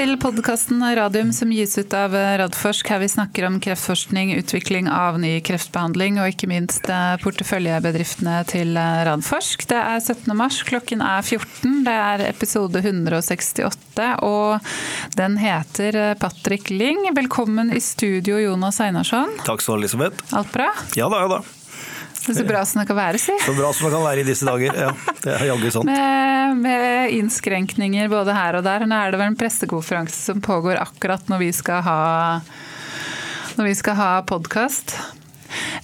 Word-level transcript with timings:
til 0.00 0.14
podkasten 0.16 0.80
Radium 0.96 1.28
som 1.36 1.50
gis 1.52 1.74
ut 1.76 1.92
av 1.92 2.14
Radforsk, 2.40 2.88
her 2.88 3.02
vi 3.02 3.08
snakker 3.10 3.44
om 3.44 3.58
kreftforskning, 3.60 4.30
utvikling 4.38 4.88
av 4.88 5.18
ny 5.20 5.34
kreftbehandling 5.44 6.16
og 6.22 6.30
ikke 6.32 6.48
minst 6.48 6.88
eh, 6.88 7.18
porteføljebedriftene 7.20 8.38
til 8.48 8.80
eh, 8.80 9.02
Radforsk. 9.10 9.66
Det 9.68 9.76
er 9.76 10.00
17. 10.00 10.32
mars, 10.38 10.62
klokken 10.64 11.04
er 11.04 11.20
14. 11.20 11.82
Det 11.84 11.98
er 12.06 12.24
episode 12.30 12.80
168, 12.80 14.08
og 14.24 14.72
den 15.20 15.36
heter 15.42 16.02
eh, 16.06 16.16
Patrick 16.22 16.72
Ling. 16.72 17.04
Velkommen 17.20 17.68
i 17.76 17.84
studio, 17.84 18.40
Jonas 18.40 18.80
Einarsson. 18.80 19.36
Skal 19.44 19.60
du 19.60 19.68
ha, 19.68 19.80
Elisabeth. 19.82 20.30
Alt 20.32 20.56
bra? 20.56 20.72
Ja 20.96 21.12
da, 21.12 21.26
ja 21.26 21.34
da. 21.36 21.42
Så 22.20 22.44
bra 22.44 22.64
som 22.68 22.80
det 22.80 22.86
kan 22.90 22.98
være, 22.98 23.18
si. 23.18 23.34
Så 23.40 23.54
bra 23.56 23.70
som 23.72 23.86
det 23.88 23.94
kan 23.94 24.04
være 24.04 24.22
i 24.22 24.26
disse 24.28 24.44
dager. 24.44 24.76
Ja, 24.76 24.90
det 25.24 25.36
er 25.38 25.46
jaggu 25.48 25.70
sant. 25.72 25.88
Med, 25.88 26.58
med, 26.60 27.14
innskrenkninger 27.16 28.10
både 28.12 28.34
her 28.36 28.58
og 28.58 28.66
der. 28.66 28.84
Nå 28.88 28.98
er 28.98 29.14
det 29.14 29.20
vel 29.22 29.32
en 29.32 29.38
pressekonferanse 29.40 30.18
som 30.28 30.44
pågår 30.44 30.80
akkurat 30.82 31.32
når 31.32 31.42
vi 31.46 31.50
skal 31.56 31.80
ha, 31.86 32.02
når 33.56 33.70
vi 33.70 33.74
skal 33.80 33.98
ha 34.00 34.10
podkast. 34.28 34.98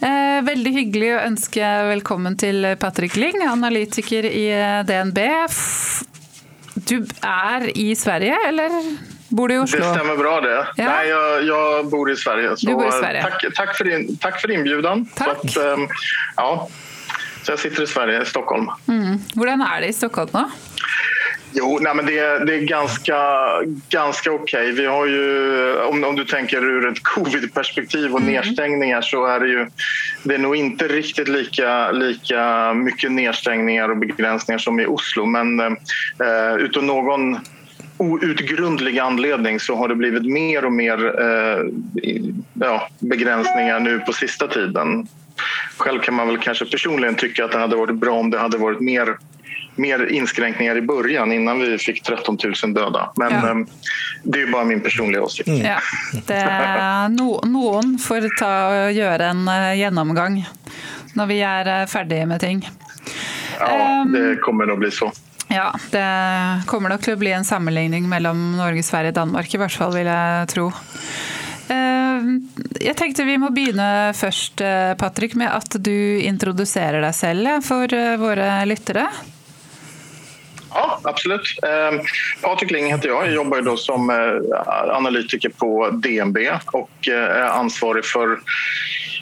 Eh, 0.05 0.39
veldig 0.47 0.75
hyggelig 0.77 1.11
å 1.17 1.25
ønske 1.25 1.73
velkommen 1.89 2.37
til 2.39 2.69
Patrick 2.79 3.17
Ling, 3.19 3.41
analytiker 3.49 4.29
i 4.29 4.47
DNB. 4.87 5.25
Du 6.87 6.99
er 7.25 7.71
i 7.73 7.91
Sverige, 7.97 8.37
eller? 8.53 9.16
Bor 9.29 9.49
du 9.49 9.55
i 9.55 9.59
Oslo? 9.59 9.79
Det 9.79 9.95
stämmer 9.95 10.17
bra 10.17 10.41
det. 10.41 10.67
Ja. 10.77 10.85
Nej, 10.85 11.09
jag, 11.09 11.45
jag, 11.45 11.87
bor 11.87 12.11
i 12.11 12.17
Sverige. 12.17 12.57
Så 12.57 12.67
bor 12.67 12.89
i 12.89 12.93
Sverige. 12.93 13.23
Tack, 13.23 13.45
tack, 13.55 13.77
för 13.77 13.85
din, 13.85 14.17
tack 14.17 14.41
för 14.41 14.51
inbjudan. 14.51 15.07
Tack. 15.15 15.39
Så, 15.49 15.61
att, 15.61 15.79
um, 15.79 15.89
ja, 16.37 16.69
så 17.43 17.53
jag 17.53 17.59
sitter 17.59 17.83
i 17.83 17.87
Sverige, 17.87 18.23
i 18.23 18.25
Stockholm. 18.25 18.71
Mm. 18.89 19.19
Hur 19.35 19.49
är 19.49 19.81
det 19.81 19.87
i 19.87 19.93
Stockholm 19.93 20.29
då? 20.33 20.51
Jo, 21.53 21.79
nej, 21.81 21.95
men 21.95 22.07
det, 22.07 22.45
det 22.45 22.55
är 22.55 22.61
ganska, 22.61 23.17
ganska 23.89 24.33
okej. 24.33 24.61
Okay. 24.61 24.73
Vi 24.73 24.87
har 24.87 25.07
ju, 25.07 25.75
om, 25.81 26.05
om 26.05 26.17
du 26.17 26.25
tänker 26.25 26.65
ur 26.65 26.89
ett 26.89 27.03
covid-perspektiv 27.03 28.15
och 28.15 28.21
mm. 28.21 28.33
nedstängningar 28.33 29.03
så 29.03 29.27
är 29.27 29.41
det 29.41 29.49
ju 29.49 29.67
det 30.23 30.35
är 30.35 30.39
nog 30.39 30.57
inte 30.57 30.89
riktigt 30.89 31.29
lika, 31.29 31.93
lika 31.93 32.73
mycket 32.75 33.13
nedstängningar 33.13 33.89
och 33.89 33.97
begränsningar 33.97 34.59
som 34.59 34.81
i 34.81 34.87
Oslo. 34.87 35.27
Men 35.27 35.61
eh, 35.61 36.57
utav 36.59 36.85
någon 36.85 37.39
outgrundlig 37.99 38.99
anledning 38.99 39.61
så 39.61 39.77
har 39.77 39.89
det 39.89 39.95
blivit 39.95 40.25
mer 40.25 40.65
och 40.65 40.73
mer 40.73 41.21
eh, 41.21 41.65
ja, 42.55 42.89
begränsningar 42.99 43.81
nu 43.81 43.99
på 43.99 44.13
sista 44.13 44.49
tiden. 44.49 45.07
Själv 45.77 46.01
kan 46.01 46.15
man 46.15 46.29
väl 46.29 46.39
kanske 46.39 46.65
personligen 46.65 47.15
tycka 47.15 47.45
att 47.45 47.53
det 47.53 47.59
hade 47.59 47.77
varit 47.77 47.97
bra 47.97 48.19
om 48.19 48.31
det 48.31 48.39
hade 48.39 48.59
varit 48.59 48.81
mer, 48.81 49.17
mer 49.75 50.07
inskränkningar 50.07 50.77
i 50.77 50.83
början 50.83 51.33
innan 51.33 51.59
vi 51.59 51.79
fick 51.79 52.03
13 52.03 52.39
000 52.63 52.75
döda. 52.75 53.13
Men 53.17 53.33
ja. 53.33 53.51
eh, 53.51 53.57
det 54.23 54.43
är 54.43 54.47
bara 54.47 54.65
min 54.65 54.81
personliga 54.81 55.23
åsikt. 55.23 55.49
Mm. 55.49 55.61
Ja, 55.61 55.79
det, 56.27 57.09
no, 57.09 57.41
någon 57.47 57.99
får 57.99 58.39
ta 58.39 58.85
och 58.85 58.93
göra 58.93 59.27
en 59.27 59.49
uh, 59.49 59.79
genomgång 59.79 60.49
när 61.15 61.27
vi 61.27 61.43
är 61.43 61.83
uh, 61.83 61.87
färdiga 61.87 62.27
med 62.27 62.41
ting. 62.41 62.71
Ja, 63.61 64.07
det 64.13 64.31
ehm, 64.31 64.37
kommer 64.37 64.67
nog 64.67 64.79
bli 64.79 64.91
så. 64.91 65.13
Ja, 65.49 65.71
det 65.91 66.07
kommer 66.67 66.91
nok 66.91 67.05
til 67.07 67.15
å 67.15 67.21
bli 67.21 67.31
en 67.37 67.47
sammenligning 67.47 68.09
mellom 68.11 68.57
Norge, 68.59 68.83
Sverige 68.83 69.15
og 69.15 69.21
Danmark, 69.21 69.53
i 69.55 69.61
hvert 69.61 69.77
fall, 69.79 69.95
vil 69.95 70.11
jeg 70.11 70.49
tro. 70.53 70.71
Eh, 71.67 72.27
jeg 72.83 72.95
tenkte 72.99 73.27
vi 73.27 73.39
må 73.43 73.51
begynne 73.55 74.13
først, 74.15 74.61
eh, 74.63 74.93
Patrick, 74.99 75.35
med 75.39 75.51
at 75.51 75.79
du 75.83 76.19
introduserer 76.23 77.03
deg 77.03 77.15
selv 77.15 77.65
for 77.67 77.91
eh, 77.95 78.15
våre 78.21 78.51
lyttere. 78.69 79.07
Ja, 80.77 80.99
absolut. 81.09 81.47
Patrik 82.43 82.71
Ling 82.71 82.91
heter 82.93 83.09
jag. 83.09 83.27
Jag 83.27 83.35
jobbar 83.35 83.63
då 83.63 83.77
som 83.77 84.11
analytiker 84.89 85.49
på 85.49 85.91
DNB 85.91 86.37
och 86.67 87.09
är 87.09 87.43
ansvarig 87.43 88.05
för 88.05 88.39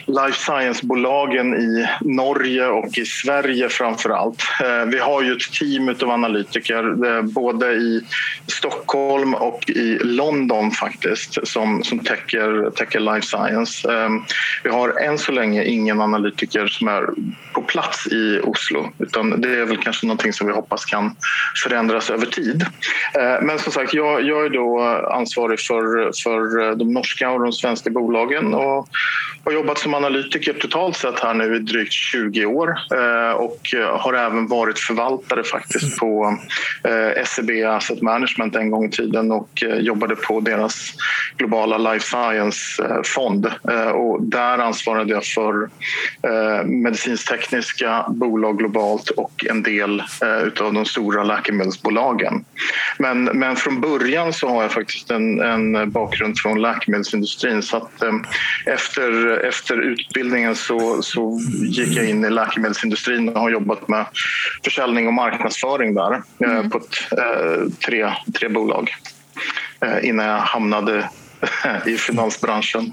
life 0.06 0.38
science-bolagen 0.38 1.54
i 1.54 1.88
Norge 2.00 2.66
och 2.66 2.98
i 2.98 3.04
Sverige 3.04 3.68
framför 3.68 4.10
allt. 4.10 4.42
Eh, 4.60 4.86
vi 4.86 4.98
har 4.98 5.22
ju 5.22 5.32
ett 5.32 5.52
team 5.52 5.88
av 6.02 6.10
analytiker 6.10 7.06
eh, 7.06 7.22
både 7.22 7.72
i 7.72 8.00
Stockholm 8.46 9.34
och 9.34 9.70
i 9.70 9.98
London 9.98 10.70
faktiskt 10.70 11.38
som, 11.48 11.82
som 11.84 11.98
täcker, 11.98 12.70
täcker 12.70 13.00
life 13.00 13.26
science. 13.26 13.92
Eh, 13.92 14.08
vi 14.62 14.70
har 14.70 15.00
än 15.00 15.18
så 15.18 15.32
länge 15.32 15.64
ingen 15.64 16.00
analytiker 16.00 16.66
som 16.66 16.88
är 16.88 17.08
på 17.52 17.62
plats 17.62 18.06
i 18.06 18.40
Oslo 18.42 18.92
utan 18.98 19.40
det 19.40 19.48
är 19.48 19.64
väl 19.64 19.76
kanske 19.76 20.06
någonting 20.06 20.32
som 20.32 20.46
vi 20.46 20.52
hoppas 20.52 20.84
kan 20.84 21.16
förändras 21.64 22.10
över 22.10 22.26
tid. 22.26 22.66
Men 23.42 23.58
som 23.58 23.72
sagt, 23.72 23.94
jag, 23.94 24.22
jag 24.22 24.46
är 24.46 24.50
då 24.50 24.80
ansvarig 25.10 25.60
för, 25.60 26.12
för 26.22 26.74
de 26.74 26.92
norska 26.92 27.30
och 27.30 27.40
de 27.40 27.52
svenska 27.52 27.90
bolagen 27.90 28.54
och 28.54 28.88
har 29.44 29.52
jobbat 29.52 29.78
som 29.78 29.93
analytiker 29.94 30.52
totalt 30.52 30.96
sett 30.96 31.20
här 31.20 31.34
nu 31.34 31.56
i 31.56 31.58
drygt 31.58 31.92
20 31.92 32.46
år 32.46 32.78
eh, 32.94 33.36
och 33.36 33.74
eh, 33.74 33.98
har 33.98 34.14
även 34.14 34.46
varit 34.46 34.78
förvaltare 34.78 35.44
faktiskt 35.44 35.98
på 35.98 36.38
eh, 36.84 37.24
SEB 37.24 37.50
Asset 37.66 38.02
Management 38.02 38.56
en 38.56 38.70
gång 38.70 38.84
i 38.84 38.90
tiden 38.90 39.32
och 39.32 39.64
jobbade 39.78 40.16
på 40.16 40.40
deras 40.40 40.92
globala 41.36 41.78
life 41.78 42.06
science-fond. 42.06 43.46
Och 43.94 44.22
där 44.22 44.58
ansvarade 44.58 45.12
jag 45.12 45.24
för 45.24 45.68
medicinstekniska 46.64 48.04
bolag 48.08 48.58
globalt 48.58 49.10
och 49.10 49.44
en 49.50 49.62
del 49.62 50.02
av 50.60 50.74
de 50.74 50.84
stora 50.84 51.24
läkemedelsbolagen. 51.24 52.44
Men, 52.98 53.24
men 53.24 53.56
från 53.56 53.80
början 53.80 54.32
så 54.32 54.48
har 54.48 54.62
jag 54.62 54.72
faktiskt 54.72 55.10
en, 55.10 55.40
en 55.40 55.90
bakgrund 55.90 56.38
från 56.38 56.62
läkemedelsindustrin 56.62 57.62
så 57.62 57.76
att 57.76 58.02
efter, 58.66 59.38
efter 59.38 59.83
utbildningen 59.84 60.56
så, 60.56 61.02
så 61.02 61.40
gick 61.68 61.96
jag 61.96 62.08
in 62.08 62.24
i 62.24 62.30
läkemedelsindustrin 62.30 63.28
och 63.28 63.40
har 63.40 63.50
jobbat 63.50 63.88
med 63.88 64.06
försäljning 64.64 65.06
och 65.06 65.12
marknadsföring 65.12 65.94
där 65.94 66.12
eh, 66.14 66.50
mm. 66.50 66.70
på 66.70 66.78
ett, 66.78 67.12
eh, 67.12 67.72
tre, 67.86 68.12
tre 68.38 68.48
bolag 68.48 68.94
eh, 69.80 70.08
innan 70.08 70.26
jag 70.26 70.38
hamnade 70.38 71.10
i 71.86 71.96
finansbranschen. 71.96 72.92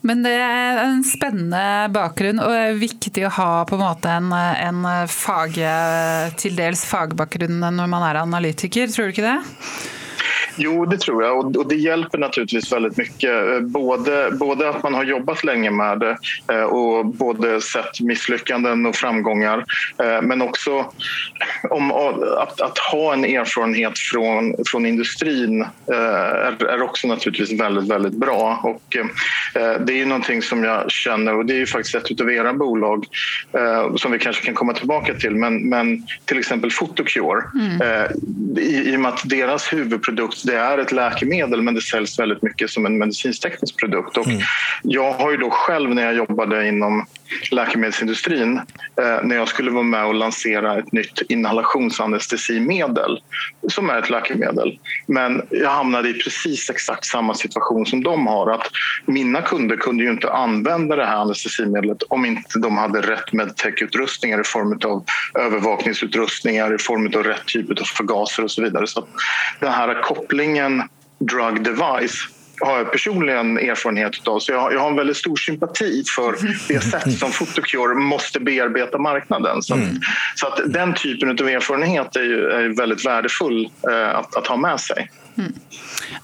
Men 0.00 0.22
det 0.22 0.30
är 0.30 0.84
en 0.84 1.04
spännande 1.04 1.88
bakgrund 1.88 2.40
och 2.40 2.50
det 2.50 2.58
är 2.58 2.72
viktigt 2.72 3.24
att 3.24 3.32
ha 3.32 3.64
på 3.64 3.74
en 3.74 3.80
måte 3.80 4.08
en, 4.08 4.32
en 4.32 5.08
fag, 5.08 5.58
till 6.36 6.56
dels 6.56 6.84
fagbakgrund 6.84 7.60
när 7.60 7.86
man 7.86 8.02
är 8.02 8.14
analytiker, 8.14 8.88
tror 8.88 9.04
du 9.04 9.10
inte 9.10 9.22
det? 9.22 9.42
Jo, 10.60 10.86
det 10.86 10.98
tror 10.98 11.24
jag 11.24 11.38
och, 11.38 11.56
och 11.56 11.68
det 11.68 11.74
hjälper 11.74 12.18
naturligtvis 12.18 12.72
väldigt 12.72 12.96
mycket. 12.96 13.30
Eh, 13.30 13.60
både, 13.60 14.30
både 14.32 14.68
att 14.68 14.82
man 14.82 14.94
har 14.94 15.04
jobbat 15.04 15.44
länge 15.44 15.70
med 15.70 15.98
det 15.98 16.18
eh, 16.52 16.62
och 16.62 17.06
både 17.06 17.60
sett 17.60 18.00
misslyckanden 18.00 18.86
och 18.86 18.96
framgångar 18.96 19.64
eh, 20.02 20.22
men 20.22 20.42
också 20.42 20.92
om, 21.70 21.92
att, 21.92 22.60
att 22.60 22.78
ha 22.78 23.12
en 23.12 23.24
erfarenhet 23.24 23.98
från, 23.98 24.54
från 24.66 24.86
industrin 24.86 25.66
är, 25.86 26.64
är 26.64 26.82
också 26.82 27.08
naturligtvis 27.08 27.60
väldigt, 27.60 27.90
väldigt 27.90 28.14
bra. 28.14 28.60
Och 28.62 28.96
det 29.80 30.00
är 30.00 30.06
någonting 30.06 30.42
som 30.42 30.64
jag 30.64 30.90
känner 30.90 31.34
och 31.34 31.46
det 31.46 31.54
är 31.54 31.58
ju 31.58 31.66
faktiskt 31.66 31.94
ett 31.94 32.20
av 32.20 32.30
era 32.30 32.52
bolag 32.52 33.06
som 33.96 34.12
vi 34.12 34.18
kanske 34.18 34.44
kan 34.44 34.54
komma 34.54 34.72
tillbaka 34.72 35.14
till 35.14 35.34
men, 35.34 35.68
men 35.68 36.06
till 36.24 36.38
exempel 36.38 36.70
Photocure 36.70 37.42
mm. 37.54 38.08
i, 38.58 38.92
i 38.92 38.96
och 38.96 39.00
med 39.00 39.12
att 39.12 39.28
deras 39.28 39.72
huvudprodukt 39.72 40.46
det 40.48 40.56
är 40.56 40.78
ett 40.78 40.92
läkemedel 40.92 41.62
men 41.62 41.74
det 41.74 41.80
säljs 41.80 42.18
väldigt 42.18 42.42
mycket 42.42 42.70
som 42.70 42.86
en 42.86 42.98
medicinsk 42.98 43.78
produkt. 43.80 44.16
Och 44.16 44.26
mm. 44.26 44.40
Jag 44.82 45.12
har 45.12 45.30
ju 45.30 45.36
då 45.36 45.50
själv 45.50 45.94
när 45.94 46.02
jag 46.02 46.14
jobbade 46.14 46.68
inom 46.68 47.06
läkemedelsindustrin 47.50 48.56
eh, 49.00 49.22
när 49.22 49.36
jag 49.36 49.48
skulle 49.48 49.70
vara 49.70 49.82
med 49.82 50.04
och 50.04 50.14
lansera 50.14 50.78
ett 50.78 50.92
nytt 50.92 51.22
inhalationsanestesimedel 51.28 53.20
som 53.68 53.90
är 53.90 53.98
ett 53.98 54.10
läkemedel. 54.10 54.78
Men 55.06 55.42
jag 55.50 55.70
hamnade 55.70 56.08
i 56.08 56.12
precis 56.12 56.70
exakt 56.70 57.04
samma 57.04 57.34
situation 57.34 57.86
som 57.86 58.02
de 58.02 58.26
har. 58.26 58.50
Att 58.50 58.70
mina 59.06 59.42
kunder 59.42 59.76
kunde 59.76 60.04
ju 60.04 60.10
inte 60.10 60.32
använda 60.32 60.96
det 60.96 61.04
här 61.04 61.16
anestesimedlet 61.16 62.02
om 62.02 62.24
inte 62.24 62.58
de 62.58 62.76
hade 62.76 63.00
rätt 63.00 63.32
medtech-utrustningar 63.32 64.40
i 64.40 64.44
form 64.44 64.78
av 64.84 65.04
övervakningsutrustningar, 65.38 66.74
i 66.74 66.78
form 66.78 67.06
av 67.16 67.22
rätt 67.22 67.46
typ 67.46 67.70
av 67.70 67.84
förgaser 67.84 68.44
och 68.44 68.50
så 68.50 68.62
vidare. 68.62 68.86
Så 68.86 69.06
den 69.60 69.72
här 69.72 70.02
kopplingen 70.02 70.82
drug 71.18 71.62
device 71.62 72.28
har 72.60 72.78
jag 72.78 72.92
personligen 72.92 73.58
erfarenhet 73.58 74.28
av. 74.28 74.38
Så 74.38 74.52
jag, 74.52 74.72
jag 74.72 74.80
har 74.80 74.90
en 74.90 74.96
väldigt 74.96 75.16
stor 75.16 75.36
sympati 75.36 76.04
för 76.16 76.34
det 76.68 76.80
sätt 76.90 77.18
som 77.18 77.30
Photocure 77.32 77.94
måste 77.94 78.40
bearbeta 78.40 78.98
marknaden. 78.98 79.62
Så, 79.62 79.74
mm. 79.74 79.88
så 80.34 80.46
att 80.46 80.60
den 80.66 80.94
typen 80.94 81.30
av 81.30 81.48
erfarenhet 81.48 82.16
är, 82.16 82.22
ju, 82.22 82.48
är 82.48 82.76
väldigt 82.76 83.06
värdefull 83.06 83.70
eh, 83.90 84.14
att, 84.18 84.36
att, 84.36 84.46
ha 84.46 84.56
med 84.56 84.80
sig. 84.80 85.10
Mm. 85.38 85.52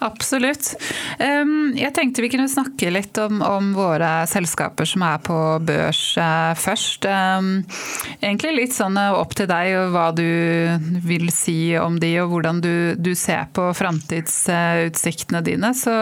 Absolutt. 0.02 0.72
Um, 1.20 1.72
jeg 1.78 1.94
tenkte 1.94 2.24
vi 2.24 2.30
kunne 2.32 2.50
snakke 2.50 2.90
litt 2.90 3.18
om, 3.22 3.42
om, 3.46 3.70
våre 3.76 4.24
selskaper 4.30 4.88
som 4.88 5.04
er 5.06 5.20
på 5.22 5.36
børs 5.62 6.02
uh, 6.18 6.52
først. 6.58 7.06
Um, 7.06 7.52
egentlig 8.18 8.54
litt 8.58 8.74
sånn 8.74 8.98
uh, 8.98 9.14
opp 9.20 9.36
til 9.38 9.48
deg 9.50 9.74
og 9.78 9.94
hva 9.94 10.08
du 10.16 10.26
vil 11.06 11.30
si 11.34 11.76
om 11.78 12.00
de, 12.02 12.16
og 12.24 12.32
hvordan 12.34 12.62
du, 12.64 12.74
du 12.98 13.12
ser 13.18 13.46
på 13.54 13.68
framtidsutsiktene 13.78 15.44
uh, 15.44 15.46
dine. 15.46 15.70
Så 15.78 15.94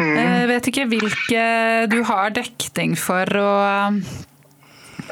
mm. 0.00 0.14
jeg 0.16 0.48
vet 0.54 0.72
ikke 0.72 0.88
hvilke 0.94 1.44
du 1.92 2.00
har 2.08 2.32
dekning 2.40 2.96
for. 3.00 3.36
og 3.36 4.34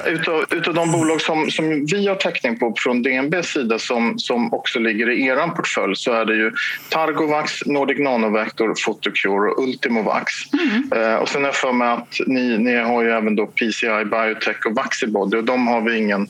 Utav, 0.06 0.44
utav 0.50 0.74
de 0.74 0.92
bolag 0.92 1.20
som, 1.20 1.50
som 1.50 1.86
vi 1.86 2.06
har 2.08 2.14
täckning 2.14 2.58
på 2.58 2.74
från 2.78 3.02
DNBs 3.02 3.46
sida 3.46 3.78
som, 3.78 4.18
som 4.18 4.54
också 4.54 4.78
ligger 4.78 5.10
i 5.10 5.26
er 5.26 5.48
portfölj 5.48 5.96
så 5.96 6.12
är 6.12 6.24
det 6.24 6.34
ju 6.34 6.52
Targovax, 6.88 7.66
Nordic 7.66 7.98
Nanovector, 7.98 8.74
Photocure 8.84 9.50
och 9.50 9.62
Ultimovax. 9.62 10.32
Mm. 10.52 10.92
Eh, 10.96 11.14
och 11.14 11.28
sen 11.28 11.42
är 11.42 11.48
jag 11.48 11.54
för 11.54 11.72
mig 11.72 11.88
att 11.88 12.16
ni, 12.26 12.58
ni 12.58 12.76
har 12.76 13.02
ju 13.02 13.10
även 13.10 13.36
då 13.36 13.46
PCI 13.46 14.04
Biotech 14.04 14.66
och 14.66 14.74
Vaxibody 14.74 15.36
och 15.36 15.44
de 15.44 15.66
har 15.66 15.80
vi 15.80 15.98
ingen, 15.98 16.28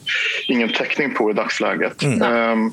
ingen 0.48 0.68
täckning 0.68 1.14
på 1.14 1.30
i 1.30 1.34
dagsläget. 1.34 2.02
Mm. 2.02 2.22
Eh, 2.22 2.72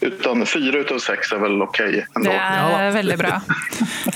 utan 0.00 0.46
fyra 0.46 0.78
utav 0.78 0.98
sex 0.98 1.32
är 1.32 1.38
väl 1.38 1.62
okej 1.62 1.88
okay 1.88 2.02
ändå. 2.16 2.30
Det 2.30 2.36
är 2.36 2.90
väldigt 2.90 3.18
bra. 3.18 3.40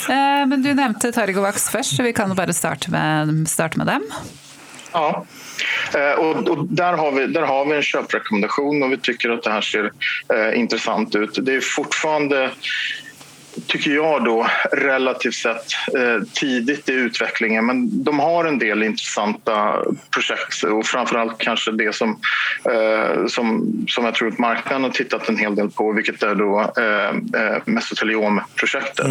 Eh, 0.09 0.47
men 0.47 0.63
du 0.63 0.75
nämnde 0.75 1.13
Targovax 1.13 1.69
först, 1.71 1.97
så 1.97 2.03
vi 2.03 2.13
kan 2.13 2.35
bara 2.35 2.53
starta 2.53 2.91
med, 2.91 3.49
starta 3.49 3.79
med 3.79 3.87
dem. 3.87 4.03
Ja, 4.93 5.27
eh, 5.95 6.13
och, 6.13 6.49
och, 6.49 6.67
där, 6.67 6.93
har 6.93 7.13
vi, 7.13 7.27
där 7.27 7.43
har 7.43 7.65
vi 7.65 7.77
en 7.77 7.83
köprekommendation 7.83 8.83
och 8.83 8.93
vi 8.93 8.97
tycker 8.97 9.31
att 9.31 9.43
det 9.43 9.51
här 9.51 9.61
ser 9.61 9.93
eh, 10.35 10.59
intressant 10.59 11.15
ut. 11.15 11.39
Det 11.43 11.55
är 11.55 11.61
fortfarande 11.61 12.51
tycker 13.67 13.91
jag 13.91 14.25
då, 14.25 14.47
relativt 14.73 15.35
sett 15.35 15.67
eh, 15.97 16.23
tidigt 16.33 16.89
i 16.89 16.93
utvecklingen. 16.93 17.67
Men 17.67 18.05
de 18.05 18.19
har 18.19 18.45
en 18.45 18.59
del 18.59 18.83
intressanta 18.83 19.77
projekt 20.11 20.63
och 20.63 20.87
framförallt 20.87 21.39
kanske 21.39 21.73
det 21.73 21.95
som, 21.95 22.19
eh, 22.65 23.27
som, 23.27 23.73
som 23.89 24.05
jag 24.05 24.15
tror 24.15 24.29
att 24.29 24.39
marknaden 24.39 24.83
har 24.83 24.91
tittat 24.91 25.29
en 25.29 25.37
hel 25.37 25.55
del 25.55 25.71
på, 25.71 25.93
vilket 25.93 26.23
är 26.23 26.35
då 26.35 26.61
eh, 26.61 27.57
mesoteliomprojektet. 27.65 29.07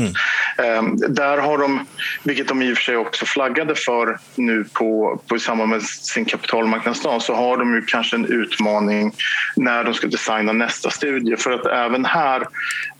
Mm. 0.57 0.97
Där 1.09 1.37
har 1.37 1.57
de, 1.57 1.85
vilket 2.23 2.47
de 2.47 2.61
i 2.61 2.73
och 2.73 2.77
för 2.77 2.83
sig 2.83 2.97
också 2.97 3.25
flaggade 3.25 3.75
för 3.75 4.17
nu 4.35 4.63
på, 4.73 5.21
på 5.27 5.35
i 5.35 5.39
samband 5.39 5.69
med 5.69 5.83
sin 5.83 6.25
kapitalmarknadsdag, 6.25 7.21
så 7.21 7.33
har 7.33 7.57
de 7.57 7.75
ju 7.75 7.81
kanske 7.81 8.15
en 8.15 8.25
utmaning 8.25 9.11
när 9.55 9.83
de 9.83 9.93
ska 9.93 10.07
designa 10.07 10.53
nästa 10.53 10.89
studie. 10.89 11.37
För 11.37 11.51
att 11.51 11.65
även 11.65 12.05
här 12.05 12.47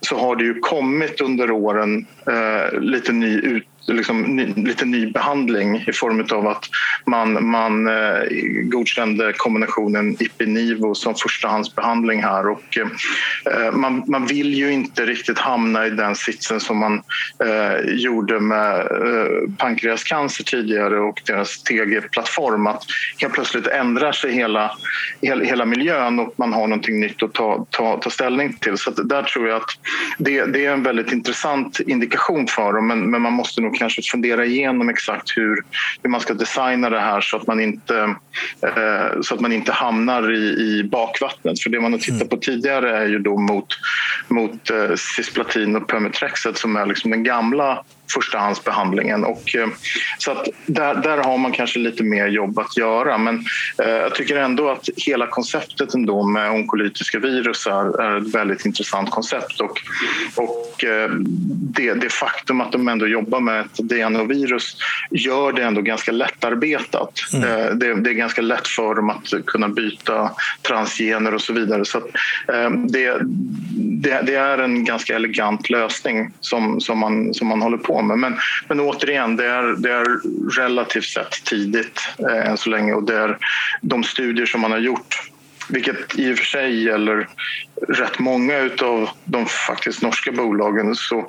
så 0.02 0.16
har 0.16 0.36
det 0.36 0.44
ju 0.44 0.60
kommit 0.60 1.22
under 1.22 1.52
åren 1.52 2.06
eh, 2.28 2.80
lite 2.80 3.12
ny 3.12 3.40
ut 3.40 3.68
liksom, 3.94 4.22
ny, 4.22 4.54
lite 4.56 4.86
ny 4.86 5.12
behandling 5.12 5.84
i 5.88 5.94
form 5.94 6.26
av 6.32 6.48
att 6.48 6.66
man, 7.06 7.50
man 7.50 7.88
eh, 7.88 8.22
godkände 8.64 9.34
kombinationen 9.38 10.16
Ipinivo 10.20 10.96
som 10.96 11.16
förstahandsbehandling 11.16 12.24
här. 12.24 12.50
Och, 12.50 12.78
eh, 12.78 13.72
man, 13.72 14.04
man 14.08 14.28
vill 14.28 14.54
ju 14.54 14.72
inte 14.72 15.06
riktigt 15.06 15.40
hamna 15.40 15.88
i 15.88 15.90
den 15.90 16.16
sitsen 16.16 16.60
som 16.60 16.78
man 16.78 17.02
eh, 17.46 17.94
gjorde 17.94 18.40
med 18.40 18.80
eh, 18.80 19.52
pankreascancer 19.58 20.44
tidigare 20.44 21.00
och 21.00 21.22
deras 21.26 21.64
TG-plattform. 21.64 22.68
Att 22.68 22.84
helt 23.18 23.34
plötsligt 23.34 23.68
ändrar 23.68 24.12
sig 24.12 24.32
hela, 24.34 24.72
hela, 25.22 25.44
hela, 25.44 25.66
miljön 25.66 26.20
och 26.20 26.34
man 26.38 26.54
har 26.54 26.68
någonting 26.68 27.00
nytt 27.00 27.24
att 27.24 27.34
ta, 27.34 27.66
ta, 27.70 27.98
ta 27.98 28.10
ställning 28.10 28.54
till. 28.54 28.78
Så 28.78 28.92
där 28.92 29.24
tror 29.24 29.48
jag 29.48 29.58
att 29.58 29.70
det, 30.18 30.46
det 30.46 30.66
är 30.66 30.74
en 30.74 30.84
väldigt 30.84 31.12
intressant 31.12 31.80
indikation 31.80 32.48
för 32.48 32.74
dem 32.74 32.88
men, 32.88 33.12
men 33.12 33.22
man 33.22 33.34
måste 33.34 33.62
nog 33.62 33.79
kanske 33.80 34.02
fundera 34.02 34.46
igenom 34.46 34.90
exakt 34.90 35.38
hur, 35.38 35.64
hur 36.04 36.10
man 36.10 36.22
ska 36.22 36.34
designa 36.34 36.90
det 36.90 37.00
här 37.00 37.22
så 37.22 37.38
att 37.38 37.48
man 37.48 37.60
inte, 37.60 38.16
eh, 38.62 39.22
så 39.22 39.36
att 39.36 39.42
man 39.42 39.52
inte 39.52 39.72
hamnar 39.72 40.32
i, 40.32 40.38
i 40.38 40.84
bakvattnet. 40.92 41.60
För 41.60 41.70
det 41.70 41.82
man 41.82 41.92
har 41.92 42.00
tittat 42.00 42.22
mm. 42.22 42.30
på 42.30 42.38
tidigare 42.38 42.98
är 42.98 43.06
ju 43.06 43.20
då 43.20 43.38
mot, 43.38 43.68
mot 44.28 44.70
eh, 44.70 44.96
cisplatin 44.96 45.76
och 45.76 45.88
permetrexet 45.88 46.58
som 46.58 46.76
är 46.76 46.86
liksom 46.86 47.12
den 47.12 47.24
gamla 47.24 47.84
förstahandsbehandlingen. 48.14 49.24
Och, 49.24 49.56
eh, 49.56 49.68
så 50.18 50.32
att 50.32 50.48
där, 50.66 50.96
där 50.96 51.18
har 51.18 51.38
man 51.38 51.52
kanske 51.52 51.80
lite 51.80 52.04
mer 52.04 52.28
jobb 52.28 52.60
att 52.60 52.78
göra. 52.78 53.18
Men 53.18 53.46
eh, 53.84 53.90
jag 53.90 54.16
tycker 54.16 54.38
ändå 54.38 54.70
att 54.70 54.90
hela 54.96 55.28
konceptet 55.28 55.94
ändå 55.94 56.24
med 56.24 56.52
onkolytiska 56.52 57.20
virus 57.20 57.68
är, 57.68 58.02
är 58.02 58.18
ett 58.18 58.36
väldigt 58.36 58.66
intressant 58.66 59.12
koncept. 59.12 59.62
Och, 59.62 59.80
och 60.36 60.84
eh, 60.84 61.10
det, 61.76 61.94
det 61.94 62.10
faktum 62.10 62.62
att 62.62 62.72
de 62.72 62.88
ändå 62.88 63.08
jobbar 63.08 63.40
med 63.40 63.60
ett 63.62 63.78
DNA-virus 63.78 64.78
gör 65.12 65.52
det 65.52 65.64
ändå 65.64 65.82
ganska 65.82 66.12
lättarbetat. 66.12 67.20
Mm. 67.34 67.80
Det, 67.80 67.94
det, 67.94 68.10
är 68.10 68.14
ganska 68.14 68.42
lätt 68.42 68.68
för 68.68 68.96
dem 68.96 69.10
att 69.10 69.46
kunna 69.46 69.70
byta 69.70 70.32
transgener 70.62 71.34
och 71.34 71.42
så 71.42 71.54
vidare. 71.54 71.86
Så 71.86 71.98
att, 71.98 72.06
det, 72.90 73.18
det, 73.78 74.22
det, 74.22 74.36
är 74.36 74.58
en 74.58 74.86
ganska 74.86 75.16
elegant 75.16 75.70
lösning 75.70 76.32
som, 76.40 76.82
som, 76.82 77.00
man, 77.00 77.34
som 77.34 77.48
man 77.48 77.62
håller 77.62 77.78
på 77.78 77.99
med. 78.02 78.18
Men, 78.18 78.38
men 78.68 78.80
återigen, 78.80 79.36
det 79.36 79.46
är, 79.46 79.64
det 79.78 79.92
är 79.92 80.06
relativt 80.60 81.06
sett 81.06 81.44
tidigt 81.46 82.00
eh, 82.30 82.50
än 82.50 82.58
så 82.58 82.70
länge 82.70 82.94
och 82.94 83.04
det 83.04 83.16
är 83.16 83.38
de 83.82 84.04
studier 84.04 84.46
som 84.46 84.62
man 84.62 84.72
har 84.72 84.80
gjort 84.80 85.30
vilket 85.70 86.20
i 86.20 86.34
och 86.34 86.38
för 86.38 86.46
sig 86.46 86.84
gäller 86.84 87.28
rätt 87.88 88.20
många 88.20 88.70
av 88.82 89.10
de 89.26 89.46
faktiskt 89.46 90.02
norska 90.02 90.32
bolagen. 90.32 90.96
Så 90.96 91.28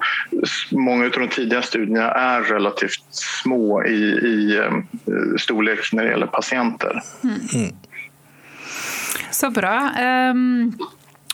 många 0.70 1.04
av 1.04 1.10
de 1.10 1.28
tidiga 1.28 1.62
studierna 1.62 2.10
är 2.10 2.42
relativt 2.42 3.04
små 3.10 3.84
i, 3.84 4.02
i 4.04 4.56
eh, 4.56 4.72
storlek 5.38 5.92
när 5.92 6.04
det 6.04 6.10
gäller 6.10 6.26
patienter. 6.26 7.02
Mm. 7.24 7.36
mm. 7.54 7.74
Så 9.30 9.50
bra. 9.50 9.90
Um... 10.30 10.78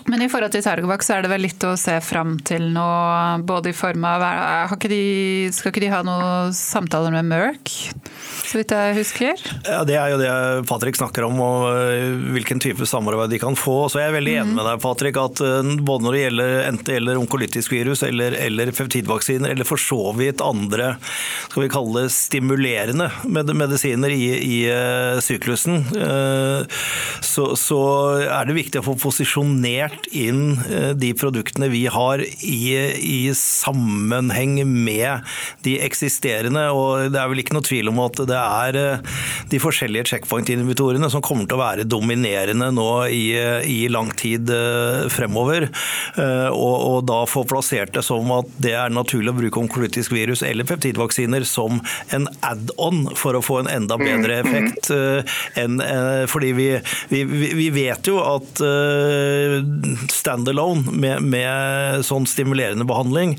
Men 0.07 0.23
i 0.23 0.29
forhold 0.31 0.55
til 0.55 0.63
Targovac 0.63 1.03
så 1.03 1.17
er 1.17 1.25
det 1.25 1.31
vel 1.33 1.43
litt 1.47 1.65
å 1.67 1.73
se 1.81 1.97
fram 2.05 2.37
til 2.47 2.69
nå, 2.75 2.87
både 3.47 3.73
i 3.73 3.77
form 3.77 4.05
av 4.07 4.23
ikke 4.77 4.91
de, 4.91 5.01
Skal 5.55 5.73
ikke 5.73 5.83
de 5.83 5.91
ha 5.91 6.03
noen 6.07 6.55
samtaler 6.55 7.15
med 7.15 7.27
Merck, 7.27 7.73
så 8.47 8.61
vidt 8.61 8.75
jeg 8.75 8.95
husker? 9.01 9.43
Ja, 9.67 9.83
Det 9.89 9.97
er 9.99 10.13
jo 10.13 10.21
det 10.21 10.31
Patrick 10.71 10.99
snakker 10.99 11.27
om, 11.27 11.41
og 11.43 11.67
eh, 11.73 12.15
hvilken 12.37 12.63
type 12.63 12.87
samarbeid 12.87 13.35
de 13.35 13.41
kan 13.43 13.59
få. 13.59 13.89
Så 13.91 14.01
jeg 14.01 14.11
er 14.11 14.17
veldig 14.17 14.37
enig 14.43 14.57
med 14.57 14.69
deg, 14.69 14.83
Patrick, 14.85 15.19
at 15.19 15.43
eh, 15.43 15.73
både 15.83 16.07
når 16.07 16.17
det 16.17 16.23
gjelder 16.23 16.55
enten 16.69 16.85
det 16.87 16.99
gjelder 17.01 17.19
onkolytisk 17.19 17.75
virus 17.75 18.05
eller, 18.07 18.37
eller 18.39 18.71
peptidvaksiner, 18.77 19.57
eller 19.57 19.67
for 19.67 19.81
så 19.81 20.13
vidt 20.15 20.45
andre 20.45 20.93
skal 21.49 21.65
vi 21.65 21.73
kalle 21.73 22.05
det 22.07 22.15
stimulerende 22.15 23.11
medisiner 23.27 24.15
i, 24.15 24.23
i 24.39 24.59
syklusen, 25.25 25.83
så, 27.25 27.47
så 27.59 27.81
er 28.23 28.47
det 28.47 28.57
viktig 28.61 28.81
å 28.81 28.87
få 28.87 28.95
posisjonert 29.01 29.96
levert 29.97 30.07
inn 30.13 30.59
eh, 30.71 30.95
de 30.95 31.13
produktene 31.15 31.69
vi 31.69 31.87
har 31.87 32.21
i, 32.21 32.77
i, 32.97 33.33
sammenheng 33.35 34.65
med 34.67 35.21
de 35.63 35.81
eksisterende. 35.81 36.71
og 36.71 37.13
Det 37.13 37.21
er 37.21 37.29
vel 37.29 37.41
ikke 37.41 37.55
noe 37.55 37.67
tvil 37.67 37.89
om 37.89 38.01
at 38.01 38.17
det 38.27 38.37
er 38.37 38.77
eh, 38.77 39.01
de 39.51 39.59
forskjellige 39.59 40.07
checkpoint-inhibitorene 40.13 41.11
som 41.11 41.23
kommer 41.23 41.47
til 41.47 41.57
å 41.57 41.63
være 41.63 41.87
dominerende 41.87 42.71
nå 42.73 43.07
i, 43.09 43.35
i 43.67 43.89
lang 43.89 44.13
tid 44.17 44.51
eh, 44.51 45.09
fremover. 45.11 45.69
Og, 46.17 46.77
og, 46.77 47.05
da 47.07 47.25
få 47.29 47.45
plassert 47.49 47.93
det 47.95 48.03
som 48.05 48.31
at 48.35 48.49
det 48.63 48.73
er 48.77 48.93
naturlig 48.93 49.33
å 49.33 49.37
bruke 49.37 49.61
onkolytisk 49.61 50.13
virus 50.15 50.43
eller 50.47 50.67
peptidvaksiner 50.67 51.45
som 51.47 51.81
en 52.15 52.27
add-on 52.47 53.07
for 53.19 53.37
å 53.37 53.43
få 53.45 53.61
en 53.63 53.71
enda 53.71 53.99
bedre 54.01 54.41
mm, 54.41 54.49
mm. 54.49 54.49
effekt. 54.49 54.91
Enn, 55.61 55.79
fordi 56.31 56.53
vi, 56.57 56.69
vi, 57.13 57.23
vi 57.59 57.69
vet 57.75 58.09
jo 58.11 58.19
at 58.25 58.63
standalone 60.13 60.93
med, 60.93 61.23
med 61.23 62.05
sånn 62.07 62.27
stimulerende 62.29 62.87
behandling, 62.89 63.37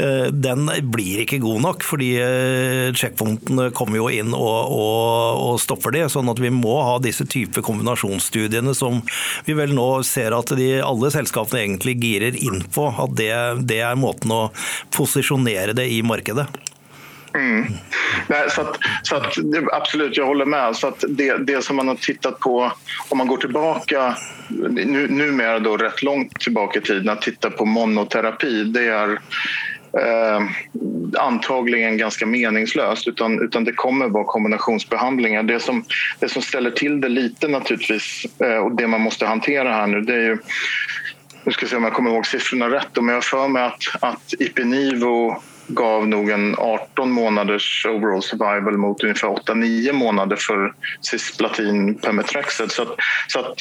eh, 0.00 0.28
den 0.32 0.68
blir 0.92 1.24
ikke 1.24 1.40
god 1.44 1.64
nok. 1.66 1.86
Fordi 1.86 2.10
eh, 2.20 3.70
kommer 3.76 4.00
jo 4.00 4.10
inn 4.12 4.34
og, 4.36 4.74
og, 4.74 5.42
og 5.46 5.62
stopper 5.62 5.94
det. 5.96 6.06
Sånn 6.12 6.30
at 6.32 6.42
vi 6.42 6.52
må 6.54 6.76
ha 6.82 6.98
disse 7.02 7.26
type 7.30 7.64
kombinasjonsstudiene 7.64 8.74
som 8.76 9.02
vi 9.46 9.56
vel 9.58 9.74
nå 9.76 9.88
ser 10.06 10.36
at 10.36 10.54
de, 10.58 10.70
alle 10.84 11.12
selskapene 11.14 11.64
egentlig 11.64 11.98
girer 12.02 12.38
inn 12.38 12.62
på. 12.74 12.90
At 12.90 13.16
det, 13.18 13.32
det 13.70 13.82
er 13.86 13.98
måten 14.00 14.34
å 14.34 14.44
posisjonere 14.94 15.76
det 15.76 15.88
i 15.92 16.02
markedet. 16.06 16.48
Mm. 17.34 17.66
Nej, 18.28 18.50
så 18.50 18.60
att, 18.60 18.78
så 19.02 19.16
att, 19.16 19.34
absolut, 19.72 20.16
jag 20.16 20.26
håller 20.26 20.44
med. 20.44 20.76
Så 20.76 20.86
att 20.86 21.04
det, 21.08 21.36
det 21.46 21.64
som 21.64 21.76
man 21.76 21.88
har 21.88 21.94
tittat 21.94 22.40
på, 22.40 22.72
om 23.08 23.18
man 23.18 23.26
går 23.26 23.36
tillbaka, 23.36 24.16
nu, 24.70 25.08
numera 25.08 25.58
då 25.58 25.76
rätt 25.76 26.02
långt 26.02 26.40
tillbaka 26.40 26.78
i 26.78 26.82
tiden, 26.82 27.08
att 27.08 27.22
titta 27.22 27.50
på 27.50 27.64
monoterapi, 27.64 28.64
det 28.64 28.86
är 28.86 29.10
eh, 29.98 30.42
antagligen 31.18 31.96
ganska 31.96 32.26
meningslöst 32.26 33.08
utan, 33.08 33.42
utan 33.42 33.64
det 33.64 33.72
kommer 33.72 34.08
vara 34.08 34.24
kombinationsbehandlingar. 34.24 35.42
Det 35.42 35.60
som, 35.60 35.84
det 36.20 36.28
som 36.28 36.42
ställer 36.42 36.70
till 36.70 37.00
det 37.00 37.08
lite 37.08 37.48
naturligtvis 37.48 38.26
eh, 38.38 38.56
och 38.56 38.76
det 38.76 38.86
man 38.86 39.00
måste 39.00 39.26
hantera 39.26 39.72
här 39.72 39.86
nu 39.86 40.00
det 40.00 40.14
är 40.14 40.20
ju 40.20 40.38
nu 41.44 41.52
ska 41.52 41.62
jag 41.62 41.70
se 41.70 41.76
om 41.76 41.84
jag 41.84 41.92
kommer 41.92 42.10
ihåg 42.10 42.26
siffrorna 42.26 42.70
rätt, 42.70 42.88
men 42.96 43.08
jag 43.08 43.14
har 43.14 43.20
för 43.20 43.48
mig 43.48 43.62
att, 43.62 43.82
att 44.00 44.34
Ipinivo 44.38 45.42
gav 45.66 46.08
nog 46.08 46.30
en 46.30 46.54
18 46.58 47.10
månaders 47.10 47.86
overall 47.86 48.22
survival 48.22 48.76
mot 48.76 49.02
ungefär 49.02 49.28
8-9 49.28 49.92
månader 49.92 50.36
för 50.36 50.74
cisplatin 51.00 51.94
permetrexet. 51.94 52.72
Så, 52.72 52.82
att, 52.82 52.94
så 53.28 53.38
att 53.38 53.58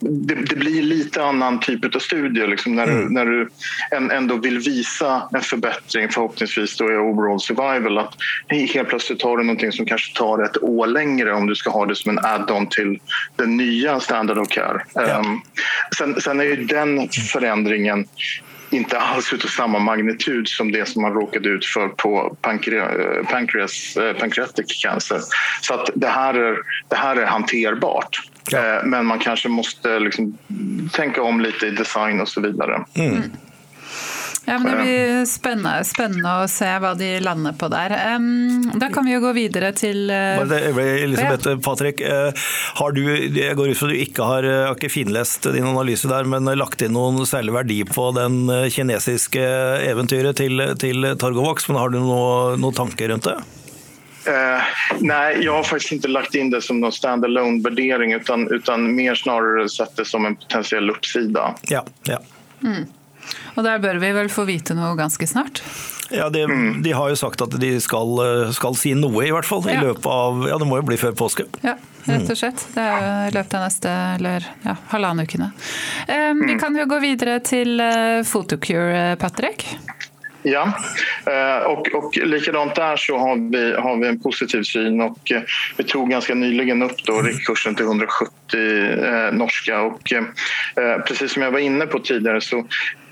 det, 0.00 0.34
det, 0.34 0.56
blir 0.56 0.82
lite 0.82 1.24
annan 1.24 1.60
typ 1.60 1.94
av 1.94 1.98
studie 1.98 2.46
liksom 2.46 2.74
när, 2.74 2.86
mm. 2.86 3.00
du, 3.04 3.14
när 3.14 3.26
du 3.26 3.48
ändå 4.14 4.36
vill 4.36 4.58
visa 4.58 5.22
en 5.32 5.40
förbättring 5.40 6.08
förhoppningsvis 6.08 6.76
då 6.76 6.92
i 6.92 6.96
overall 6.96 7.40
survival. 7.40 7.98
Att 7.98 8.14
helt 8.48 8.88
plötsligt 8.88 9.22
har 9.22 9.36
du 9.36 9.44
någonting 9.44 9.72
som 9.72 9.86
kanske 9.86 10.18
tar 10.18 10.44
ett 10.44 10.62
år 10.62 10.86
längre 10.86 11.32
om 11.32 11.46
du 11.46 11.54
ska 11.54 11.70
ha 11.70 11.86
det 11.86 11.94
som 11.94 12.10
en 12.10 12.24
add-on 12.24 12.66
till 12.66 12.98
den 13.36 13.56
nya 13.56 14.00
standard 14.00 14.38
of 14.38 14.48
care. 14.48 14.84
Ja. 14.94 15.18
Um, 15.18 15.42
sen, 15.98 16.20
sen 16.20 16.40
är 16.40 16.44
ju 16.44 16.64
den 16.64 17.08
förändringen 17.08 18.06
inte 18.70 18.98
alls 18.98 19.32
utav 19.32 19.48
samma 19.48 19.78
magnitud 19.78 20.48
som 20.48 20.72
det 20.72 20.88
som 20.88 21.02
man 21.02 21.12
råkade 21.12 21.48
ut 21.48 21.66
för 21.66 21.88
på 21.88 22.36
pancreas, 22.40 23.96
eh, 23.96 24.16
pancreatic 24.16 24.82
cancer. 24.82 25.20
Så 25.60 25.74
att 25.74 25.90
det, 25.94 26.08
här 26.08 26.34
är, 26.34 26.56
det 26.88 26.96
här 26.96 27.16
är 27.16 27.26
hanterbart. 27.26 28.22
Ja. 28.50 28.58
Eh, 28.58 28.84
men 28.84 29.06
man 29.06 29.18
kanske 29.18 29.48
måste 29.48 29.98
liksom 29.98 30.38
tänka 30.92 31.22
om 31.22 31.40
lite 31.40 31.66
i 31.66 31.70
design 31.70 32.20
och 32.20 32.28
så 32.28 32.40
vidare. 32.40 32.84
Mm. 32.94 33.22
Ja, 34.44 34.58
men 34.58 34.72
Det 34.72 34.82
blir 34.82 35.26
spennende, 35.28 35.84
spennende 35.84 36.30
å 36.42 36.46
se 36.50 36.68
hva 36.80 36.94
de 36.98 37.10
lander 37.22 37.52
på 37.60 37.68
der. 37.70 37.92
Um, 38.16 38.70
da 38.80 38.88
kan 38.92 39.04
vi 39.06 39.12
jo 39.14 39.20
gå 39.22 39.34
videre 39.36 39.70
til 39.76 40.10
uh, 40.10 40.40
Elisabeth, 40.40 41.52
ja. 41.52 41.58
Patrick, 41.62 42.00
uh, 42.00 42.32
har 42.80 42.96
du, 42.96 43.02
jeg 43.36 43.58
går 43.58 43.70
ut 43.70 43.78
fra 43.78 43.90
du 43.90 43.98
ikke 44.00 44.26
har, 44.26 44.48
har 44.70 44.78
ikke 44.78 44.92
finlest 44.92 45.50
din 45.52 45.68
analyse 45.68 46.08
der, 46.10 46.26
men 46.30 46.48
lagt 46.58 46.82
inn 46.82 46.96
noen 46.96 47.20
særlig 47.28 47.54
verdi 47.58 47.78
på 47.88 48.10
den 48.16 48.42
kinesiske 48.72 49.44
eventyret 49.86 50.40
til, 50.40 50.64
til 50.80 51.12
Targovax. 51.20 51.68
Men 51.68 51.82
har 51.82 51.92
du 51.92 52.00
noen 52.00 52.60
noe 52.64 52.76
tanker 52.76 53.12
rundt 53.12 53.28
det? 53.28 53.38
Uh, 54.28 54.62
nej, 55.00 55.44
jag 55.44 55.52
har 55.52 55.62
faktiskt 55.62 55.92
inte 55.92 56.08
lagt 56.08 56.34
in 56.34 56.50
det 56.50 56.62
som 56.62 56.80
någon 56.80 56.92
standalone 56.92 57.62
värdering 57.62 58.12
utan, 58.14 58.48
utan 58.48 58.94
mer 58.94 59.14
snarare 59.14 59.68
sett 59.68 59.96
det 59.96 60.04
som 60.04 60.26
en 60.26 60.36
potentiell 60.36 60.90
uppsida. 60.90 61.54
Ja, 61.62 61.84
ja. 62.02 62.18
Mm. 62.62 62.84
Og 63.56 63.64
der 63.66 63.80
bør 63.82 64.00
vi 64.02 64.12
vel 64.16 64.30
få 64.32 64.46
vite 64.48 64.76
noe 64.78 64.94
ganske 64.98 65.26
snart? 65.26 65.62
Ja, 66.10 66.26
det, 66.30 66.44
mm. 66.50 66.82
De 66.82 66.92
har 66.92 67.12
jo 67.12 67.18
sagt 67.18 67.42
at 67.44 67.54
de 67.62 67.70
skal, 67.80 68.18
skal, 68.56 68.74
si 68.74 68.96
noe, 68.98 69.22
i 69.26 69.30
hvert 69.30 69.46
fall. 69.46 69.62
I 69.70 69.78
løpet 69.78 70.08
av, 70.10 70.42
ja, 70.50 70.58
Det 70.58 70.66
må 70.66 70.80
jo 70.80 70.88
bli 70.88 70.98
før 70.98 71.14
påske. 71.14 71.46
Ja, 71.62 71.76
rett 72.08 72.32
og 72.32 72.40
slett. 72.40 72.66
Det 72.74 72.82
er 72.82 72.98
jo 72.98 73.12
i 73.28 73.36
løpet 73.38 73.56
av 73.60 73.66
neste 73.68 73.94
eller 74.16 74.50
ja, 74.66 74.74
halvannen 74.90 75.28
ukene. 75.28 75.52
Um, 76.10 76.44
vi 76.48 76.58
kan 76.58 76.76
jo 76.76 76.88
gå 76.90 76.98
videre 77.04 77.38
til 77.46 77.78
uh, 77.78 78.26
Photocure, 78.26 79.14
Patrick. 79.22 79.68
Ja, 80.42 80.74
och, 81.66 81.94
och 81.94 82.16
likadant 82.16 82.74
där 82.74 82.96
så 82.96 83.18
har 83.18 83.50
vi, 83.50 83.74
har 83.74 83.96
vi 83.96 84.08
en 84.08 84.20
positiv 84.20 84.62
syn 84.62 85.00
och 85.00 85.32
vi 85.76 85.84
tog 85.84 86.10
ganska 86.10 86.34
nyligen 86.34 86.82
upp 86.82 87.04
då 87.04 87.22
riktkursen 87.22 87.74
till 87.74 87.84
170 87.84 88.32
eh, 88.54 89.32
norska 89.32 89.80
och 89.80 90.12
eh, 90.12 90.24
precis 91.06 91.32
som 91.32 91.42
jag 91.42 91.50
var 91.50 91.58
inne 91.58 91.86
på 91.86 91.98
tidigare 91.98 92.40
så 92.40 92.66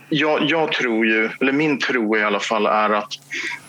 jag, 0.08 0.50
jag, 0.50 0.72
tror 0.72 1.06
ju, 1.06 1.30
eller 1.40 1.52
min 1.52 1.78
tro 1.78 2.16
i 2.16 2.24
alla 2.24 2.40
fall 2.40 2.66
är 2.66 2.90
att, 2.90 3.12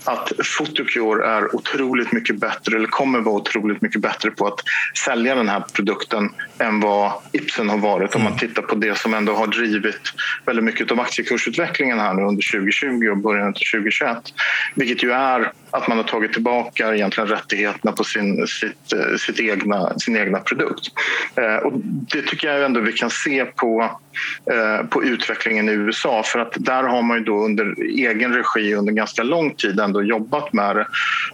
att 0.10 0.32
Photocure 0.58 1.26
är 1.26 1.56
otroligt 1.56 2.12
mycket 2.12 2.36
bättre, 2.36 2.76
eller 2.76 2.88
kommer 2.88 3.20
vara 3.20 3.36
otroligt 3.36 3.82
mycket 3.82 4.02
bättre 4.02 4.32
på 4.32 4.48
att 4.48 4.60
sälja 5.06 5.36
den 5.36 5.50
här 5.50 5.64
produkten 5.74 6.30
än 6.58 6.80
vad 6.80 7.12
Ipsen 7.32 7.70
har 7.70 7.78
varit 7.78 8.16
om 8.16 8.24
man 8.24 8.32
mm. 8.32 8.40
tittar 8.40 8.62
på 8.62 8.76
det 8.76 8.98
som 8.98 9.14
ändå 9.14 9.34
har 9.34 9.48
drivit 9.48 10.14
väldigt 10.46 10.66
mycket 10.66 10.92
av 10.92 11.00
aktiekursutvecklingen 11.00 12.00
här 12.00 12.14
nu 12.14 12.22
under 12.22 12.52
2020 12.52 13.10
och 13.12 13.18
början 13.18 13.48
av 13.48 13.52
2021. 13.52 14.18
Vilket 14.76 15.04
ju 15.04 15.12
är 15.12 15.52
att 15.72 15.88
man 15.88 15.98
har 15.98 16.04
tagit 16.04 16.34
tillbaka 16.34 16.96
egentligen 16.96 17.30
rättigheterna 17.30 17.92
på 17.92 18.04
sin, 18.04 18.48
sitt, 18.48 18.94
eh, 18.94 19.18
sitt 19.18 19.40
egna, 19.40 20.00
sin 20.00 20.18
egna 20.18 20.40
produkt. 20.40 20.88
Eh, 21.36 21.56
och 21.56 21.74
det 21.84 22.22
tycker 22.22 22.48
jag 22.48 22.66
ändå 22.66 22.80
vi 22.80 22.92
kan 22.92 23.10
se 23.10 23.46
på, 23.46 24.00
eh, 24.52 24.88
på 24.88 25.04
utvecklingen 25.04 25.70
i 25.70 25.72
USA 25.72 26.24
för 26.26 26.40
att 26.40 26.54
där 26.56 26.84
har 26.84 27.02
man 27.02 27.18
ju 27.18 27.24
då 27.24 27.46
under 27.46 27.76
egen 27.82 28.34
regi 28.34 28.76
under 28.76 28.94
ganska 28.94 29.24
lång 29.24 29.56
tid 29.56 29.80
ändå 29.80 29.99
jobbat 30.04 30.54
med 30.54 30.76
det 30.76 30.88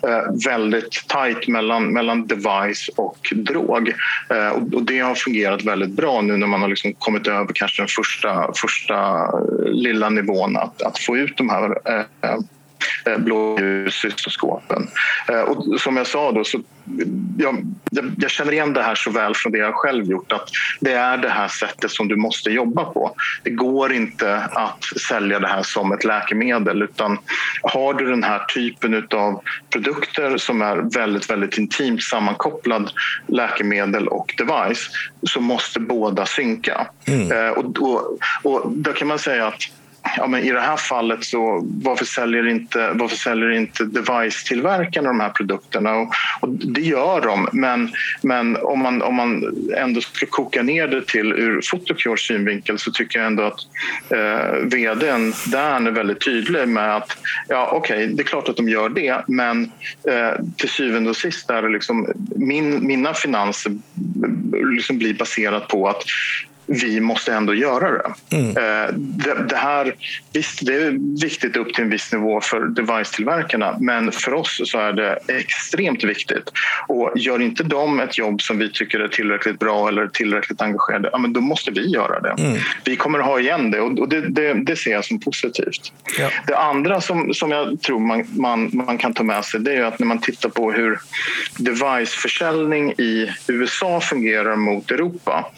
eh, 0.10 0.24
väldigt 0.46 1.08
tajt 1.08 1.48
mellan, 1.48 1.94
mellan 1.94 2.28
device 2.28 2.90
och 2.96 3.34
drog. 3.36 3.94
Eh, 4.30 4.50
och 4.50 4.84
det 4.84 5.00
har 5.00 5.16
fungerat 5.16 5.64
väldigt 5.64 5.90
bra 5.90 6.22
nu 6.22 6.38
när 6.38 6.48
man 6.48 6.62
har 6.62 6.68
liksom 6.68 6.94
kommit 6.94 7.28
över 7.28 7.52
kanske 7.54 7.82
den 7.82 7.88
första, 7.88 8.52
första 8.56 8.96
eh, 8.96 9.72
lilla 9.72 10.10
nivån 10.10 10.58
att, 10.58 10.82
att 10.82 11.00
få 11.00 11.18
ut 11.18 11.38
de 11.38 11.50
här 11.50 11.76
Eh, 13.06 13.18
blåljuscytoskopen. 13.18 14.88
Eh, 15.28 15.42
och 15.42 15.82
som 15.82 15.98
jag 15.98 16.08
sa 16.08 16.32
då, 16.32 16.44
så 16.44 16.62
jag, 17.38 17.66
jag, 18.18 18.32
känner 18.32 18.52
igen 18.52 18.74
det 18.74 18.84
här 18.84 18.96
så 18.96 19.12
väl 19.12 19.36
från 19.36 19.52
det 19.52 19.58
jag 19.58 19.76
själv 19.76 20.06
gjort 20.06 20.32
att 20.32 20.50
det 20.80 20.92
är 20.92 21.18
det 21.18 21.30
här 21.30 21.48
sättet 21.48 21.92
som 21.92 22.08
du 22.08 22.16
måste 22.16 22.50
jobba 22.50 22.84
på. 22.84 23.16
Det 23.44 23.50
går 23.50 23.94
inte 23.94 24.36
att 24.36 24.84
sälja 25.10 25.40
det 25.40 25.48
här 25.48 25.64
som 25.64 25.92
ett 25.92 26.04
läkemedel 26.04 26.82
utan 26.82 27.18
har 27.62 27.94
du 27.94 28.10
den 28.10 28.24
här 28.24 28.46
typen 28.46 29.08
av 29.14 29.42
produkter 29.70 30.38
som 30.38 30.62
är 30.62 30.76
väldigt, 30.94 31.30
väldigt 31.30 31.58
intimt 31.58 32.04
sammankopplad 32.04 32.92
läkemedel 33.28 34.08
och 34.08 34.34
device 34.38 34.90
så 35.24 35.42
måste 35.42 35.80
båda 35.80 36.26
synka. 36.26 36.88
Mm. 37.08 37.32
Eh, 37.32 37.50
och, 37.50 37.82
och, 37.82 38.20
och 38.44 38.72
då 38.72 38.94
kan 38.94 39.08
man 39.08 39.20
säga 39.20 39.48
att 39.48 39.62
ja, 40.18 40.28
men 40.28 40.44
i 40.44 40.52
det 40.52 40.62
här 40.62 40.78
fallet 40.78 41.24
så 41.24 41.62
varför 41.84 42.06
säljer 42.06 42.48
inte, 42.48 42.92
varför 42.94 43.16
säljer 43.16 43.52
inte 43.52 43.84
device-tillverkarna 43.84 45.08
de 45.08 45.20
här 45.20 45.30
produkterna? 45.30 45.96
Och, 45.96 46.14
och, 46.42 46.50
det 46.50 46.82
gör 46.82 47.22
de, 47.22 47.50
men, 47.54 47.92
men 48.22 48.58
om, 48.58 48.80
man, 48.80 49.02
om 49.02 49.16
man 49.16 49.44
ändå 49.78 50.02
ska 50.02 50.26
koka 50.26 50.64
ner 50.64 50.88
det 50.88 51.08
till 51.08 51.32
ur 51.32 51.62
Photocures 51.72 52.28
synvinkel 52.28 52.80
så 52.80 52.92
tycker 52.92 53.20
jag 53.20 53.28
ändå 53.28 53.44
att 53.44 53.60
eh, 54.10 54.56
vdn 54.64 55.34
Dan 55.46 55.88
är 55.88 55.92
väldigt 55.92 56.26
tydlig 56.26 56.68
med 56.68 56.96
att 56.96 57.18
ja, 57.48 57.70
okej, 57.72 58.04
okay, 58.04 58.16
det 58.16 58.22
är 58.22 58.26
klart 58.26 58.50
att 58.50 58.58
de 58.58 58.70
gör 58.70 58.90
det, 58.90 59.24
men 59.28 59.72
eh, 60.08 60.46
till 60.58 60.70
syvende 60.70 61.10
och 61.10 61.18
sist 61.18 61.50
är 61.50 61.62
det 61.62 61.70
liksom 61.70 62.08
min, 62.36 62.88
mina 62.88 63.14
finanser 63.14 63.72
liksom 64.76 64.98
blir 64.98 65.14
baserat 65.14 65.68
på 65.68 65.90
att 65.90 66.04
vi 66.68 67.00
måste 67.00 67.34
ändå 67.34 67.54
göra 67.54 67.92
det. 67.92 68.38
Mm. 68.38 68.50
Eh, 68.50 68.94
det, 68.98 69.34
det, 69.50 69.56
här, 69.56 69.96
visst, 70.34 70.66
det 70.66 70.74
är 70.74 71.22
viktigt 71.22 71.58
upp 71.58 71.74
till 71.74 71.84
en 71.84 71.90
viss 71.90 72.14
nivå 72.14 72.42
för 72.42 72.62
device-tillverkarna 72.62 73.78
men 73.80 74.12
för 74.12 74.34
oss 74.34 74.62
så 74.66 74.80
är 74.80 74.94
det 74.94 75.20
extremt 75.28 76.04
viktigt. 76.04 76.52
Och 76.88 77.12
gör 77.16 77.42
inte 77.42 77.64
de 77.64 78.00
ett 78.00 78.18
jobb 78.18 78.42
som 78.42 78.60
vi 78.60 78.72
tycker 78.72 79.00
är 79.00 79.08
tillräckligt 79.08 79.60
bra 79.60 79.88
eller 79.88 80.08
tillräckligt 80.08 80.62
engagerade, 80.62 81.10
ja, 81.12 81.18
men 81.18 81.34
då 81.34 81.42
måste 81.42 81.72
vi 81.72 81.90
göra 81.90 82.20
det. 82.20 82.44
Mm. 82.44 82.58
Vi 82.84 82.96
kommer 82.96 83.20
att 83.20 83.26
ha 83.26 83.40
igen 83.40 83.72
det 83.72 83.82
och 83.82 84.10
det, 84.10 84.22
det, 84.22 84.54
det 84.54 84.76
ser 84.76 84.92
jag 84.92 85.06
som 85.06 85.20
positivt. 85.20 85.94
Ja. 86.20 86.30
Det 86.48 86.58
andra 86.58 87.02
som, 87.02 87.34
som 87.34 87.52
jag 87.52 87.82
tror 87.82 88.00
man, 88.00 88.26
man, 88.32 88.70
man 88.74 88.98
kan 88.98 89.14
ta 89.14 89.24
med 89.24 89.46
sig 89.46 89.60
det 89.60 89.74
är 89.74 89.84
att 89.84 90.00
när 90.00 90.08
man 90.08 90.22
tittar 90.22 90.50
på 90.50 90.72
hur 90.72 91.00
device-försäljning 91.58 92.92
i 92.92 93.30
USA 93.48 94.02
fungerar 94.02 94.56
mot 94.56 94.92
Europa 94.92 95.52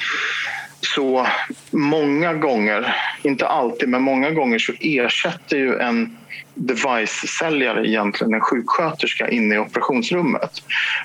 så 0.81 1.27
många 1.72 2.34
gånger, 2.34 2.96
inte 3.24 3.48
alltid, 3.48 3.89
men 3.89 4.01
många 4.01 4.31
gånger 4.31 4.60
så 4.60 4.74
ersätter 4.79 5.57
ju 5.57 5.79
en 5.79 6.17
device-säljare 6.53 7.88
egentligen 7.88 8.34
en 8.34 8.41
sjuksköterska 8.41 9.29
inne 9.29 9.55
i 9.55 9.57
operationsrummet. 9.57 10.51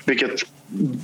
Vilket 0.05 0.43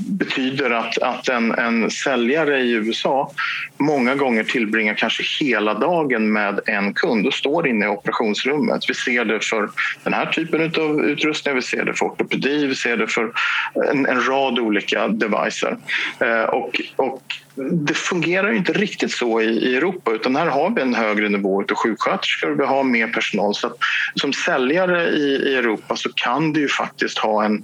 betyder 0.10 0.72
att, 0.72 0.98
att 0.98 1.30
en, 1.30 1.52
en 1.52 1.92
säljare 1.92 2.60
i 2.60 2.72
USA 2.72 3.32
många 3.78 4.16
gånger 4.16 4.44
tillbringar 4.44 4.94
kanske 4.94 5.46
hela 5.46 5.74
dagen 5.74 6.34
med 6.34 6.60
en 6.66 6.94
kund 6.94 7.28
och 7.28 7.34
står 7.34 7.68
inne 7.68 7.86
i 7.86 7.88
operationsrummet. 7.88 8.90
Vi 8.90 8.94
ser 8.94 9.26
det 9.26 9.40
för 9.40 9.70
den 10.04 10.14
här 10.14 10.26
typen 10.26 10.62
av 10.62 11.06
utrustning, 11.06 11.56
vi 11.56 11.62
ser 11.62 11.86
det 11.86 11.94
för 11.94 12.06
ortopedi, 12.06 12.66
vi 12.66 12.76
ser 12.76 12.98
det 12.98 13.08
för 13.08 13.32
en, 13.92 14.06
en 14.06 14.22
rad 14.24 14.60
olika 14.60 15.08
devices. 15.08 15.64
Eh, 16.20 16.44
och, 16.44 16.82
och 16.96 17.24
det 17.72 17.94
fungerar 17.94 18.52
inte 18.52 18.74
riktigt 18.74 19.12
så 19.12 19.42
i, 19.42 19.76
Europa 19.76 20.12
utan 20.12 20.36
här 20.36 20.46
har 20.46 20.70
vi 20.70 20.82
en 20.82 20.94
högre 20.94 21.30
nivå 21.30 21.62
av 21.62 21.76
sjuksköterskor 21.76 22.52
och 22.52 22.60
vi 22.60 22.66
har 22.66 22.84
mer 22.84 23.08
personal. 23.08 23.56
Så 23.56 23.74
som 24.16 24.34
säljare 24.34 25.10
i, 25.10 25.36
i 25.36 25.56
Europa 25.56 25.96
så 25.96 26.10
kan 26.16 26.54
du 26.54 26.60
ju 26.60 26.68
faktiskt 26.68 27.18
ha 27.18 27.46
en 27.46 27.64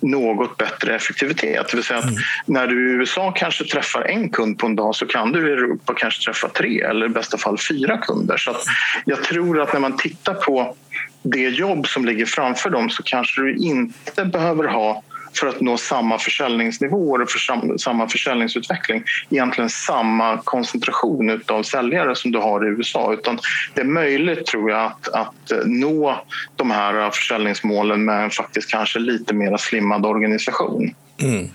något 0.00 0.56
bättre 0.56 0.96
effektivitet. 0.96 1.68
Det 1.70 1.76
vill 1.76 1.84
säga 1.84 1.98
att 1.98 2.04
mm. 2.04 2.16
när 2.46 2.66
du 2.66 2.90
i 2.90 2.92
USA 2.92 3.32
kanske 3.32 3.64
träffar 3.64 4.02
en 4.02 4.30
kund 4.30 4.58
på 4.58 4.66
en 4.66 4.76
dag 4.76 4.94
så 4.94 5.06
kan 5.06 5.32
du 5.32 5.48
i 5.48 5.52
Europa 5.52 5.94
kanske 5.96 6.24
träffa 6.24 6.48
tre 6.48 6.80
eller 6.80 7.06
i 7.06 7.08
bästa 7.08 7.38
fall 7.38 7.58
fyra 7.68 7.98
kunder. 7.98 8.36
Så 8.36 8.56
jag 9.04 9.24
tror 9.24 9.60
att 9.60 9.72
när 9.72 9.80
man 9.80 9.96
tittar 9.96 10.34
på 10.34 10.76
det 11.22 11.48
jobb 11.48 11.86
som 11.86 12.04
ligger 12.04 12.26
framför 12.26 12.70
dem 12.70 12.90
så 12.90 13.02
kanske 13.02 13.42
du 13.42 13.56
inte 13.56 14.24
behöver 14.24 14.64
ha 14.64 15.02
för 15.38 15.46
att 15.46 15.60
nå 15.60 15.76
samma 15.76 16.18
försäljningsnivåer 16.18 17.22
och 17.22 17.30
för 17.30 17.78
samma 17.78 18.08
försäljningsutveckling 18.08 19.04
egentligen 19.30 19.70
samma 19.70 20.36
koncentration 20.44 21.40
av 21.46 21.62
säljare 21.62 22.16
som 22.16 22.32
du 22.32 22.38
har 22.38 22.66
i 22.66 22.68
USA. 22.68 23.12
Utan 23.12 23.38
det 23.74 23.80
är 23.80 23.84
möjligt, 23.84 24.46
tror 24.46 24.70
jag, 24.70 24.84
att, 24.84 25.08
att 25.08 25.50
eh, 25.50 25.58
nå 25.64 26.24
de 26.56 26.70
här 26.70 27.04
eh, 27.04 27.10
försäljningsmålen 27.10 28.04
med 28.04 28.24
en 28.24 28.30
faktiskt 28.30 28.70
kanske 28.70 28.98
lite 28.98 29.34
mer 29.34 29.56
slimmad 29.56 30.06
organisation. 30.06 30.94
Mm. 31.22 31.48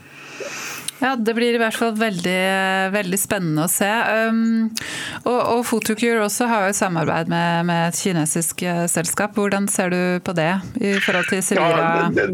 Ja, 1.02 1.16
Det 1.16 1.34
blir 1.34 1.56
i 1.56 1.58
hvert 1.58 1.74
fall 1.74 1.96
veldig, 1.98 2.42
veldig 2.94 3.18
spennende 3.18 3.66
å 3.66 3.72
se. 3.72 3.90
Um, 4.30 4.70
og, 5.24 5.40
og 5.40 5.62
Photocure 5.66 6.22
også 6.28 6.46
har 6.52 6.68
jo 6.70 6.76
samarbeid 6.78 7.32
med, 7.32 7.66
med, 7.66 7.88
et 7.90 7.98
kinesisk 7.98 8.62
eh, 8.70 8.84
selskap. 8.92 9.34
Hvordan 9.38 9.66
ser 9.72 9.90
du 9.90 10.02
på 10.22 10.36
det 10.38 10.52
i 10.78 10.94
forhold 11.02 11.32
til 11.32 11.42
Sevira? 11.42 12.12
Ja, 12.14 12.30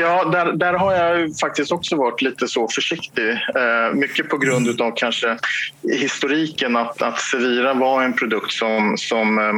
ja 0.00 0.14
där, 0.32 0.52
där, 0.52 0.74
har 0.74 0.92
jag 0.92 1.38
faktiskt 1.38 1.72
också 1.72 1.96
varit 1.96 2.22
lite 2.22 2.48
så 2.48 2.68
försiktig. 2.68 3.30
Uh, 3.30 3.94
mycket 3.94 4.28
på 4.28 4.38
grund 4.38 4.80
av 4.80 4.92
kanske 4.96 5.38
historiken 5.82 6.76
att, 6.76 7.02
att 7.02 7.20
Sevira 7.20 7.74
var 7.74 8.02
en 8.02 8.12
produkt 8.12 8.52
som, 8.52 8.96
som 8.98 9.38
uh, 9.38 9.54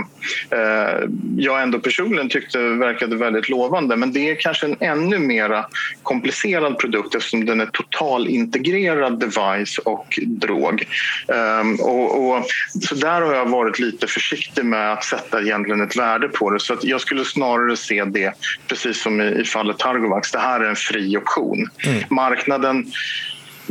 jag 1.37 1.63
ändå 1.63 1.79
personligen 1.79 2.29
tyckte 2.29 2.59
verkade 2.59 3.17
väldigt 3.17 3.49
lovande. 3.49 3.97
Men 3.97 4.13
det 4.13 4.31
är 4.31 4.35
kanske 4.35 4.67
en 4.67 4.77
ännu 4.81 5.19
mer 5.19 5.65
komplicerad 6.03 6.79
produkt 6.79 7.15
eftersom 7.15 7.45
den 7.45 7.61
är 7.61 7.67
total 7.67 8.26
integrerad 8.27 9.21
device 9.21 9.79
och 9.79 10.19
drog. 10.27 10.85
Um, 11.27 11.75
och, 11.81 12.29
och, 12.29 12.45
så 12.89 12.95
där 12.95 13.21
har 13.21 13.35
jag 13.35 13.47
varit 13.47 13.79
lite 13.79 14.07
försiktig 14.07 14.65
med 14.65 14.93
att 14.93 15.05
sätta 15.05 15.43
egentligen 15.43 15.81
ett 15.81 15.97
värde 15.97 16.29
på 16.29 16.51
det. 16.51 16.61
Så 16.61 16.73
att 16.73 16.85
jag 16.85 17.01
skulle 17.01 17.25
snarare 17.25 17.77
se 17.77 18.05
det, 18.05 18.33
precis 18.69 19.03
som 19.03 19.21
i, 19.21 19.41
i 19.41 19.45
fallet 19.45 19.79
Targovax, 19.79 20.33
det 20.33 20.39
här 20.39 20.61
är 20.61 20.69
en 20.69 20.77
fri 20.77 21.17
option. 21.17 21.71
Mm. 21.85 22.03
Marknaden 22.11 22.93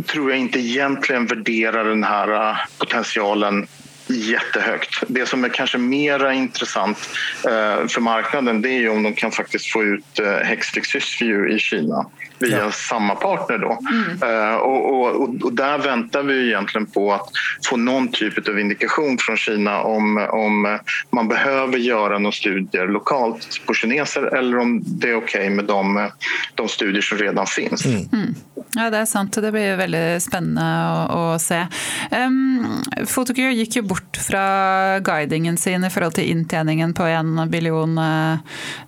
tror 0.05 0.29
jag 0.29 0.39
inte 0.39 0.59
egentligen 0.59 1.25
värderar 1.25 1.85
den 1.85 2.03
här 2.03 2.49
äh, 2.49 2.57
potentialen 2.77 3.67
jättehögt. 4.07 5.03
Det 5.07 5.25
som 5.25 5.43
är 5.43 5.49
kanske 5.49 5.77
mer 5.77 6.31
intressant 6.31 6.97
uh, 7.45 7.87
för 7.87 7.99
marknaden 7.99 8.61
det 8.61 8.69
är 8.69 8.89
om 8.89 9.03
de 9.03 9.13
kan 9.13 9.31
faktiskt 9.31 9.71
få 9.71 9.83
ut 9.83 10.19
Hexfix 10.43 10.87
Sysview 10.89 11.55
i 11.55 11.59
Kina 11.59 12.05
via 12.39 12.59
ja. 12.59 12.71
samma 12.71 13.15
partner. 13.15 13.57
Då. 13.57 13.79
Mm. 13.91 14.23
Uh, 14.23 14.55
och, 14.55 14.89
och, 14.89 15.43
och, 15.43 15.53
där 15.53 15.77
väntar 15.77 16.23
vi 16.23 16.47
egentligen 16.47 16.85
på 16.85 17.13
att 17.13 17.29
få 17.69 17.77
någon 17.77 18.07
typ 18.07 18.47
av 18.47 18.59
indikation 18.59 19.17
från 19.17 19.37
Kina 19.37 19.81
om, 19.81 20.27
om 20.31 20.79
man 21.09 21.27
behöver 21.27 21.77
göra 21.77 22.19
några 22.19 22.31
studier 22.31 22.87
lokalt 22.87 23.61
på 23.65 23.73
kineser 23.73 24.35
eller 24.35 24.57
om 24.57 24.83
det 24.85 25.09
är 25.09 25.15
okej 25.15 25.39
okay 25.39 25.49
med 25.49 25.65
de, 25.65 26.09
de 26.55 26.67
studier 26.67 27.01
som 27.01 27.17
redan 27.17 27.45
finns. 27.45 27.85
Mm. 27.85 28.35
Ja, 28.75 28.89
det 28.89 28.97
är 28.97 29.05
sant. 29.05 29.33
Det 29.33 29.51
blir 29.51 29.75
väldigt 29.75 30.23
spännande 30.23 31.33
att, 31.35 31.41
se. 31.41 31.67
Um, 32.11 32.83
Photocure 33.15 33.53
gick 33.53 33.75
ju 33.75 33.81
bort 33.81 34.17
från 34.17 35.03
guidingen 35.03 35.57
sin 35.57 35.83
i 35.83 35.89
förhållande 35.89 36.15
till 36.15 36.31
intjäningen 36.31 36.93
på 36.93 37.03
en 37.03 37.49
biljon, 37.49 37.97
en, 37.97 38.39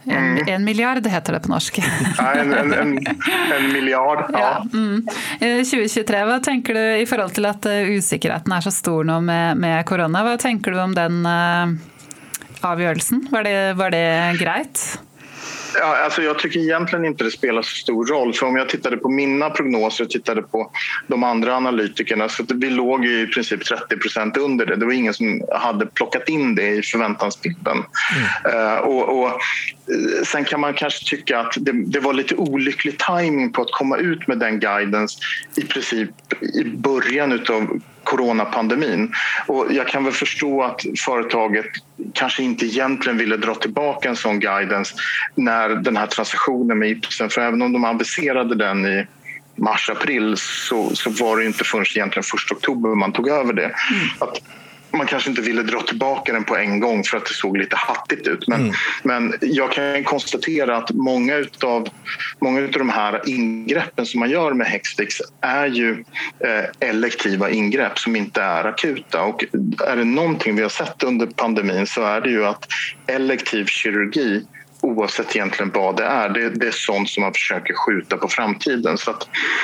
mm. 0.04 0.48
en 0.48 0.64
miljard 0.64 1.08
heter 1.08 1.34
det 1.34 1.40
på 1.40 1.50
norska. 1.50 1.84
Ja, 2.18 2.34
en, 2.34 2.54
en, 2.54 2.74
en, 2.74 2.98
en 3.58 3.74
miljard, 3.74 4.26
ja. 4.34 4.40
ja 4.40 4.66
mm. 4.74 5.08
2023, 5.40 6.26
vad 6.26 6.44
tänker 6.44 6.74
du 6.74 6.98
i 6.98 7.06
förhållande 7.06 7.36
till 7.36 7.46
att 7.46 7.66
osäkerheten 7.66 8.52
är 8.52 8.62
så 8.62 8.72
stor 8.72 9.04
nu 9.04 9.22
med, 9.22 9.58
med 9.58 9.86
corona? 9.86 10.24
Vad 10.24 10.40
tänker 10.40 10.72
du 10.72 10.82
om 10.82 10.96
den 10.96 11.26
uh, 11.26 11.80
avgörelsen? 12.62 13.28
Var 13.32 13.44
det, 13.44 13.74
var 13.74 13.92
det 13.92 14.38
grejt? 14.40 15.00
Ja, 15.74 15.98
alltså 16.04 16.22
jag 16.22 16.40
tycker 16.40 16.60
egentligen 16.60 17.06
inte 17.06 17.24
det 17.24 17.32
spelar 17.32 17.62
så 17.62 17.76
stor 17.76 18.06
roll. 18.06 18.34
För 18.34 18.46
om 18.46 18.56
jag 18.56 18.70
tittade 18.70 18.98
på 18.98 19.10
mina 19.10 19.50
prognoser 19.50 20.04
och 20.04 20.10
tittade 20.10 20.42
på 20.42 20.72
de 21.08 21.24
andra 21.24 21.56
analytikerna 21.56 22.30
så 22.30 22.44
vi 22.56 22.70
låg 22.70 23.06
i 23.06 23.28
princip 23.28 23.66
30 23.66 23.98
procent 23.98 24.38
under 24.38 24.66
det. 24.66 24.76
Det 24.76 24.86
var 24.86 24.94
ingen 24.94 25.14
som 25.14 25.42
hade 25.52 25.86
plockat 25.86 26.30
in 26.30 26.56
det 26.56 26.68
i 26.68 26.82
förväntansbilden. 26.82 27.78
Mm. 28.46 28.58
Uh, 28.58 28.78
och, 28.78 29.20
och, 29.20 29.28
eh, 29.28 30.24
sen 30.26 30.46
kan 30.46 30.60
man 30.60 30.74
kanske 30.74 31.10
tycka 31.10 31.40
att 31.40 31.54
det, 31.58 31.72
det, 31.72 32.00
var 32.00 32.14
lite 32.14 32.36
olycklig 32.36 33.00
timing 33.00 33.52
på 33.52 33.62
att 33.62 33.72
komma 33.72 33.98
ut 33.98 34.28
med 34.28 34.40
den 34.40 34.60
guidance 34.60 35.20
i 35.56 35.62
princip 35.62 36.10
i 36.42 36.64
början 36.64 37.32
utav 37.32 37.82
coronapandemin. 38.08 39.14
Och 39.48 39.68
jag 39.70 39.88
kan 39.88 40.04
väl 40.04 40.14
förstå 40.14 40.64
att 40.64 40.82
företaget 41.06 41.66
kanske 42.14 42.44
inte 42.44 42.66
egentligen 42.66 43.18
ville 43.18 43.38
dra 43.38 43.56
tillbaka 43.56 44.10
en 44.10 44.16
sån 44.16 44.40
guidance 44.40 44.96
när 45.36 45.70
den 45.70 45.98
här 45.98 46.08
transaktionen 46.08 46.80
med 46.80 46.90
Ipsen, 46.90 47.30
för 47.30 47.42
även 47.42 47.62
om 47.62 47.74
de 47.74 47.86
aviserade 47.86 48.56
den 48.56 48.86
i 48.86 49.08
mars, 49.56 49.90
april 49.90 50.36
så, 50.38 50.96
så 50.96 51.10
var 51.10 51.38
det 51.38 51.46
inte 51.46 51.64
förrän 51.64 51.86
egentligen 51.96 52.26
1 52.52 52.52
oktober 52.52 52.96
man 52.96 53.12
tog 53.12 53.30
över 53.30 53.54
det. 53.54 53.66
Mm. 53.66 54.08
Att 54.20 54.42
man 54.92 55.08
kanske 55.08 55.30
inte 55.30 55.42
ville 55.42 55.64
dra 55.64 55.82
tillbaka 55.82 56.34
den 56.34 56.44
på 56.44 56.58
en 56.58 56.80
gång 56.80 57.04
för 57.04 57.18
att 57.18 57.26
det 57.26 57.34
såg 57.34 57.58
lite 57.58 57.76
hattigt 57.76 58.28
ut. 58.28 58.48
Men, 58.48 58.62
mm. 58.62 58.74
men 59.04 59.34
jag 59.42 59.72
kan 59.72 60.04
konstatera 60.04 60.78
att 60.78 60.92
många 60.92 61.46
av 61.64 61.90
många 62.40 62.60
utav 62.60 62.80
de 62.80 62.90
här 62.90 63.22
ingreppen 63.26 64.06
som 64.06 64.20
man 64.20 64.30
gör 64.30 64.54
med 64.54 64.68
Hexfix 64.68 65.16
är 65.42 65.66
ju 65.66 66.04
eh, 66.40 66.90
elektiva 66.90 67.50
ingrepp 67.50 68.00
som 68.00 68.16
inte 68.16 68.42
är 68.42 68.64
akuta. 68.64 69.22
Och 69.24 69.46
är 69.88 69.96
det 69.96 70.04
någonting 70.04 70.56
vi 70.56 70.62
har 70.62 70.70
sett 70.70 71.04
under 71.04 71.26
pandemin 71.26 71.88
så 71.88 72.04
är 72.04 72.22
det 72.22 72.30
ju 72.30 72.46
att 72.46 72.68
elektiv 73.08 73.66
kirurgi 73.66 74.46
oavsett 74.88 75.36
egentligen 75.36 75.72
vad 75.76 75.98
det 75.98 76.04
är. 76.04 76.30
Det, 76.30 76.50
det, 76.50 76.68
är 76.68 76.72
sånt 76.72 77.10
som 77.10 77.24
man 77.24 77.34
försöker 77.34 77.74
skjuta 77.74 78.18
på 78.18 78.28
framtiden. 78.28 78.98
Så 78.98 79.16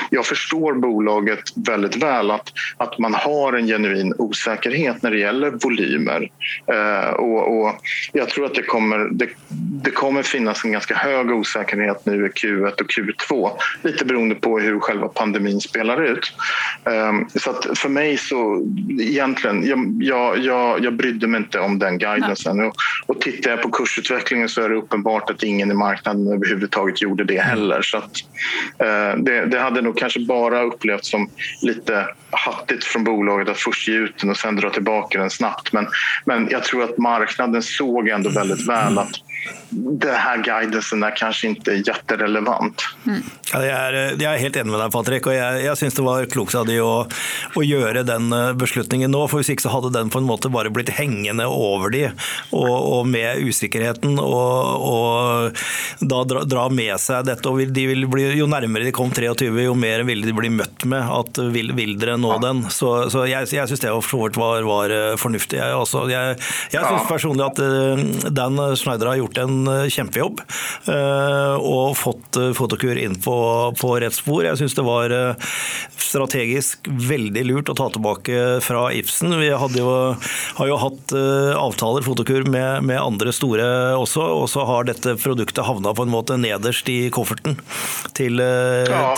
jag 0.09 0.25
förstår 0.25 0.73
bolaget 0.73 1.39
väldigt 1.55 1.95
väl 1.95 2.31
att, 2.31 2.53
att 2.77 2.99
man 2.99 3.13
har 3.13 3.53
en 3.53 3.67
genuin 3.67 4.13
osäkerhet 4.17 5.03
när 5.03 5.11
det 5.11 5.19
gäller 5.19 5.51
volymer. 5.51 6.29
Eh, 6.73 7.13
och, 7.13 7.59
och, 7.59 7.75
jag 8.11 8.29
tror 8.29 8.45
att 8.45 8.55
det 8.55 8.63
kommer, 8.63 9.09
det, 9.11 9.29
det, 9.83 9.91
kommer 9.91 10.23
finnas 10.23 10.65
en 10.65 10.71
ganska 10.71 10.95
hög 10.95 11.31
osäkerhet 11.31 12.05
nu 12.05 12.25
i 12.25 12.29
Q1 12.29 12.81
och 12.81 12.91
Q2 12.91 13.51
lite 13.81 14.05
beroende 14.05 14.35
på 14.35 14.59
hur 14.59 14.79
själva 14.79 15.07
pandemin 15.07 15.59
spelar 15.59 16.03
ut. 16.03 16.33
Eh, 16.85 17.39
så 17.39 17.75
för 17.75 17.89
mig 17.89 18.17
så 18.17 18.67
egentligen, 18.99 19.67
jag, 19.67 19.97
jag, 19.99 20.39
jag, 20.39 20.85
jag 20.85 20.93
brydde 20.93 21.27
mig 21.27 21.37
inte 21.37 21.59
om 21.59 21.79
den 21.79 21.97
guidancen. 21.97 22.59
Och, 22.59 22.75
och 23.05 23.21
tittar 23.21 23.51
jag 23.51 23.61
på 23.61 23.69
kursutvecklingen 23.69 24.49
så 24.49 24.61
är 24.61 24.69
det 24.69 24.75
uppenbart 24.75 25.12
uppenbart 25.13 25.29
att 25.29 25.43
ingen 25.43 25.71
i 25.71 25.73
marknaden 25.73 26.27
överhuvudtaget 26.27 27.01
gjorde 27.01 27.23
det 27.23 27.39
heller. 27.39 27.81
Så 27.81 27.97
att, 27.97 28.17
eh, 28.79 29.23
det, 29.23 29.45
det, 29.45 29.59
hade 29.59 29.81
nog 29.81 29.97
kanske 29.97 30.19
bara 30.19 30.61
upplevts 30.61 31.09
som 31.09 31.29
lite 31.61 32.07
hattigt 32.31 32.83
från 32.83 33.03
bolaget 33.03 33.49
att 33.49 33.57
först 33.57 33.87
ge 33.87 33.95
ut 33.95 34.17
den 34.19 34.29
och 34.29 34.37
sen 34.37 34.55
dra 34.55 34.69
tillbaka 34.69 35.19
den 35.19 35.29
snabbt. 35.29 35.73
Men, 35.73 35.87
men 36.25 36.47
jag 36.51 36.63
tror 36.63 36.83
att 36.83 36.97
marknaden 36.97 37.61
såg 37.61 38.07
ändå 38.07 38.29
väldigt 38.29 38.67
väl 38.67 38.97
att 38.97 39.11
den 39.69 40.15
här 40.15 40.37
guidancen 40.37 41.03
är 41.03 41.15
kanske 41.15 41.47
inte 41.47 41.71
jätterelevant. 41.71 42.85
Mm. 43.07 43.23
Ja, 43.51 43.61
jeg, 43.61 43.73
er, 43.73 43.95
jeg, 44.17 44.27
er, 44.29 44.41
helt 44.41 44.57
enig 44.57 44.71
med 44.73 44.81
deg, 44.81 44.91
Patrick. 44.93 45.27
og 45.27 45.35
Jeg, 45.35 45.63
jeg 45.65 45.79
syns 45.79 45.97
det 45.97 46.05
var 46.05 46.27
klokt 46.31 46.55
av 46.57 46.67
de 46.69 46.77
å, 46.81 46.91
å, 47.57 47.63
gjøre 47.63 48.05
den 48.07 48.29
eh, 48.33 48.51
beslutningen 48.57 49.13
Hvis 49.33 49.51
ikke 49.53 49.65
så 49.65 49.73
hadde 49.73 49.91
den 49.95 50.11
på 50.13 50.21
en 50.21 50.27
måte 50.27 50.51
bare 50.53 50.71
blitt 50.73 50.93
hengende 50.93 51.47
over 51.49 51.93
de, 51.93 52.05
og, 52.51 52.73
og 52.73 53.09
med 53.09 53.41
usikkerheten. 53.43 54.19
Og, 54.21 54.85
og 54.87 55.63
da 56.01 56.21
dra, 56.29 56.43
dra, 56.47 56.67
med 56.73 56.95
seg 57.01 57.25
dette. 57.27 57.49
og 57.49 57.73
de 57.73 57.87
vil 57.89 58.07
bli, 58.09 58.29
Jo 58.37 58.47
nærmere 58.49 58.87
de 58.87 58.95
kom 58.95 59.11
23, 59.13 59.49
jo 59.65 59.75
mer 59.77 60.05
ville 60.07 60.25
de 60.27 60.35
bli 60.35 60.51
møtt 60.53 60.87
med 60.89 61.03
at 61.03 61.41
vil, 61.53 61.73
vil 61.77 61.97
dere 61.99 62.17
nå 62.21 62.37
den. 62.43 62.63
Så, 62.73 62.93
så 63.13 63.25
jeg, 63.29 63.49
jeg 63.53 63.69
syns 63.69 63.83
det 63.83 63.93
var, 63.93 64.65
var, 64.69 64.93
eh, 64.93 65.13
fornuftig. 65.19 65.59
Jeg, 65.59 65.77
også. 65.77 66.05
jeg, 66.11 66.39
jeg 66.73 66.85
syns 66.85 67.09
personlig 67.09 67.47
at 67.49 67.63
eh, 67.63 68.31
Dan 68.33 68.61
Schneider 68.79 69.11
har 69.11 69.21
gjort 69.21 69.32
en 69.41 69.53
en 69.63 69.89
kjempejobb 69.91 70.41
eh, 70.91 71.55
og 71.59 71.95
fått 71.99 72.39
eh, 72.39 72.51
Fotokur 72.57 72.97
inn 72.99 73.15
på, 73.21 73.35
på 73.79 73.93
rett 74.01 74.15
spor. 74.15 74.43
Jeg 74.45 74.59
syns 74.59 74.75
det 74.77 74.85
var 74.85 75.13
eh, 75.13 75.51
strategisk 75.97 76.87
veldig 76.87 77.45
lurt 77.47 77.71
å 77.71 77.77
ta 77.77 77.89
tilbake 77.93 78.59
fra 78.63 78.87
Ibsen. 78.95 79.33
Vi 79.39 79.49
jo, 79.49 79.93
har 80.59 80.69
jo 80.69 80.79
hatt 80.81 81.13
avtaler 81.57 82.05
Fotokur 82.05 82.45
med, 82.49 82.83
med, 82.85 82.99
andre 83.01 83.33
store 83.33 83.65
også, 83.97 84.21
og 84.43 84.45
så 84.51 84.65
har 84.67 84.87
dette 84.87 85.15
produktet 85.21 85.63
havna 85.65 85.93
på 85.95 86.05
en 86.05 86.13
måte 86.13 86.37
nederst 86.39 86.89
i 86.91 87.09
kofferten 87.13 87.57
til, 88.17 88.41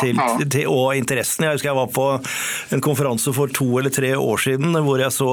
til, 0.02 0.22
til, 0.44 0.70
og 0.72 0.96
interessen. 0.98 1.48
Jeg 1.48 1.58
husker 1.58 1.72
jeg 1.72 1.80
var 1.80 1.92
på 1.96 2.08
en 2.76 2.84
konferanse 2.86 3.34
for 3.36 3.52
to 3.52 3.68
eller 3.82 3.94
tre 3.94 4.14
år 4.16 4.42
siden 4.46 4.78
hvor 4.86 5.02
jeg 5.02 5.16
så 5.16 5.30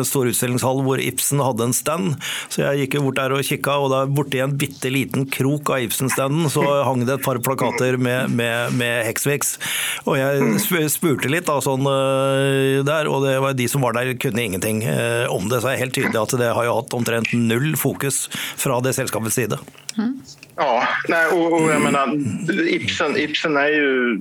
en 0.00 0.08
stor 0.08 0.30
utstillingshall 0.30 0.82
hvor 0.86 1.02
Ibsen 1.02 1.42
hadde 1.44 1.68
en 1.68 1.76
stand. 1.76 2.16
Så 2.50 2.64
jeg 2.64 2.84
gikk 2.84 3.00
bort 3.04 3.20
der 3.20 3.34
og 3.36 3.46
kikka 3.46 3.59
kikka, 3.60 3.76
og 3.78 3.90
da 3.92 4.00
borti 4.08 4.40
en 4.42 4.56
bitte 4.58 4.90
liten 4.90 5.26
krok 5.30 5.70
av 5.70 5.84
Ibsen-standen 5.84 6.50
så 6.50 6.64
hang 6.86 7.04
det 7.04 7.18
et 7.18 7.24
par 7.24 7.38
plakater 7.44 7.98
med, 8.00 8.32
med, 8.32 8.74
med 8.74 9.04
Hexvix. 9.06 9.58
Og 10.08 10.18
jeg 10.18 10.88
spurte 10.90 11.30
litt 11.30 11.46
da, 11.48 11.60
sånn 11.62 11.86
eh, 11.86 12.80
der, 12.86 13.10
og 13.10 13.26
det 13.26 13.36
var 13.42 13.56
de 13.56 13.68
som 13.70 13.84
var 13.84 13.96
der 13.96 14.14
kunne 14.20 14.42
ingenting 14.42 14.82
eh, 14.84 15.26
om 15.30 15.48
det. 15.50 15.60
Så 15.60 15.70
er 15.70 15.76
det 15.76 15.84
helt 15.84 15.96
tydelig 15.98 16.20
at 16.20 16.36
det 16.40 16.52
har 16.56 16.68
jo 16.68 16.78
hatt 16.80 16.96
omtrent 16.96 17.34
null 17.36 17.74
fokus 17.78 18.28
fra 18.32 18.80
det 18.84 18.96
selskapets 18.96 19.36
side. 19.36 19.60
Mm. 19.98 20.16
Ja, 20.56 20.88
nej, 21.08 21.26
och, 21.26 21.52
och 21.52 21.70
jag 21.70 21.82
menar, 21.82 22.18
Ibsen, 22.68 23.16
Ibsen 23.16 23.56
är 23.56 23.68
ju 23.68 24.18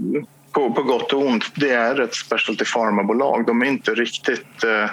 på, 0.51 0.73
på 0.73 0.83
gott 0.83 1.13
och 1.13 1.25
ont, 1.25 1.45
det 1.55 1.69
är 1.69 2.01
ett 2.01 2.15
specialty 2.15 2.65
pharma-bolag. 2.65 3.45
De 3.45 3.61
är 3.61 3.65
inte 3.65 3.91
riktigt 3.91 4.63
eh, 4.63 4.89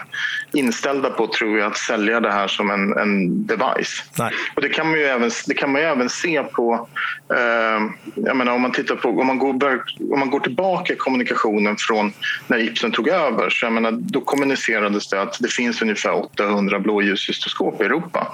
inställda 0.52 1.10
på, 1.10 1.26
tror 1.26 1.58
jag, 1.58 1.66
att 1.66 1.76
sälja 1.76 2.20
det 2.20 2.32
här 2.32 2.48
som 2.48 2.70
en, 2.70 2.98
en 2.98 3.46
device. 3.46 4.04
Nej. 4.18 4.32
Och 4.54 4.62
det 4.62 4.68
kan 4.68 4.90
man 4.90 4.98
ju 4.98 5.04
även, 5.04 5.30
det 5.46 5.54
kan 5.54 5.72
man 5.72 5.80
ju 5.80 5.86
även 5.86 6.08
se 6.08 6.42
på... 6.42 6.88
Eh, 7.34 7.82
jag 8.14 8.36
menar, 8.36 8.52
om 8.52 8.62
man 8.62 8.72
tittar 8.72 8.96
på... 8.96 9.08
Om 9.08 9.26
man, 9.26 9.38
går, 9.38 9.84
om 10.12 10.18
man 10.18 10.30
går 10.30 10.40
tillbaka 10.40 10.92
i 10.92 10.96
kommunikationen 10.96 11.76
från 11.78 12.12
när 12.46 12.58
Ipsen 12.58 12.92
tog 12.92 13.08
över 13.08 13.50
så 13.50 13.66
jag 13.66 13.72
menar, 13.72 13.92
då 13.92 14.20
kommunicerades 14.20 15.08
det 15.08 15.22
att 15.22 15.36
det 15.40 15.48
finns 15.48 15.82
ungefär 15.82 16.12
800 16.12 16.78
blåljuscystoskop 16.78 17.80
i 17.80 17.84
Europa. 17.84 18.32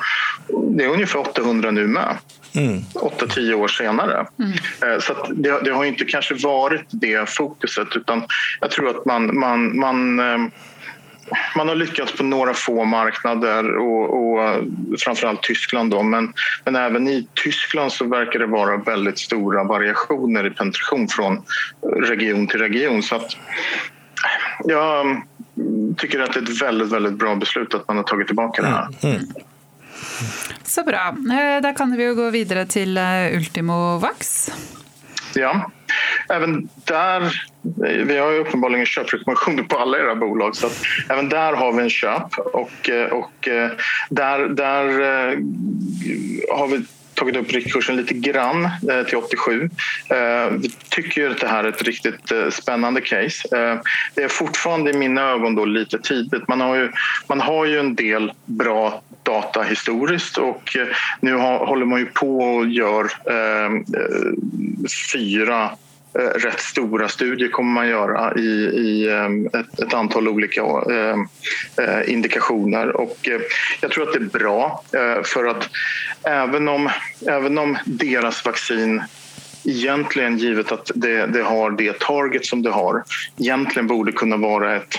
Det 0.49 0.85
är 0.85 0.89
ungefär 0.89 1.19
800 1.19 1.71
nu 1.71 1.87
med. 1.87 2.17
Mm. 2.55 2.81
8-10 2.95 3.55
år 3.55 3.69
senare. 3.69 4.27
Mm. 4.39 4.53
Eh, 4.93 5.01
så 5.01 5.27
det, 5.31 5.61
det, 5.65 5.71
har 5.71 5.85
inte 5.85 6.05
kanske 6.05 6.35
varit 6.35 6.87
det 6.91 7.29
fokuset 7.29 7.89
utan 7.97 8.23
jag 8.61 8.71
tror 8.71 8.89
att 8.89 9.05
man, 9.05 9.39
man, 9.39 9.79
man 9.79 10.19
eh, 10.19 10.49
man 11.57 11.69
har 11.69 11.75
lyckats 11.75 12.13
på 12.13 12.23
några 12.23 12.55
få 12.55 12.85
marknader 12.85 13.77
och, 13.77 14.17
och 14.17 14.65
framförallt 14.99 15.43
Tyskland 15.43 15.91
då, 15.91 16.03
men, 16.03 16.33
men 16.65 16.77
även 16.77 17.09
i 17.09 17.29
Tyskland 17.35 17.93
så 17.93 18.05
verkar 18.05 18.39
det 18.39 18.47
vara 18.47 18.77
väldigt 18.77 19.19
stora 19.19 19.65
variationer 19.65 20.47
i 20.47 20.51
penetration 20.51 21.09
från 21.09 21.43
region 22.03 22.47
till 22.47 22.61
region. 22.61 23.03
Så 23.03 23.17
att 23.17 23.37
jag 24.65 25.23
tycker 25.97 26.21
att 26.21 26.33
det 26.33 26.41
är 26.41 26.43
ett 26.43 26.63
väldigt, 26.63 26.93
väldigt 26.93 27.15
bra 27.15 27.35
beslut 27.35 27.75
att 27.75 27.89
man 27.89 27.97
har 27.97 28.05
tagit 28.05 28.27
tillbaka 28.27 28.63
det 28.63 28.69
här. 28.69 28.89
Mm. 29.03 29.17
mm. 29.17 29.29
Så 30.65 30.83
bra. 30.85 31.09
Eh, 31.09 31.63
Då 31.63 31.73
kan 31.73 31.97
vi 31.97 32.07
gå 32.07 32.31
vidare 32.31 32.67
till 32.67 32.97
eh, 32.99 33.37
Ultimo 33.37 33.99
Vax. 33.99 34.51
Ja, 35.35 35.71
även 36.29 36.69
där, 36.85 37.23
eh, 37.87 38.05
vi 38.07 38.19
har 38.19 38.31
ju 38.33 38.39
uppenbarligen 38.39 38.87
köprekommendationer 38.87 39.63
på 39.63 39.79
alla 39.79 39.99
era 39.99 40.15
bolag 40.15 40.57
så 40.57 40.67
att 40.67 40.83
även 41.09 41.29
där 41.29 41.53
har 41.53 41.73
vi 41.73 41.83
en 41.83 41.91
köp 41.91 42.39
och, 42.39 42.91
och 43.13 43.49
där, 44.09 44.49
där 44.49 44.85
har 46.57 46.67
vi 46.67 46.85
tagit 47.23 47.37
upp 47.37 47.53
riktkursen 47.53 47.97
lite 47.97 48.15
grann 48.15 48.65
eh, 48.65 49.07
till 49.07 49.17
87. 49.17 49.71
Eh, 50.09 50.51
vi 50.51 50.71
tycker 50.89 51.31
att 51.31 51.41
det 51.41 51.49
här 51.49 51.65
är 51.65 51.69
ett 51.69 51.83
riktigt 51.83 52.33
eh, 52.33 52.51
spännande 52.51 53.01
case. 53.01 53.57
Eh, 53.57 53.81
det 54.15 54.23
är 54.23 54.29
fortfarande 54.29 54.91
i 54.91 54.95
mina 54.95 55.23
ögon 55.23 55.55
då 55.55 55.65
lite 55.65 55.99
tidigt. 55.99 56.49
Man 56.49 56.61
har 56.61 56.77
ju, 56.77 56.93
man 57.27 57.41
har 57.41 57.65
ju 57.65 57.79
en 57.79 57.95
del 57.95 58.33
bra 58.45 59.03
data 59.23 59.63
historiskt 59.63 60.39
och 60.39 60.77
eh, 60.77 60.87
nu 61.21 61.35
håller 61.37 61.87
man 61.87 62.01
ju 62.01 62.07
på 62.07 62.39
och 62.39 62.67
gör 62.67 63.05
eh, 63.05 63.71
fyra 65.13 65.71
Eh, 66.19 66.39
rätt 66.39 66.61
stora 66.61 67.09
studier 67.09 67.49
kommer 67.49 67.73
man 67.73 67.89
göra 67.89 68.35
i, 68.37 68.51
i 68.65 69.11
ehm, 69.11 69.47
ett, 69.47 69.81
ett, 69.81 69.95
antal 69.95 70.29
olika 70.29 70.61
ehm, 70.61 71.29
eh, 71.79 72.13
indikationer. 72.13 72.97
Och 72.97 73.29
eh, 73.29 73.41
jag 73.81 73.91
tror 73.91 74.09
att 74.09 74.13
det 74.13 74.19
är 74.19 74.39
bra 74.39 74.83
för 75.25 75.45
att 75.45 75.69
även 76.23 76.69
om, 76.69 76.91
även 77.29 77.59
om 77.59 77.79
deras 77.85 78.45
vaccin 78.45 79.03
egentligen, 79.65 80.39
givet 80.39 80.73
att 80.73 80.91
det, 80.95 81.27
det 81.27 81.43
har 81.43 81.71
det 81.71 81.99
target 82.01 82.47
som 82.47 82.63
det 82.63 82.71
har, 82.71 83.05
egentligen 83.39 83.87
borde 83.87 84.13
kunna 84.13 84.37
vara 84.37 84.77
ett 84.77 84.95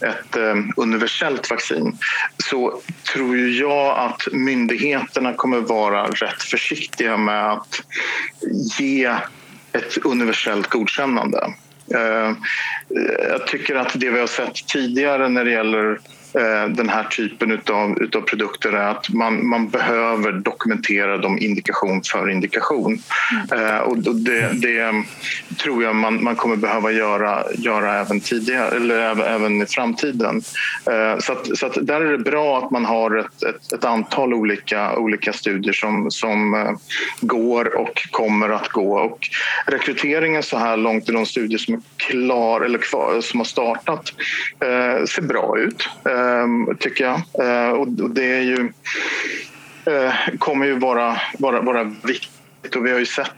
ett 0.00 0.36
ehm, 0.36 0.72
universellt 0.76 1.50
vaccin 1.50 1.98
så 2.44 2.80
tror 3.12 3.38
jag 3.38 3.98
att 3.98 4.22
myndigheterna 4.32 5.32
kommer 5.34 5.60
vara 5.60 6.06
rätt 6.06 6.42
försiktiga 6.42 7.16
med 7.16 7.52
att 7.52 7.82
ge 8.78 9.14
ett 9.74 10.04
universellt 10.04 10.70
godkännande. 10.70 11.54
Eh, 11.94 12.32
jag 13.30 13.46
tycker 13.46 13.74
att 13.74 14.00
det 14.00 14.10
vi 14.10 14.20
har 14.20 14.26
sett 14.26 14.54
tidigare 14.68 15.28
när 15.28 15.44
det 15.44 15.50
gäller 15.50 16.00
Eh, 16.38 16.68
den 16.68 16.88
här 16.88 17.04
typen 17.04 17.50
utav, 17.50 18.02
utav 18.02 18.20
produkter 18.20 18.72
är 18.72 18.88
att 18.88 19.08
man, 19.10 19.46
man 19.46 19.68
behöver 19.68 20.32
dokumentera 20.32 21.18
dem 21.18 21.38
indikation 21.38 22.02
för 22.12 22.30
indikation. 22.30 22.98
Mm. 23.52 23.82
och 23.82 23.98
det, 23.98 24.50
det, 24.52 25.04
tror 25.62 25.82
jag 25.82 25.96
man, 25.96 26.24
man 26.24 26.36
kommer 26.36 26.56
behöva 26.56 26.92
göra, 26.92 27.44
göra 27.54 28.00
även 28.00 28.20
tidigare 28.20 28.76
eller 28.76 29.22
även 29.22 29.62
i 29.62 29.66
framtiden. 29.66 30.42
Eh, 30.90 31.18
så, 31.18 31.32
att, 31.32 31.58
så 31.58 31.66
att 31.66 31.86
där 31.86 32.00
är 32.00 32.12
det 32.12 32.18
bra 32.18 32.58
att 32.58 32.70
man 32.70 32.84
har 32.84 33.16
ett, 33.16 33.42
ett, 33.42 33.72
ett 33.72 33.84
antal 33.84 34.34
olika, 34.34 34.96
olika 34.96 35.32
studier 35.32 35.72
som, 35.72 36.10
som 36.10 36.54
eh, 36.54 36.72
går 37.20 37.76
och 37.76 38.08
kommer 38.10 38.48
att 38.48 38.68
gå. 38.68 38.98
Och 38.98 39.28
rekryteringen 39.66 40.42
så 40.42 40.58
här 40.58 40.76
långt 40.76 41.08
i 41.08 41.12
de 41.12 41.26
studier 41.26 41.58
som 41.58 41.74
är 41.74 41.80
klar 41.96 42.60
eller 42.60 42.78
kvar, 42.78 43.20
som 43.20 43.40
har 43.40 43.44
startat 43.44 44.12
ser 45.08 45.22
bra 45.22 45.58
ut. 45.58 45.88
Ehm, 46.24 46.76
tycker 46.80 47.04
jag. 47.04 47.16
Eh, 47.16 47.70
och 47.70 47.88
det 47.88 48.24
är 48.24 48.42
ju, 48.42 48.72
eh, 49.86 50.14
kommer 50.38 50.66
ju 50.66 50.78
vara, 50.78 51.20
vara, 51.38 51.60
vara 51.60 51.84
viktigt 51.84 52.76
och 52.76 52.86
vi 52.86 52.92
har 52.92 52.98
ju 52.98 53.06
sett 53.06 53.30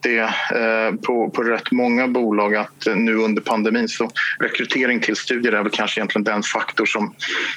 det 0.00 0.18
eh, 0.20 0.94
på, 1.06 1.30
på 1.30 1.42
rätt 1.42 1.70
många 1.72 2.08
bolag 2.08 2.56
att 2.56 2.86
nu 2.96 3.14
under 3.14 3.42
pandemin 3.42 3.88
så 3.88 4.10
rekrytering 4.40 5.00
till 5.00 5.16
studier 5.16 5.52
är 5.52 5.62
väl 5.62 5.72
kanske 5.72 6.00
egentligen 6.00 6.24
den 6.24 6.42
faktor 6.42 6.86
som 6.86 7.14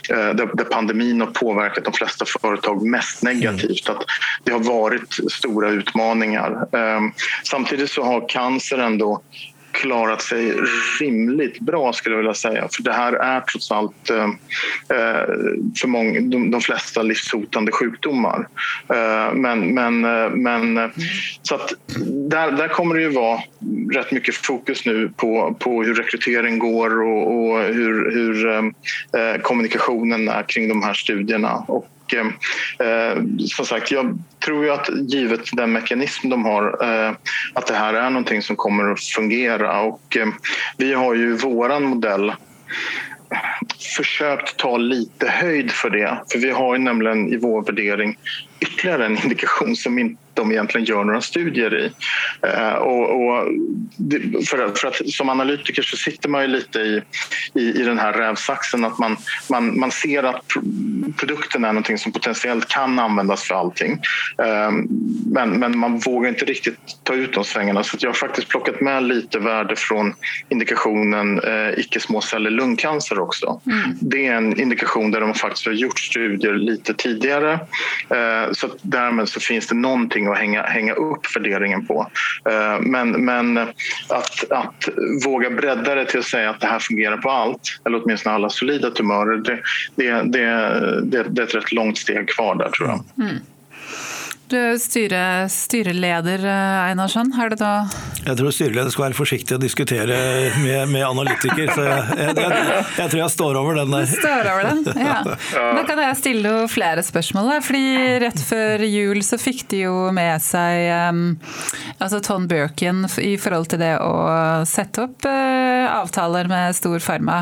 där, 0.07 0.33
där 0.33 0.63
pandemin 0.63 1.21
har 1.21 1.27
påverkat 1.27 1.83
de 1.83 1.93
flesta 1.93 2.25
företag 2.41 2.87
mest 2.87 3.23
negativt. 3.23 3.89
Att 3.89 4.05
det 4.43 4.51
har 4.51 4.59
varit 4.59 5.17
stora 5.31 5.69
utmaningar. 5.69 6.75
Ehm, 6.75 7.11
samtidigt 7.43 7.91
så 7.91 8.03
har 8.03 8.29
cancer 8.29 8.77
ändå 8.77 9.21
klarat 9.77 10.21
sig 10.21 10.53
rimligt 10.99 11.59
bra 11.59 11.93
skulle 11.93 12.15
jag 12.15 12.17
vilja 12.17 12.33
säga. 12.33 12.67
För 12.71 12.83
det 12.83 12.93
här 12.93 13.13
är 13.13 13.41
trots 13.41 13.71
allt 13.71 14.09
eh, 14.09 14.23
eh 14.23 15.27
för 15.81 15.87
många, 15.87 16.21
de, 16.21 16.51
de, 16.51 16.61
flesta 16.61 17.01
livshotande 17.01 17.71
sjukdomar. 17.71 18.47
Eh, 18.89 19.33
men, 19.33 19.73
men, 19.73 20.05
eh, 20.05 20.29
men 20.29 20.77
mm. 20.77 20.91
så 21.41 21.55
att 21.55 21.73
där, 22.29 22.51
där 22.51 22.67
kommer 22.67 22.95
det 22.95 23.01
ju 23.01 23.09
vara 23.09 23.39
rätt 23.93 24.11
mycket 24.11 24.35
fokus 24.35 24.85
nu 24.85 25.09
på, 25.15 25.55
på 25.59 25.83
hur 25.83 25.95
rekrytering 25.95 26.59
går 26.59 27.01
och, 27.01 27.37
och 27.37 27.59
hur, 27.61 28.11
hur 28.11 28.47
eh, 28.49 28.65
eh 29.21 29.41
kommunikationen 29.41 30.29
är 30.29 30.43
kring 30.43 30.69
de 30.69 30.83
här 30.83 30.93
studierna. 30.93 31.55
Och 31.67 31.87
Eh, 32.13 32.87
eh, 32.87 33.23
som 33.47 33.65
sagt, 33.65 33.91
jag 33.91 34.19
tror 34.45 34.63
ju 34.63 34.71
att 34.71 34.89
givet 34.89 35.41
den 35.53 35.71
mekanism 35.71 36.29
de 36.29 36.45
har 36.45 36.83
eh, 36.83 37.11
att 37.53 37.67
det 37.67 37.73
här 37.73 37.93
är 37.93 38.09
någonting 38.09 38.41
som 38.41 38.55
kommer 38.55 38.91
att 38.91 39.03
fungera 39.03 39.81
och 39.81 40.17
eh, 40.17 40.27
vi 40.77 40.93
har 40.93 41.13
ju 41.13 41.33
våran 41.33 41.83
modell 41.83 42.33
försökt 43.97 44.57
ta 44.57 44.77
lite 44.77 45.27
höjd 45.27 45.71
för 45.71 45.89
det. 45.89 46.17
För 46.31 46.39
vi 46.39 46.51
har 46.51 46.75
ju 46.75 46.81
nämligen 46.81 47.33
i 47.33 47.37
vår 47.37 47.63
värdering 47.63 48.17
ytterligare 48.59 49.05
en 49.05 49.17
indikation 49.17 49.75
som 49.75 49.99
inte 49.99 50.21
de 50.37 50.51
egentligen 50.51 50.85
gör 50.85 51.03
några 51.03 51.21
studier 51.21 51.75
i. 51.75 51.91
Eh, 52.47 52.73
och, 52.73 53.01
och 53.01 53.47
för, 54.47 54.75
för, 54.75 54.87
att 54.87 55.09
som 55.09 55.29
analytiker 55.29 55.81
så 55.81 55.97
sitter 55.97 56.29
man 56.29 56.41
ju 56.41 56.47
lite 56.47 56.79
i, 56.79 57.01
i, 57.53 57.81
i 57.81 57.83
den 57.83 57.99
här 57.99 58.13
rävsaxen 58.13 58.85
att 58.85 58.99
man, 58.99 59.17
man, 59.49 59.79
man 59.79 59.91
ser 59.91 60.23
att 60.23 60.43
produkten 61.17 61.65
är 61.65 61.67
någonting 61.67 61.97
som 61.97 62.11
potentiellt 62.11 62.67
kan 62.67 62.99
användas 62.99 63.43
för 63.43 63.55
allting. 63.55 63.91
Eh, 64.43 64.71
men, 65.31 65.49
men 65.49 65.77
man 65.77 65.99
vågar 65.99 66.29
inte 66.29 66.45
riktigt 66.45 66.79
ta 67.03 67.13
ut 67.13 67.33
de 67.33 67.43
svängarna 67.43 67.83
så 67.83 67.97
jag 67.99 68.09
har 68.09 68.13
faktiskt 68.13 68.47
plockat 68.47 68.81
med 68.81 69.03
lite 69.03 69.39
värde 69.39 69.75
från 69.75 70.13
indikationen 70.49 71.39
eh, 71.39 71.79
icke-småcellig 71.79 72.51
lungcancer 72.51 73.19
också. 73.19 73.61
Mm. 73.65 73.97
Det 74.01 74.27
är 74.27 74.33
en 74.33 74.59
indikation 74.59 75.11
där 75.11 75.21
de 75.21 75.33
faktiskt 75.33 75.65
har 75.65 75.73
gjort 75.73 75.99
studier 75.99 76.53
lite 76.53 76.93
tidigare 76.93 77.53
eh, 78.09 78.46
så 78.51 78.69
därmed 78.81 79.29
så 79.29 79.39
finns 79.39 79.67
det 79.67 79.75
någonting 79.75 80.27
att 80.27 80.37
hänga, 80.37 80.63
hänga 80.63 80.93
upp 80.93 81.35
värderingen 81.35 81.85
på. 81.85 82.11
Eh, 82.49 82.79
men, 82.81 83.25
men 83.25 83.57
att, 84.09 84.51
att 84.51 84.89
våga 85.25 85.49
bredda 85.49 85.95
det 85.95 86.05
till 86.05 86.19
att 86.19 86.25
säga 86.25 86.49
att 86.49 86.59
det 86.59 86.67
här 86.67 86.79
fungerar 86.79 87.17
på 87.17 87.29
allt, 87.29 87.61
eller 87.85 88.03
åtminstone 88.03 88.35
alla 88.35 88.49
solida 88.49 88.91
tumörer, 88.91 89.37
det, 89.37 89.59
det, 89.95 90.11
det, 90.11 90.43
det, 91.01 91.23
det 91.29 91.41
är 91.41 91.45
ett 91.45 91.55
rätt 91.55 91.71
långt 91.71 91.97
steg 91.97 92.29
kvar 92.29 92.55
där 92.55 92.69
tror 92.69 92.89
jag. 92.89 93.25
Mm. 93.25 93.37
Du 94.47 94.55
er 94.55 94.77
styre, 94.79 95.21
styreleder, 95.51 96.39
Einarsson. 96.87 97.33
Er 97.35 97.49
det 97.51 97.57
da 97.59 97.71
Jeg 98.23 98.37
tror 98.39 98.53
styreleder 98.55 98.93
skal 98.93 99.03
være 99.09 99.17
forsiktig 99.17 99.57
å 99.57 99.59
diskutere 99.59 100.19
med, 100.61 100.87
med 100.93 101.03
analytiker, 101.03 101.67
så 101.75 101.83
jeg, 101.83 102.05
jeg, 102.15 102.35
jeg, 102.39 102.85
jeg, 102.95 103.09
tror 103.11 103.19
jeg 103.19 103.33
står 103.33 103.59
over 103.59 103.79
den 103.81 103.91
der. 103.91 104.05
Står 104.13 104.49
over 104.53 104.69
den, 104.69 105.01
ja. 105.03 105.17
Da 105.51 105.83
kan 105.89 105.99
jeg 105.99 106.19
stille 106.21 106.53
jo 106.53 106.61
flere 106.71 107.03
spørsmål. 107.03 107.51
fordi 107.65 107.83
Rett 108.23 108.39
før 108.47 108.85
jul 108.87 109.19
så 109.27 109.39
fikk 109.41 109.65
de 109.73 109.81
jo 109.81 109.97
med 110.15 110.39
seg 110.43 111.11
um, 111.11 111.21
altså 111.99 112.21
Ton 112.23 112.47
Birkin 112.47 113.03
i 113.19 113.35
forhold 113.41 113.67
til 113.73 113.83
det 113.83 113.97
å 113.99 114.63
sette 114.69 115.09
opp 115.09 115.27
uh, 115.27 115.91
avtaler 115.91 116.47
med 116.47 116.77
stor 116.77 117.03
farma. 117.03 117.41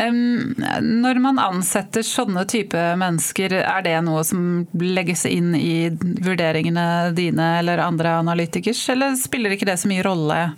Um, 0.00 0.56
når 1.04 1.20
man 1.20 1.42
ansetter 1.42 2.06
sånne 2.06 2.46
type 2.48 2.80
mennesker, 2.96 3.60
er 3.60 3.84
det 3.84 3.98
noe 4.08 4.24
som 4.24 4.64
legges 4.80 5.28
inn 5.28 5.52
i 5.52 5.92
vurderingen 5.92 6.45
vurderingene 6.46 7.10
dine 7.10 7.58
eller 7.58 7.78
andre 7.78 8.18
analytikers, 8.18 8.88
eller 8.88 9.16
spiller 9.16 9.50
ikke 9.50 9.66
det 9.66 9.76
så 9.76 9.88
mye 9.88 10.02
rolle? 10.02 10.52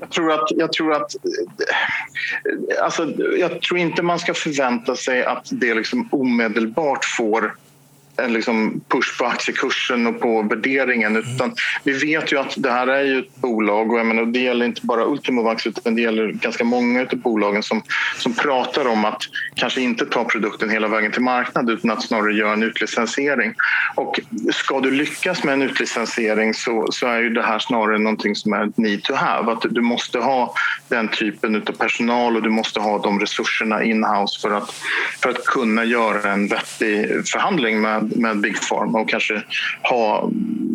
Jag 0.00 0.10
tror, 0.10 0.32
att, 0.32 0.48
jag, 0.50 0.72
tror 0.72 0.92
att, 0.92 1.16
alltså, 2.82 3.12
jag 3.38 3.60
tror 3.62 3.78
inte 3.78 4.02
man 4.02 4.18
ska 4.18 4.34
förvänta 4.34 4.96
sig 4.96 5.24
att 5.24 5.48
det 5.50 5.74
liksom 5.74 6.08
omedelbart 6.12 7.04
får 7.04 7.54
en 8.16 8.32
liksom 8.32 8.80
push 8.88 9.18
på 9.18 9.24
aktiekursen 9.24 10.06
och 10.06 10.20
på 10.20 10.42
värderingen. 10.42 11.16
Utan 11.16 11.54
vi 11.84 11.92
vet 11.92 12.32
ju 12.32 12.38
att 12.38 12.54
det 12.56 12.70
här 12.70 12.86
är 12.86 13.04
ju 13.04 13.18
ett 13.18 13.36
bolag 13.36 13.92
och 13.92 13.98
jag 13.98 14.06
menar, 14.06 14.24
det 14.24 14.38
gäller 14.38 14.66
inte 14.66 14.80
bara 14.86 15.06
Ultimovax 15.06 15.66
utan 15.66 15.94
det 15.94 16.02
gäller 16.02 16.32
ganska 16.32 16.64
många 16.64 17.00
av 17.00 17.16
bolagen 17.16 17.62
som, 17.62 17.82
som 18.18 18.34
pratar 18.34 18.86
om 18.86 19.04
att 19.04 19.22
kanske 19.54 19.80
inte 19.80 20.06
ta 20.06 20.24
produkten 20.24 20.70
hela 20.70 20.88
vägen 20.88 21.12
till 21.12 21.22
marknad 21.22 21.70
utan 21.70 21.90
att 21.90 22.04
snarare 22.04 22.34
göra 22.34 22.52
en 22.52 22.62
utlicensiering. 22.62 23.54
Och 23.94 24.20
ska 24.52 24.80
du 24.80 24.90
lyckas 24.90 25.44
med 25.44 25.54
en 25.54 25.62
utlicensiering 25.62 26.54
så, 26.54 26.86
så 26.90 27.06
är 27.06 27.20
ju 27.20 27.30
det 27.30 27.42
här 27.42 27.58
snarare 27.58 27.98
någonting 27.98 28.34
som 28.34 28.52
är 28.52 28.66
ett 28.66 28.76
need 28.76 29.02
to 29.02 29.14
have. 29.14 29.52
Att 29.52 29.62
du 29.70 29.80
måste 29.80 30.18
ha 30.18 30.54
den 30.88 31.08
typen 31.08 31.56
av 31.56 31.60
personal 31.60 32.36
och 32.36 32.42
du 32.42 32.50
måste 32.50 32.80
ha 32.80 32.98
de 32.98 33.20
resurserna 33.20 33.82
in-house 33.82 34.40
för 34.40 34.50
att, 34.50 34.74
för 35.22 35.30
att 35.30 35.44
kunna 35.44 35.84
göra 35.84 36.32
en 36.32 36.48
vettig 36.48 37.08
förhandling 37.26 37.80
med 37.80 38.01
med, 38.02 38.40
Big 38.40 38.56
Pharma 38.68 39.00
och 39.00 39.08
kanske 39.08 39.42
ha 39.82 40.30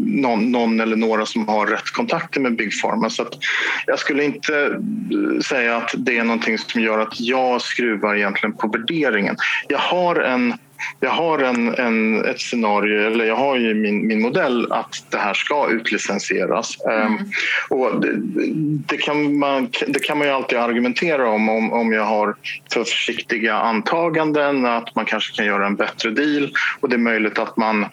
någon, 0.05 0.51
någon, 0.51 0.79
eller 0.79 0.95
några 0.95 1.25
som 1.25 1.47
har 1.47 1.67
rätt 1.67 1.91
kontakter 1.91 2.39
med 2.39 2.55
Big 2.55 2.81
Pharma. 2.81 3.09
Så 3.09 3.25
jag 3.85 3.99
skulle 3.99 4.23
inte 4.23 4.53
eh, 4.53 5.39
säga 5.41 5.77
att 5.77 5.93
det 5.97 6.17
är 6.17 6.23
någonting 6.23 6.57
som 6.57 6.81
gör 6.81 6.99
att 6.99 7.19
jag 7.19 7.61
skruvar 7.61 8.15
egentligen 8.15 8.53
på 8.53 8.67
värderingen. 8.67 9.35
Jag 9.67 9.79
har 9.79 10.15
en 10.15 10.53
jag 10.99 11.09
har 11.09 11.39
en, 11.39 11.75
en, 11.75 12.25
ett 12.25 12.41
scenario, 12.41 13.07
eller 13.07 13.25
jag 13.25 13.35
har 13.35 13.55
ju 13.55 13.73
min, 13.73 14.07
min 14.07 14.21
modell 14.21 14.71
att 14.71 15.03
det 15.09 15.17
här 15.17 15.33
ska 15.33 15.69
utlicensieras. 15.69 16.77
Mm. 16.85 17.07
Um, 17.07 17.31
och 17.69 18.01
det, 18.01 18.11
det, 18.87 18.97
kan 18.97 19.39
man, 19.39 19.69
det 19.87 19.99
kan 19.99 20.17
man 20.17 20.27
ju 20.27 20.33
alltid 20.33 20.57
argumentera 20.57 21.29
om, 21.29 21.49
om, 21.49 21.73
om 21.73 21.93
jag 21.93 22.03
har 22.03 22.35
för 22.73 22.83
försiktiga 22.83 23.55
antaganden, 23.55 24.65
att 24.65 24.95
man 24.95 25.05
kanske 25.05 25.35
kan 25.35 25.45
göra 25.45 25.65
en 25.65 25.75
bättre 25.75 26.11
deal 26.11 26.51
och 26.79 26.89
det 26.89 26.95
är 26.95 26.97
möjligt 26.97 27.39
att 27.39 27.57
man 27.57 27.85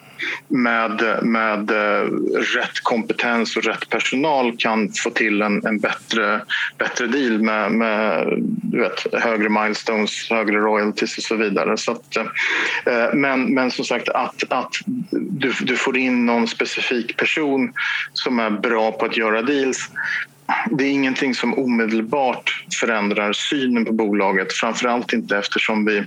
med, 0.47 1.19
med 1.21 1.71
eh, 1.71 2.09
rätt 2.55 2.83
kompetens 2.83 3.57
och 3.57 3.63
rätt 3.63 3.89
personal 3.89 4.57
kan 4.57 4.91
få 5.03 5.09
till 5.09 5.41
en, 5.41 5.65
en 5.65 5.79
bättre, 5.79 6.41
bättre 6.77 7.07
deal 7.07 7.41
med, 7.41 7.71
med 7.71 8.27
du 8.63 8.79
vet, 8.79 9.23
högre 9.23 9.49
milestones, 9.49 10.29
högre 10.29 10.57
royalties 10.57 11.17
och 11.17 11.23
så 11.23 11.35
vidare. 11.35 11.77
Så 11.77 11.91
att, 11.91 12.15
eh, 12.17 13.13
men, 13.13 13.53
men 13.53 13.71
som 13.71 13.85
sagt 13.85 14.09
att, 14.09 14.43
att 14.49 14.71
du, 15.11 15.53
du 15.61 15.75
får 15.75 15.97
in 15.97 16.25
någon 16.25 16.47
specifik 16.47 17.17
person 17.17 17.73
som 18.13 18.39
är 18.39 18.49
bra 18.49 18.91
på 18.91 19.05
att 19.05 19.17
göra 19.17 19.41
deals 19.41 19.89
det 20.71 20.83
är 20.83 20.91
ingenting 20.91 21.35
som 21.35 21.59
omedelbart 21.59 22.65
förändrar 22.79 23.33
synen 23.33 23.85
på 23.85 23.93
bolaget. 23.93 24.53
Framförallt 24.53 25.13
inte 25.13 25.37
eftersom 25.37 25.85
vi 25.85 26.03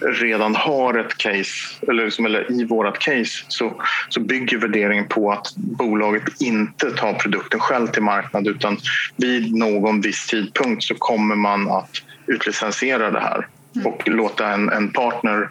redan 0.00 0.54
har 0.54 0.98
ett 0.98 1.18
case, 1.18 1.50
eller, 1.88 2.04
liksom, 2.04 2.26
eller 2.26 2.60
i 2.60 2.64
vårt 2.64 2.98
case 2.98 3.44
så, 3.48 3.82
så 4.08 4.20
bygger 4.20 4.58
värderingen 4.58 5.08
på 5.08 5.32
att 5.32 5.56
bolaget 5.56 6.22
inte 6.40 6.90
tar 6.90 7.14
produkten 7.14 7.60
själv 7.60 7.86
till 7.86 8.02
marknad 8.02 8.46
utan 8.46 8.76
vid 9.16 9.54
någon 9.54 10.00
viss 10.00 10.26
tidpunkt 10.26 10.82
så 10.82 10.94
kommer 10.94 11.34
man 11.34 11.70
att 11.70 11.90
utlicensiera 12.26 13.10
det 13.10 13.20
här. 13.20 13.48
Mm. 13.76 13.86
och 13.86 14.08
låta 14.08 14.48
en, 14.48 14.68
en, 14.68 14.92
partner 14.92 15.50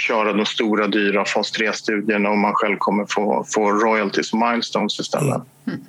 köra 0.00 0.32
de 0.32 0.46
stora 0.46 0.86
dyra 0.86 1.24
fas 1.24 1.52
3-studierna 1.58 2.30
och 2.30 2.38
man 2.38 2.52
själv 2.54 2.76
kommer 2.78 3.06
få, 3.08 3.44
få 3.54 3.72
royalties 3.72 4.32
och 4.32 4.38
milestones 4.38 5.00
istället. 5.00 5.42
Mm. 5.66 5.80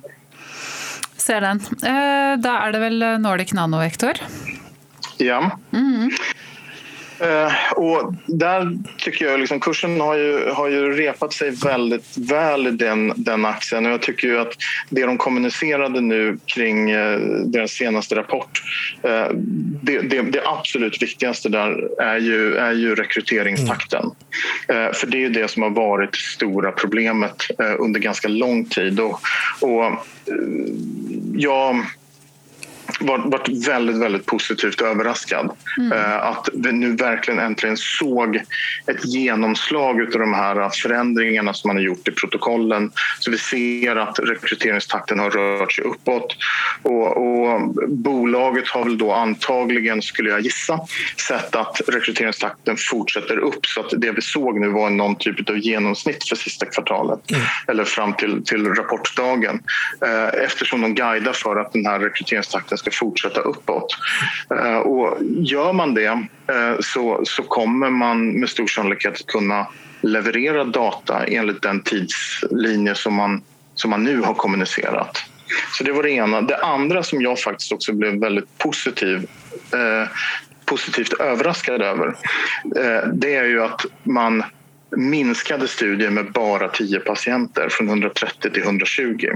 Ser 1.28 1.40
den. 1.40 1.60
Eh, 1.60 2.38
då 2.38 2.48
är 2.48 2.72
det 2.72 2.78
väl 2.78 3.20
Nordic 3.20 3.52
Nanovektor? 3.52 4.12
Ja. 5.16 5.58
Mm. 5.72 6.10
Eh, 7.20 7.72
och 7.76 8.14
där 8.26 8.78
tycker 8.98 9.24
jag 9.24 9.40
liksom 9.40 9.60
kursen 9.60 10.00
har 10.00 10.14
ju, 10.14 10.50
har 10.50 10.68
ju 10.68 10.92
repat 10.92 11.32
sig 11.32 11.50
väldigt 11.50 12.16
väl 12.16 12.66
i 12.66 12.70
den, 12.70 13.12
den 13.16 13.44
aktien 13.44 13.86
och 13.86 13.92
jag 13.92 14.02
tycker 14.02 14.28
ju 14.28 14.38
att 14.38 14.52
det 14.88 15.06
de 15.06 15.18
kommunicerade 15.18 16.00
nu 16.00 16.38
kring 16.46 16.90
eh, 16.90 17.18
deras 17.44 17.70
senaste 17.70 18.14
rapport 18.14 18.62
eh, 19.02 19.28
det, 19.82 19.98
det, 20.00 20.22
det, 20.22 20.42
absolut 20.46 21.02
viktigaste 21.02 21.48
där 21.48 22.00
är 22.02 22.18
ju, 22.18 22.56
är 22.56 22.72
ju 22.72 22.94
rekryteringstakten. 22.94 24.10
Mm. 24.68 24.92
För 24.94 25.06
det 25.06 25.16
är 25.16 25.20
ju 25.20 25.28
det 25.28 25.48
som 25.50 25.62
har 25.62 25.70
varit 25.70 26.12
det 26.12 26.18
stora 26.18 26.72
problemet 26.72 27.46
eh, 27.58 27.74
under 27.78 28.00
ganska 28.00 28.28
lång 28.28 28.64
tid. 28.64 29.00
Och, 29.00 29.20
och 29.60 29.84
eh, 29.84 29.94
ja, 31.34 31.82
varit 33.00 33.66
väldigt, 33.68 33.96
väldigt 33.96 34.26
positivt 34.26 34.80
överraskad. 34.80 35.50
Mm. 35.78 35.92
Eh, 35.92 36.16
att 36.16 36.48
vi 36.52 36.72
nu 36.72 36.96
verkligen 36.96 37.40
äntligen 37.40 37.76
såg 37.76 38.36
ett 38.86 39.04
genomslag 39.04 40.00
av 40.00 40.20
de 40.20 40.34
här 40.34 40.70
förändringarna 40.82 41.54
som 41.54 41.68
man 41.68 41.76
har 41.76 41.82
gjort 41.82 42.08
i 42.08 42.10
protokollen. 42.10 42.90
Så 43.18 43.30
vi 43.30 43.38
ser 43.38 43.96
att 43.96 44.18
rekryteringstakten 44.18 45.18
har 45.18 45.30
rört 45.30 45.72
sig 45.72 45.84
uppåt. 45.84 46.36
Och, 46.82 47.16
och 47.16 47.74
bolaget 47.88 48.68
har 48.68 48.84
väl 48.84 48.98
då 48.98 49.12
antagligen, 49.12 50.02
skulle 50.02 50.30
jag 50.30 50.40
gissa, 50.40 50.80
sett 51.28 51.56
att 51.56 51.80
rekryteringstakten 51.88 52.76
fortsätter 52.90 53.38
upp. 53.38 53.66
Så 53.66 53.80
att 53.80 53.92
det 53.96 54.12
vi 54.12 54.22
såg 54.22 54.60
nu 54.60 54.68
var 54.68 54.90
någon 54.90 55.16
typ 55.16 55.50
av 55.50 55.58
genomsnitt 55.58 56.28
för 56.28 56.36
sista 56.36 56.66
kvartalet 56.66 57.30
mm. 57.30 57.42
eller 57.68 57.84
fram 57.84 58.12
till, 58.14 58.44
till 58.44 58.74
rapportdagen. 58.74 59.62
Eh, 60.04 60.44
eftersom 60.44 60.80
de 60.80 60.94
guidar 60.94 61.32
för 61.32 61.56
att 61.56 61.72
den 61.72 61.86
här 61.86 61.98
rekryteringstakten 61.98 62.77
ska 62.78 62.90
fortsätta 62.90 63.40
uppåt. 63.40 63.96
Eh, 64.50 64.78
och 64.78 65.18
gör 65.22 65.72
man 65.72 65.94
det 65.94 66.06
eh, 66.06 66.76
så, 66.80 67.20
så 67.24 67.42
kommer 67.42 67.90
man 67.90 68.40
med 68.40 68.48
stor 68.48 68.66
sannolikhet 68.66 69.14
att 69.14 69.26
kunna 69.26 69.66
leverera 70.02 70.64
data 70.64 71.24
enligt 71.24 71.62
den 71.62 71.82
tidslinje 71.82 72.94
som 72.94 73.14
man, 73.14 73.42
som 73.74 73.90
man 73.90 74.04
nu 74.04 74.20
har 74.20 74.34
kommunicerat. 74.34 75.24
Så 75.72 75.84
det 75.84 75.92
var 75.92 76.02
det 76.02 76.10
ena. 76.10 76.42
Det 76.42 76.56
andra 76.56 77.02
som 77.02 77.22
jag 77.22 77.40
faktiskt 77.40 77.72
också 77.72 77.92
blev 77.92 78.20
väldigt 78.20 78.58
positiv 78.58 79.26
eh, 79.72 80.08
positivt 80.68 81.12
överraskad 81.12 81.82
över 81.82 82.06
eh, 82.76 83.08
det 83.12 83.34
är 83.34 83.44
ju 83.44 83.62
att 83.62 83.86
man 84.02 84.44
minskade 84.96 85.68
studien 85.68 86.14
med 86.14 86.32
bara 86.32 86.68
10 86.68 87.00
patienter 87.00 87.68
från 87.68 87.88
130 87.88 88.50
till 88.50 88.62
120. 88.62 89.28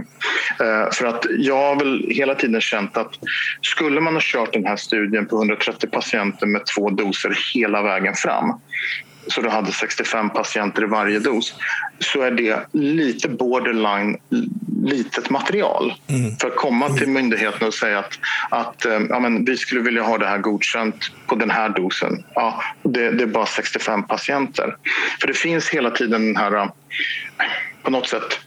Eh, 0.60 0.90
för 0.92 1.06
att 1.06 1.26
jag 1.38 1.56
har 1.56 1.76
väl 1.76 2.06
hela 2.08 2.34
tiden 2.34 2.60
känt 2.60 2.96
att 2.96 3.12
skulle 3.60 4.00
man 4.00 4.14
ha 4.14 4.20
kört 4.24 4.52
den 4.52 4.66
här 4.66 4.76
studien 4.76 5.26
på 5.26 5.36
130 5.36 5.90
patienter 5.90 6.46
med 6.46 6.62
två 6.76 6.90
doser 6.90 7.38
hela 7.54 7.82
vägen 7.82 8.14
fram 8.14 8.60
så 9.26 9.40
du 9.40 9.48
hade 9.48 9.72
65 9.72 10.30
patienter 10.30 10.82
i 10.82 10.86
varje 10.86 11.18
dos 11.18 11.54
så 11.98 12.22
är 12.22 12.30
det 12.30 12.66
lite 12.72 13.28
borderline 13.28 14.16
litet 14.82 15.30
material 15.30 15.94
mm. 16.08 16.36
för 16.36 16.48
att 16.48 16.56
komma 16.56 16.88
till 16.88 17.08
myndigheten 17.08 17.66
och 17.66 17.74
säga 17.74 17.98
att, 17.98 18.18
att 18.50 18.84
eh, 18.84 19.00
ja, 19.08 19.20
men 19.20 19.44
vi 19.44 19.56
skulle 19.56 19.80
vilja 19.80 20.02
ha 20.02 20.18
det 20.18 20.26
här 20.26 20.38
godkänt 20.38 21.10
på 21.26 21.34
den 21.34 21.50
här 21.50 21.68
dosen. 21.68 22.24
Ja, 22.34 22.62
det, 22.82 23.10
det 23.10 23.22
är 23.22 23.26
bara 23.26 23.46
65 23.46 24.02
patienter. 24.02 24.76
För 25.20 25.26
det 25.26 25.34
finns 25.34 25.68
hela 25.68 25.90
tiden 25.90 26.26
den 26.26 26.36
här, 26.36 26.70
på 27.82 27.90
något 27.90 28.08
sätt 28.08 28.38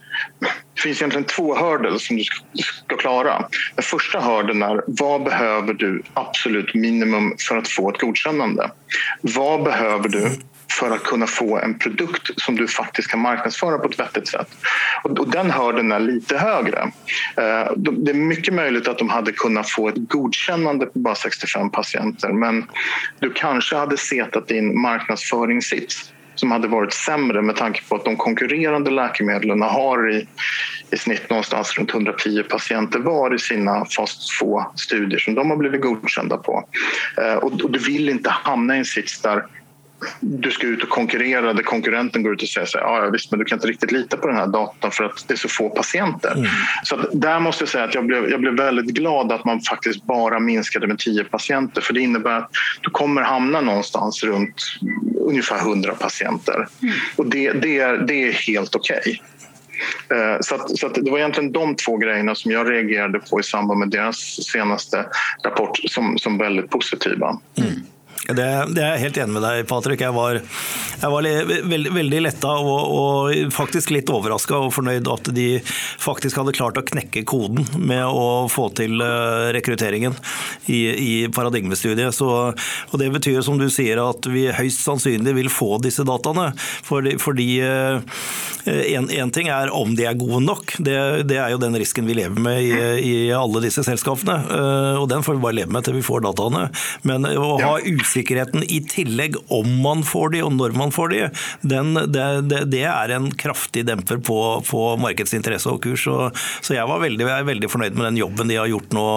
det 0.76 0.82
finns 0.82 1.02
egentligen 1.02 1.26
två 1.26 1.56
hurdles 1.56 2.08
som 2.08 2.18
du 2.18 2.24
ska 2.54 2.98
klara. 2.98 3.50
Den 3.76 3.84
första 3.84 4.20
hörden 4.20 4.64
är 4.64 4.84
vad 4.88 5.24
behöver 5.24 5.74
du 5.74 6.04
absolut 6.14 6.74
minimum 6.74 7.36
för 7.48 7.58
att 7.58 7.68
få 7.68 7.90
ett 7.90 8.02
godkännande? 8.02 8.72
Vad 9.22 9.64
behöver 9.64 10.10
du 10.10 10.32
för 10.72 10.92
att 10.92 11.04
kunna 11.04 11.28
få 11.28 11.58
en 11.58 11.80
produkt 11.80 12.42
som 12.42 12.56
du 12.56 12.68
faktiskt 12.68 13.08
kan 13.08 13.20
marknadsföra 13.20 13.78
på 13.78 13.90
ett 13.90 14.00
vettigt 14.00 14.28
sätt. 14.28 14.48
Och, 15.04 15.30
den 15.30 15.52
hörden 15.52 15.92
är 15.92 16.00
lite 16.00 16.38
högre. 16.38 16.80
Eh, 17.38 17.72
det 17.78 18.12
är 18.12 18.14
mycket 18.14 18.54
möjligt 18.54 18.88
att 18.88 18.98
de 18.98 19.10
hade 19.10 19.32
kunnat 19.32 19.70
få 19.70 19.90
ett 19.90 19.96
godkännande 19.98 20.86
på 20.86 21.00
bara 21.00 21.16
65 21.16 21.70
patienter 21.70 22.30
men 22.30 22.66
du 23.20 23.34
kanske 23.34 23.76
hade 23.76 23.98
setat 23.98 24.48
din 24.48 24.82
marknadsföringssits 24.82 26.12
som 26.36 26.52
hade 26.52 26.68
varit 26.68 26.94
sämre 26.94 27.42
med 27.42 27.56
tanke 27.56 27.82
på 27.90 27.96
att 27.96 28.06
de 28.06 28.18
konkurrerande 28.18 28.92
läkemedlen 28.92 29.62
har 29.62 30.12
i, 30.12 30.28
i 30.92 30.98
snitt 30.98 31.30
någonstans 31.30 31.78
runt 31.78 31.94
110 31.94 32.44
patienter 32.44 33.00
var 33.00 33.36
i 33.36 33.40
sina 33.40 33.86
fas 33.86 34.40
2-studier 34.42 35.20
som 35.20 35.36
de 35.36 35.50
har 35.50 35.58
blivit 35.58 35.82
godkända 35.82 36.38
på. 36.38 36.70
Eh, 37.18 37.36
och, 37.36 37.62
och 37.64 37.72
du 37.72 37.80
vill 37.80 38.10
inte 38.10 38.30
hamna 38.30 38.76
i 38.76 38.80
en 38.80 38.86
sits 38.86 39.22
där 39.22 39.46
du 40.20 40.52
ska 40.52 40.68
ut 40.68 40.84
och 40.84 40.90
konkurrera 40.90 41.54
där 41.54 41.64
konkurrenten 41.64 42.24
går 42.24 42.34
ut 42.34 42.42
och 42.42 42.48
säger 42.48 42.68
så 42.68 42.78
här, 42.78 42.86
ja 42.86 43.10
visst 43.10 43.32
men 43.32 43.40
du 43.40 43.46
kan 43.46 43.56
inte 43.56 43.68
riktigt 43.68 43.92
lita 43.92 44.18
på 44.18 44.28
den 44.28 44.38
här 44.38 44.48
datan 44.48 44.92
för 44.92 45.04
att 45.04 45.28
det 45.28 45.34
är 45.34 45.38
så 45.38 45.50
få 45.50 45.70
patienter. 45.70 46.32
Mm. 46.32 46.46
Så 46.84 46.96
där 47.14 47.40
måste 47.40 47.62
jag 47.62 47.70
säga 47.70 47.84
att 47.84 47.96
jag 47.96 48.06
blev, 48.06 48.30
jag 48.30 48.40
blev 48.40 48.58
väldigt 48.58 48.96
glad 48.96 49.32
att 49.32 49.46
man 49.46 49.62
faktiskt 49.62 50.04
bara 50.04 50.40
minskade 50.40 50.88
med 50.88 51.00
10 51.00 51.24
patienter 51.24 51.82
för 51.82 51.94
det 51.94 52.02
innebär 52.02 52.38
att 52.38 52.50
du 52.82 52.90
kommer 52.90 53.22
hamna 53.22 53.62
någonstans 53.62 54.24
runt 54.24 54.56
ungefär 55.20 55.58
100 55.58 55.96
patienter. 56.00 56.68
Mm. 56.82 56.96
Och 57.16 57.26
det, 57.26 57.52
det, 57.52 57.80
är, 57.80 57.98
det 57.98 58.14
är 58.14 58.32
helt 58.32 58.76
okej. 58.76 59.00
Okay. 59.00 59.20
Eh, 60.10 60.38
så, 60.42 60.56
att, 60.56 60.78
så 60.78 60.88
att 60.88 60.96
det 60.96 61.12
var 61.12 61.18
egentligen 61.18 61.52
de 61.52 61.76
två 61.76 61.98
grejerna 61.98 62.36
som 62.36 62.52
jag 62.52 62.72
reagerade 62.72 63.20
på 63.20 63.40
i 63.40 63.44
samband 63.44 63.80
med 63.80 63.90
deras 63.90 64.18
senaste 64.52 65.06
rapport 65.44 65.78
som, 65.78 66.18
som 66.18 66.38
väldigt 66.38 66.70
positiva. 66.70 67.40
Mm. 67.58 67.72
Det, 68.26 68.46
det, 68.74 68.82
er 68.82 68.96
jeg 68.96 69.04
helt 69.04 69.18
enig 69.22 69.36
med 69.36 69.44
deg, 69.46 69.68
Patrick. 69.70 70.02
Jeg 70.02 70.14
var, 70.16 70.40
jeg 70.40 71.12
var 71.14 71.28
veldig, 71.70 71.92
veldig 71.94 72.22
letta 72.26 72.56
og, 72.58 72.94
og, 72.96 73.52
faktisk 73.54 73.92
litt 73.94 74.10
overraska 74.10 74.58
og 74.66 74.74
fornøyd 74.74 75.06
at 75.14 75.30
de 75.36 75.48
faktisk 76.02 76.40
hadde 76.42 76.56
klart 76.58 76.80
å 76.82 76.86
knekke 76.86 77.22
koden 77.30 77.62
med 77.78 78.02
å 78.10 78.48
få 78.50 78.72
til 78.78 78.98
eh, 79.06 79.52
rekrutteringen 79.54 80.18
i, 80.66 80.82
i 80.90 81.14
paradigmestudiet. 81.30 82.18
Så, 82.18 82.32
og 82.90 82.98
det 83.02 83.12
betyr 83.14 83.44
som 83.46 83.62
du 83.62 83.68
sier 83.70 84.02
at 84.02 84.26
vi 84.32 84.48
høyst 84.50 84.82
sannsynlig 84.88 85.36
vil 85.38 85.52
få 85.54 85.76
disse 85.84 86.06
dataene. 86.08 86.50
Fordi, 86.58 87.20
fordi 87.22 87.50
en, 88.66 89.06
en, 89.14 89.32
ting 89.34 89.52
er 89.54 89.70
om 89.70 89.94
de 89.98 90.08
er 90.10 90.18
gode 90.18 90.42
nok, 90.42 90.76
det, 90.82 90.98
det, 91.30 91.38
er 91.38 91.54
jo 91.54 91.62
den 91.62 91.78
risken 91.78 92.10
vi 92.10 92.18
lever 92.18 92.42
med 92.42 92.64
i, 92.66 92.74
i 93.06 93.16
alle 93.38 93.62
disse 93.68 93.86
selskapene. 93.86 94.42
Eh, 94.50 94.98
og 94.98 95.10
den 95.14 95.22
får 95.26 95.38
vi 95.38 95.46
bare 95.46 95.60
leve 95.62 95.78
med 95.78 95.86
til 95.86 96.00
vi 96.00 96.06
får 96.06 96.26
dataene. 96.26 96.66
Men 97.06 97.30
å 97.30 97.56
ha 97.62 97.78
usikkerhet 97.86 98.15
treffsikkerheten 98.16 98.64
i 98.64 98.82
tillegg 98.88 99.36
om 99.50 99.82
man 99.82 100.04
får 100.04 100.30
de 100.34 100.44
og 100.44 100.54
når 100.56 100.76
man 100.78 100.92
får 100.92 101.10
de, 101.10 101.30
den, 101.62 101.94
det, 101.94 102.42
det, 102.50 102.66
det, 102.72 102.84
er 102.86 103.10
en 103.16 103.32
kraftig 103.32 103.86
demper 103.86 104.18
på, 104.18 104.62
på 104.66 104.98
markedets 104.98 105.34
interesse 105.34 105.70
og 105.70 105.82
kurs. 105.84 106.08
Og, 106.08 106.36
så 106.62 106.76
jeg 106.76 106.88
var 106.88 107.02
veldig, 107.02 107.26
jeg 107.26 107.44
er 107.44 107.50
veldig 107.50 107.70
fornøyd 107.70 107.96
med 107.96 108.08
den 108.10 108.22
jobben 108.22 108.50
de 108.50 108.60
har 108.60 108.70
gjort 108.70 108.94
nå 108.96 109.08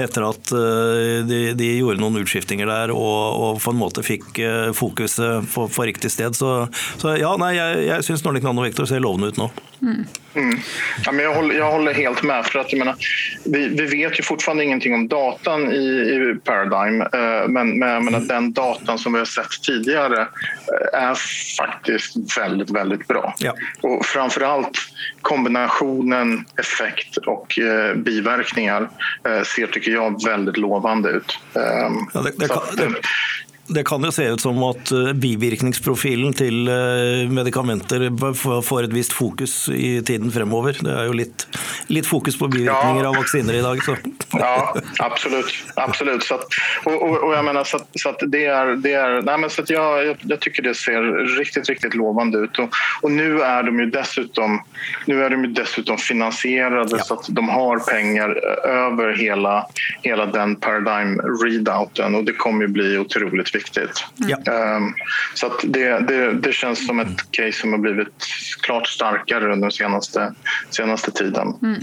etter 0.00 0.26
at 0.26 0.52
eh, 0.52 1.20
de, 1.28 1.40
de 1.58 1.70
gjorde 1.78 2.00
noen 2.00 2.22
utskiftinger 2.22 2.68
der 2.68 2.94
og, 2.94 3.20
og, 3.36 3.62
på 3.62 3.72
en 3.72 3.80
måte 3.80 4.04
fikk 4.06 4.38
eh, 4.42 4.72
fokuset 4.76 5.48
på, 5.52 5.68
på 5.68 5.88
riktig 5.88 6.12
sted. 6.12 6.36
Så, 6.38 6.66
så 7.00 7.16
ja, 7.20 7.34
nei, 7.40 7.54
jeg, 7.58 7.86
jeg 7.90 8.08
syns 8.08 8.24
Nordic 8.24 8.46
Nano 8.46 8.64
Vector 8.64 8.88
ser 8.88 9.02
lovende 9.02 9.32
ut 9.32 9.40
nå. 9.40 9.50
Mm. 9.82 10.04
Mm. 10.34 10.58
Ja, 11.04 11.12
men 11.12 11.24
jag, 11.24 11.34
håller, 11.34 11.54
jag 11.54 11.70
håller 11.70 11.94
helt 11.94 12.22
med. 12.22 12.46
för 12.46 12.58
att 12.58 12.72
jag 12.72 12.78
menar, 12.78 12.94
vi, 13.44 13.68
vi 13.68 13.86
vet 13.86 14.18
ju 14.18 14.22
fortfarande 14.22 14.64
ingenting 14.64 14.94
om 14.94 15.08
datan 15.08 15.72
i, 15.72 15.86
i 15.86 16.36
Paradigm 16.44 17.00
eh, 17.00 17.48
men, 17.48 17.78
men 17.78 17.88
jag 17.88 18.04
menar, 18.04 18.20
den 18.20 18.52
datan 18.52 18.98
som 18.98 19.12
vi 19.12 19.18
har 19.18 19.26
sett 19.26 19.62
tidigare 19.66 20.20
eh, 20.20 21.00
är 21.02 21.14
faktiskt 21.58 22.38
väldigt, 22.38 22.70
väldigt 22.70 23.08
bra. 23.08 23.34
Ja. 23.38 23.54
Och 23.80 24.06
framförallt 24.06 24.78
kombinationen 25.22 26.44
effekt 26.56 27.16
och 27.16 27.58
eh, 27.58 27.94
biverkningar 27.94 28.88
eh, 29.28 29.42
ser, 29.42 29.66
tycker 29.66 29.90
jag, 29.90 30.24
väldigt 30.24 30.56
lovande 30.56 31.10
ut. 31.10 31.38
Ehm, 31.54 31.94
ja, 32.14 32.20
det, 32.20 32.46
det, 32.76 32.94
det 33.66 33.84
kan 33.84 34.04
jo 34.04 34.10
se 34.12 34.24
ut 34.24 34.40
som 34.40 34.58
at 34.66 34.90
eh, 34.92 35.12
bivirkningsprofilen 35.22 36.34
til 36.34 36.66
eh, 36.68 37.30
medikamenter 37.30 38.08
får 38.34 38.88
et 38.88 38.94
visst 38.94 39.14
fokus 39.14 39.68
i 39.70 40.00
tiden 40.02 40.32
fremover. 40.34 40.76
Det 40.82 40.90
er 40.90 41.06
jo 41.06 41.14
litt, 41.16 41.46
litt 41.92 42.08
fokus 42.08 42.38
på 42.40 42.50
bivirkninger 42.50 43.04
ja. 43.04 43.12
av 43.12 43.20
vaksiner 43.20 43.60
i 43.60 43.62
dag. 43.62 43.82
Så. 43.84 43.96
Ja, 44.32 44.74
absolut. 44.98 45.52
absolut. 45.76 46.22
Så 46.22 46.34
att, 46.34 46.46
och, 46.84 47.02
och, 47.02 47.22
och, 47.24 47.34
jag 47.34 47.44
menar, 47.44 47.64
så 47.64 47.78
så 47.94 48.08
att 48.08 48.20
det 48.26 48.46
är, 48.46 48.66
det 48.66 48.92
är, 48.92 49.22
nej 49.22 49.38
men 49.38 49.50
så 49.50 49.62
att 49.62 49.70
jag, 49.70 50.06
jag, 50.06 50.16
jag, 50.22 50.40
tycker 50.40 50.62
det 50.62 50.74
ser 50.74 51.02
riktigt, 51.38 51.68
riktigt 51.68 51.94
lovande 51.94 52.38
ut. 52.38 52.58
Och, 52.58 52.68
och, 53.02 53.10
nu 53.10 53.40
är 53.40 53.62
de 53.62 53.80
ju 53.80 53.86
dessutom, 53.86 54.62
nu 55.06 55.24
är 55.24 55.30
de 55.30 55.44
ju 55.44 55.50
dessutom 55.52 55.98
finansierade 55.98 56.96
ja. 56.96 57.04
så 57.04 57.14
att 57.14 57.26
de 57.28 57.48
har 57.48 57.78
pengar 57.78 58.30
över 58.66 59.16
hela, 59.16 59.66
hela 60.02 60.26
den 60.26 60.56
paradigm 60.56 61.20
readouten 61.44 62.14
och 62.14 62.24
det 62.24 62.32
kommer 62.32 62.62
ju 62.62 62.68
bli 62.68 62.98
otroligt 62.98 63.51
viktigt. 63.54 64.04
Ja. 64.16 64.36
Um, 64.76 64.94
så 65.34 65.46
att 65.46 65.60
det, 65.64 65.98
det, 66.08 66.32
det 66.32 66.52
känns 66.52 66.86
som 66.86 67.00
ett 67.00 67.30
case 67.30 67.52
som 67.52 67.72
har 67.72 67.78
blivit 67.78 68.26
klart 68.60 68.88
starkare 68.88 69.52
under 69.52 69.68
den 69.68 69.72
senaste, 69.72 70.34
senaste 70.70 71.10
tiden. 71.10 71.58
Mm. 71.62 71.82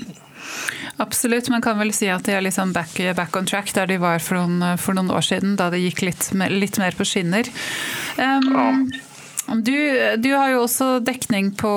Absolutt, 0.97 1.49
man 1.49 1.61
kan 1.61 1.79
vel 1.79 1.93
si 1.93 2.09
at 2.11 2.25
de 2.25 2.33
er 2.35 2.41
liksom 2.41 2.73
back, 2.73 2.97
back 3.15 3.35
on 3.35 3.45
track 3.45 3.73
der 3.73 3.87
de 3.87 3.97
var 3.97 4.19
for 4.19 4.35
noen, 4.35 4.77
for 4.77 4.97
noen 4.97 5.11
år 5.11 5.23
siden, 5.23 5.55
da 5.59 5.69
det 5.71 5.79
gikk 5.79 6.01
litt, 6.03 6.31
litt 6.51 6.79
mer 6.81 6.97
på 6.97 7.07
skinner. 7.07 7.47
Um, 8.17 8.49
ja. 8.51 8.73
Du, 9.49 9.73
du, 10.17 10.29
har 10.35 10.51
jo 10.53 10.63
også 10.67 10.99
dekning 11.01 11.51
på, 11.57 11.71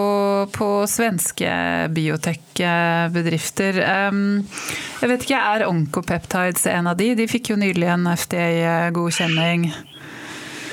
på 0.52 0.66
svenske 0.90 1.48
biotekbedrifter. 1.96 3.78
Um, 4.11 4.18
ehm, 4.42 4.50
jeg 5.00 5.12
vet 5.12 5.24
ikke, 5.24 5.40
Er 5.40 5.64
Oncopeptides 5.70 6.66
en 6.68 6.90
av 6.92 6.98
de? 7.00 7.14
De 7.16 7.28
fikk 7.30 7.54
jo 7.54 7.56
nylig 7.61 7.88
en 7.88 8.04
FDA-godkjenning. 8.12 9.70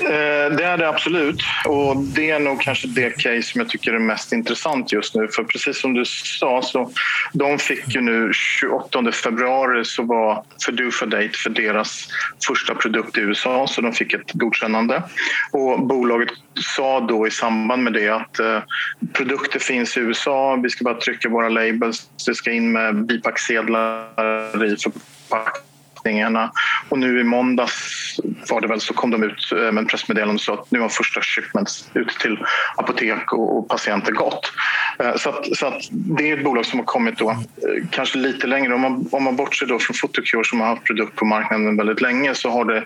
Eh, 0.00 0.56
det 0.56 0.64
är 0.64 0.76
det 0.76 0.88
absolut. 0.88 1.42
Och 1.64 1.96
det 1.96 2.30
är 2.30 2.40
nog 2.40 2.60
kanske 2.60 2.88
det 2.88 3.10
case 3.10 3.42
som 3.42 3.60
jag 3.60 3.68
tycker 3.68 3.92
är 3.92 3.98
mest 3.98 4.32
intressant 4.32 4.92
just 4.92 5.14
nu. 5.14 5.28
För 5.28 5.44
precis 5.44 5.80
som 5.80 5.94
du 5.94 6.04
sa, 6.04 6.62
så 6.62 6.90
de 7.32 7.58
fick 7.58 7.94
ju 7.94 8.00
nu 8.00 8.30
28 8.32 9.12
februari 9.12 9.84
så 9.84 10.02
var 10.02 10.44
Fedufa 10.66 11.06
Date 11.06 11.38
för 11.42 11.50
deras 11.50 12.08
första 12.46 12.74
produkt 12.74 13.18
i 13.18 13.20
USA, 13.20 13.66
så 13.66 13.80
de 13.80 13.92
fick 13.92 14.12
ett 14.12 14.32
godkännande. 14.32 15.02
Och 15.52 15.86
bolaget 15.86 16.28
sa 16.76 17.00
då 17.00 17.26
i 17.26 17.30
samband 17.30 17.82
med 17.82 17.92
det 17.92 18.08
att 18.08 18.38
eh, 18.38 18.62
produkter 19.12 19.58
finns 19.58 19.96
i 19.96 20.00
USA, 20.00 20.56
vi 20.62 20.70
ska 20.70 20.84
bara 20.84 21.00
trycka 21.00 21.28
våra 21.28 21.48
labels, 21.48 22.08
det 22.26 22.34
ska 22.34 22.52
in 22.52 22.72
med 22.72 23.06
bipacksedlar 23.06 24.64
i 24.64 24.76
förpackning 24.76 25.69
förpackningarna. 26.00 26.52
Och 26.88 26.98
nu 26.98 27.20
i 27.20 27.24
måndags 27.24 28.16
var 28.50 28.60
det 28.60 28.68
väl 28.68 28.80
så 28.80 28.94
kom 28.94 29.10
de 29.10 29.22
ut 29.22 29.52
eh, 29.52 29.58
med 29.58 29.78
en 29.78 29.86
pressmeddelande 29.86 30.34
och 30.34 30.40
sa 30.40 30.54
att 30.54 30.70
nu 30.70 30.80
har 30.80 30.88
första 30.88 31.20
shipments 31.20 31.90
ut 31.94 32.08
till 32.08 32.38
apotek 32.76 33.32
och, 33.32 33.68
patienter 33.68 34.12
gått. 34.12 34.52
Eh, 34.98 35.16
så, 35.16 35.28
att, 35.28 35.56
så 35.56 35.66
att 35.66 35.82
det 35.90 36.30
är 36.30 36.36
ett 36.36 36.44
bolag 36.44 36.66
som 36.66 36.78
har 36.78 36.86
kommit 36.86 37.18
då 37.18 37.30
eh, 37.30 37.36
kanske 37.90 38.18
lite 38.18 38.46
längre. 38.46 38.74
Om 38.74 38.80
man, 38.80 39.08
om 39.12 39.24
man 39.24 39.36
bortser 39.36 39.66
då 39.66 39.78
från 39.78 39.96
Photocure 40.00 40.44
som 40.44 40.60
har 40.60 40.66
haft 40.66 40.84
produkt 40.84 41.16
på 41.16 41.24
marknaden 41.24 41.76
väldigt 41.76 42.00
länge 42.00 42.34
så 42.34 42.50
har 42.50 42.64
det 42.64 42.84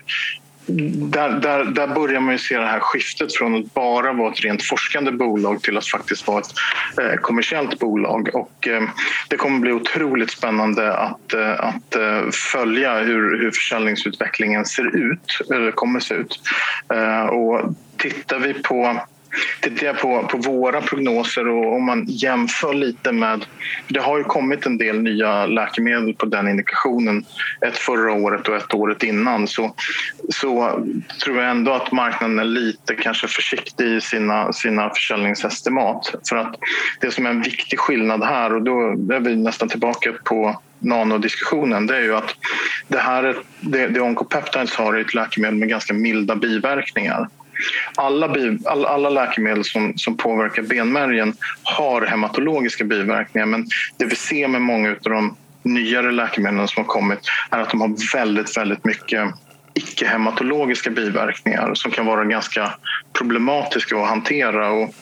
där, 0.67 1.29
där, 1.29 1.65
där 1.65 1.87
börjar 1.87 2.19
man 2.19 2.33
ju 2.33 2.37
se 2.37 2.57
det 2.57 2.65
här 2.65 2.79
skiftet 2.79 3.35
från 3.35 3.55
att 3.55 3.73
bara 3.73 4.13
vara 4.13 4.31
ett 4.31 4.41
rent 4.41 4.63
forskande 4.63 5.11
bolag 5.11 5.61
till 5.61 5.77
att 5.77 5.87
faktiskt 5.87 6.27
vara 6.27 6.39
ett 6.39 6.53
eh, 7.01 7.15
kommersiellt 7.21 7.79
bolag. 7.79 8.29
Och, 8.33 8.67
eh, 8.67 8.83
det 9.29 9.37
kommer 9.37 9.59
bli 9.59 9.71
otroligt 9.71 10.31
spännande 10.31 10.93
att, 10.93 11.33
eh, 11.33 11.59
att 11.59 11.95
eh, 11.95 12.29
följa 12.31 12.99
hur, 12.99 13.39
hur 13.39 13.51
försäljningsutvecklingen 13.51 14.65
ser 14.65 14.95
ut, 14.95 15.51
eller 15.53 15.71
kommer 15.71 15.99
se 15.99 16.13
ut. 16.15 16.39
Eh, 16.93 17.25
och 17.25 17.75
tittar 17.97 18.39
vi 18.39 18.53
på 18.53 18.99
tittar 19.61 19.87
jag 19.87 19.99
på, 19.99 20.23
på 20.23 20.37
våra 20.37 20.81
prognoser 20.81 21.47
och 21.47 21.75
om 21.75 21.85
man 21.85 22.05
jämför 22.07 22.73
lite 22.73 23.11
med... 23.11 23.45
Det 23.87 23.99
har 23.99 24.17
ju 24.17 24.23
kommit 24.23 24.65
en 24.65 24.77
del 24.77 25.01
nya 25.01 25.45
läkemedel 25.45 26.13
på 26.13 26.25
den 26.25 26.47
indikationen. 26.47 27.25
Ett 27.67 27.77
förra 27.77 28.13
året 28.13 28.47
och 28.47 28.55
ett 28.55 28.73
året 28.73 29.03
innan. 29.03 29.47
Så, 29.47 29.75
så 30.29 30.83
tror 31.23 31.37
jag 31.37 31.51
ändå 31.51 31.73
att 31.73 31.91
marknaden 31.91 32.39
är 32.39 32.43
lite 32.43 32.95
kanske 32.95 33.27
försiktig 33.27 33.85
i 33.85 34.01
sina, 34.01 34.53
sina 34.53 34.89
försäljningsestimat. 34.89 36.15
För 36.29 36.35
att 36.35 36.55
det 37.01 37.11
som 37.11 37.25
är 37.25 37.29
en 37.29 37.41
viktig 37.41 37.79
skillnad 37.79 38.23
här, 38.23 38.53
och 38.53 38.61
då 38.61 38.79
är 39.13 39.19
vi 39.19 39.35
nästan 39.35 39.69
tillbaka 39.69 40.13
på 40.23 40.61
nanodiskussionen 40.79 41.87
det 41.87 41.97
är 41.97 42.01
ju 42.01 42.15
att 42.15 42.35
det 42.87 42.97
här 42.97 43.35
det, 43.59 43.87
det 43.87 44.01
Oncopeptides 44.01 44.75
har 44.75 44.93
är 44.93 45.01
ett 45.01 45.13
läkemedel 45.13 45.55
med 45.55 45.69
ganska 45.69 45.93
milda 45.93 46.35
biverkningar. 46.35 47.27
Alla, 47.95 48.27
bi, 48.27 48.57
all, 48.65 48.85
alla 48.85 49.09
läkemedel 49.09 49.63
som, 49.63 49.97
som 49.97 50.17
påverkar 50.17 50.61
benmärgen 50.61 51.33
har 51.63 52.01
hematologiska 52.01 52.83
biverkningar 52.83 53.45
men 53.45 53.67
det 53.97 54.05
vi 54.05 54.15
ser 54.15 54.47
med 54.47 54.61
många 54.61 54.89
av 54.89 54.97
de 55.01 55.37
nyare 55.63 56.11
läkemedlen 56.11 56.67
som 56.67 56.83
har 56.83 56.93
kommit 56.93 57.19
är 57.51 57.59
att 57.59 57.69
de 57.69 57.81
har 57.81 58.13
väldigt, 58.13 58.57
väldigt 58.57 58.85
mycket 58.85 59.29
icke-hematologiska 59.73 60.89
biverkningar 60.89 61.71
som 61.73 61.91
kan 61.91 62.05
vara 62.05 62.25
ganska 62.25 62.73
problematiska 63.19 63.97
att 63.97 64.09
hantera. 64.09 64.71
Och 64.71 64.95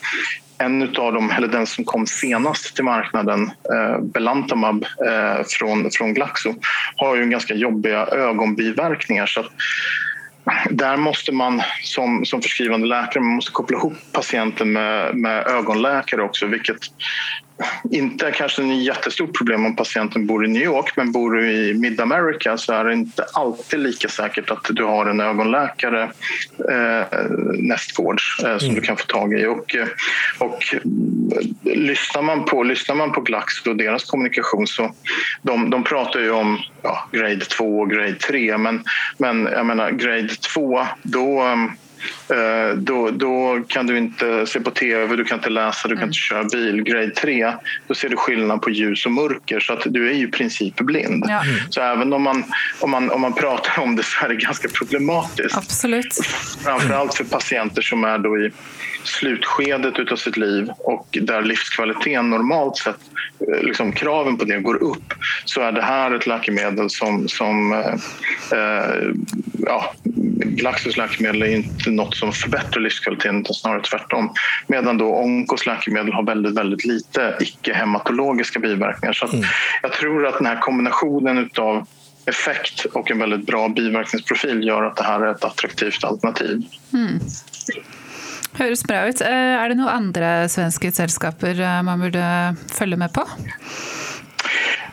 en 0.58 0.82
av 0.82 1.12
dem, 1.12 1.30
eller 1.30 1.48
den 1.48 1.66
som 1.66 1.84
kom 1.84 2.06
senast 2.06 2.74
till 2.74 2.84
marknaden, 2.84 3.50
eh, 3.74 4.00
Belantamab 4.00 4.84
eh, 5.06 5.44
från, 5.46 5.90
från 5.90 6.14
Glaxo, 6.14 6.54
har 6.96 7.16
ju 7.16 7.26
ganska 7.26 7.54
jobbiga 7.54 8.06
ögonbiverkningar. 8.06 9.26
Så 9.26 9.44
där 10.70 10.96
måste 10.96 11.32
man 11.32 11.62
som, 11.82 12.24
som 12.24 12.42
förskrivande 12.42 12.86
läkare 12.86 13.22
man 13.22 13.34
måste 13.34 13.52
koppla 13.52 13.76
ihop 13.76 13.92
patienten 14.12 14.72
med, 14.72 15.16
med 15.16 15.46
ögonläkare 15.46 16.22
också 16.22 16.46
vilket 16.46 16.76
inte 17.90 18.30
kanske 18.30 18.62
ett 18.62 18.82
jättestort 18.82 19.38
problem 19.38 19.66
om 19.66 19.76
patienten 19.76 20.26
bor 20.26 20.44
i 20.44 20.48
New 20.48 20.62
York 20.62 20.96
men 20.96 21.12
bor 21.12 21.32
du 21.32 21.52
i 21.52 21.74
Mid-America 21.74 22.56
så 22.56 22.72
är 22.72 22.84
det 22.84 22.92
inte 22.92 23.24
alltid 23.32 23.80
lika 23.80 24.08
säkert 24.08 24.50
att 24.50 24.66
du 24.70 24.84
har 24.84 25.06
en 25.06 25.20
ögonläkare 25.20 26.02
eh, 26.70 27.20
nästgårds 27.58 28.40
eh, 28.44 28.58
som 28.58 28.68
mm. 28.68 28.80
du 28.80 28.86
kan 28.86 28.96
få 28.96 29.04
tag 29.04 29.40
i. 29.40 29.46
Och, 29.46 29.76
eh, 29.76 29.88
och 30.38 30.74
lyssnar, 31.62 32.22
man 32.22 32.44
på, 32.44 32.62
lyssnar 32.62 32.94
man 32.94 33.12
på 33.12 33.20
Glaxo 33.20 33.70
och 33.70 33.76
deras 33.76 34.04
kommunikation 34.04 34.66
så 34.66 34.94
de, 35.42 35.70
de 35.70 35.84
pratar 35.84 36.20
ju 36.20 36.30
om 36.30 36.58
ja, 36.82 37.08
grade 37.12 37.44
2 37.44 37.78
och 37.78 37.90
grade 37.90 38.14
3 38.14 38.58
men, 38.58 38.84
men 39.18 39.48
jag 39.52 39.66
menar 39.66 39.90
grade 39.90 40.28
2 40.28 40.86
då 41.02 41.34
Eh, 41.34 41.56
då, 42.76 43.10
då 43.10 43.64
kan 43.68 43.86
du 43.86 43.98
inte 43.98 44.46
se 44.46 44.60
på 44.60 44.70
tv, 44.70 45.16
du 45.16 45.24
kan 45.24 45.38
inte 45.38 45.50
läsa, 45.50 45.88
du 45.88 45.96
kan 45.96 46.04
inte 46.04 46.18
köra 46.18 46.44
bil. 46.44 46.82
Grade 46.82 47.10
3, 47.10 47.52
då 47.86 47.94
ser 47.94 48.08
du 48.08 48.16
skillnad 48.16 48.62
på 48.62 48.70
ljus 48.70 49.06
och 49.06 49.12
mörker 49.12 49.60
så 49.60 49.72
att 49.72 49.82
du 49.86 50.08
är 50.08 50.12
ju 50.12 50.28
i 50.28 50.30
princip 50.30 50.76
blind. 50.76 51.24
Ja. 51.28 51.42
Så 51.70 51.80
även 51.80 52.12
om 52.12 52.22
man, 52.22 52.44
om, 52.80 52.90
man, 52.90 53.10
om 53.10 53.20
man 53.20 53.32
pratar 53.32 53.82
om 53.82 53.96
det 53.96 54.02
så 54.02 54.24
är 54.24 54.28
det 54.28 54.34
ganska 54.34 54.68
problematiskt. 54.68 55.56
Absolut. 55.56 56.14
Framförallt 56.64 57.14
för 57.14 57.24
patienter 57.24 57.82
som 57.82 58.04
är 58.04 58.18
då 58.18 58.38
i 58.38 58.52
slutskedet 59.04 60.12
av 60.12 60.16
sitt 60.16 60.36
liv 60.36 60.68
och 60.78 61.18
där 61.22 61.42
livskvaliteten 61.42 62.30
normalt 62.30 62.76
sett 62.76 63.00
Eh, 63.40 63.62
liksom, 63.62 63.92
kraven 63.92 64.36
på 64.36 64.44
det 64.44 64.60
går 64.60 64.82
upp 64.82 65.14
så 65.44 65.60
är 65.60 65.72
det 65.72 65.82
här 65.82 66.14
ett 66.14 66.26
läkemedel 66.26 66.90
som, 66.90 67.28
som 67.28 67.72
eh, 67.72 67.94
eh, 68.58 69.12
ja, 69.66 69.94
Glaxus 70.34 70.96
läkemedel 70.96 71.42
är 71.42 71.46
inte 71.46 71.90
något 71.96 72.16
som 72.16 72.32
förbättrar 72.32 72.82
livskvaliteten 72.82 73.40
utan 73.40 73.54
snarare 73.54 73.82
tvärtom. 73.82 74.32
Medan 74.66 74.98
då 74.98 75.14
Onkos 75.14 75.66
läkemedel 75.66 76.12
har 76.12 76.22
väldigt, 76.22 76.54
väldigt 76.54 76.84
lite 76.84 77.36
icke-hematologiska 77.40 78.58
biverkningar. 78.58 79.12
Så 79.12 79.26
mm. 79.26 79.44
jag 79.82 79.92
tror 79.92 80.26
att 80.26 80.38
den 80.38 80.46
här 80.46 80.60
kombinationen 80.60 81.50
av 81.58 81.86
effekt 82.26 82.84
och 82.84 83.10
en 83.10 83.18
väldigt 83.18 83.46
bra 83.46 83.68
biverkningsprofil 83.68 84.66
gör 84.66 84.82
att 84.82 84.96
det 84.96 85.04
här 85.04 85.20
är 85.20 85.30
ett 85.30 85.44
attraktivt 85.44 86.04
alternativ. 86.04 86.62
Mm. 86.92 87.20
Høres 88.54 88.84
bra 88.84 89.08
ut. 89.08 89.20
Eh, 89.20 89.28
er 89.58 89.68
det 89.68 89.74
noen 89.74 89.90
andre 89.90 90.48
svenske 90.48 90.92
selskaper 90.94 91.58
eh, 91.60 91.82
man 91.82 92.00
burde 92.00 92.54
følge 92.70 92.96
med 92.96 93.12
på? 93.12 93.26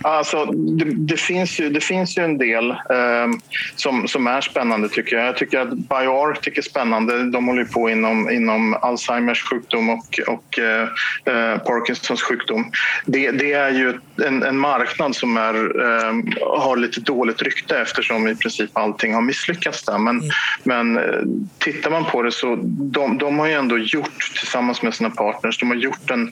Alltså, 0.01 0.45
det, 0.45 0.85
det, 0.85 1.17
finns 1.17 1.59
ju, 1.59 1.69
det 1.69 1.81
finns 1.81 2.17
ju 2.17 2.23
en 2.23 2.37
del 2.37 2.69
eh, 2.69 3.27
som, 3.75 4.07
som 4.07 4.27
är 4.27 4.41
spännande 4.41 4.89
tycker 4.89 5.15
jag. 5.15 5.27
Jag 5.27 5.37
tycker 5.37 5.59
att 5.59 5.77
BioArctic 5.77 6.57
är 6.57 6.61
spännande. 6.61 7.23
De 7.31 7.47
håller 7.47 7.63
på 7.63 7.89
inom, 7.89 8.29
inom 8.29 8.73
Alzheimers 8.81 9.43
sjukdom 9.43 9.89
och, 9.89 10.19
och 10.27 10.59
eh, 10.59 10.87
eh, 11.25 11.57
Parkinsons 11.57 12.21
sjukdom. 12.21 12.71
Det, 13.05 13.31
det 13.31 13.53
är 13.53 13.69
ju 13.69 13.99
en, 14.25 14.43
en, 14.43 14.57
marknad 14.57 15.15
som 15.15 15.37
är, 15.37 15.53
eh, 15.55 16.13
har 16.59 16.77
lite 16.77 17.01
dåligt 17.01 17.41
rykte 17.41 17.79
eftersom 17.79 18.27
i 18.27 18.35
princip 18.35 18.69
allting 18.73 19.13
har 19.13 19.21
misslyckats 19.21 19.83
där. 19.83 19.97
Men, 19.97 20.19
mm. 20.19 20.29
men 20.63 20.97
eh, 20.97 21.21
tittar 21.57 21.91
man 21.91 22.05
på 22.05 22.21
det 22.21 22.31
så 22.31 22.55
de, 22.65 23.17
de 23.17 23.39
har 23.39 23.47
ju 23.47 23.53
ändå 23.53 23.77
gjort 23.77 24.31
tillsammans 24.39 24.81
med 24.81 24.93
sina 24.93 25.09
partners, 25.09 25.59
de 25.59 25.69
har 25.69 25.75
gjort 25.75 26.11
en 26.11 26.31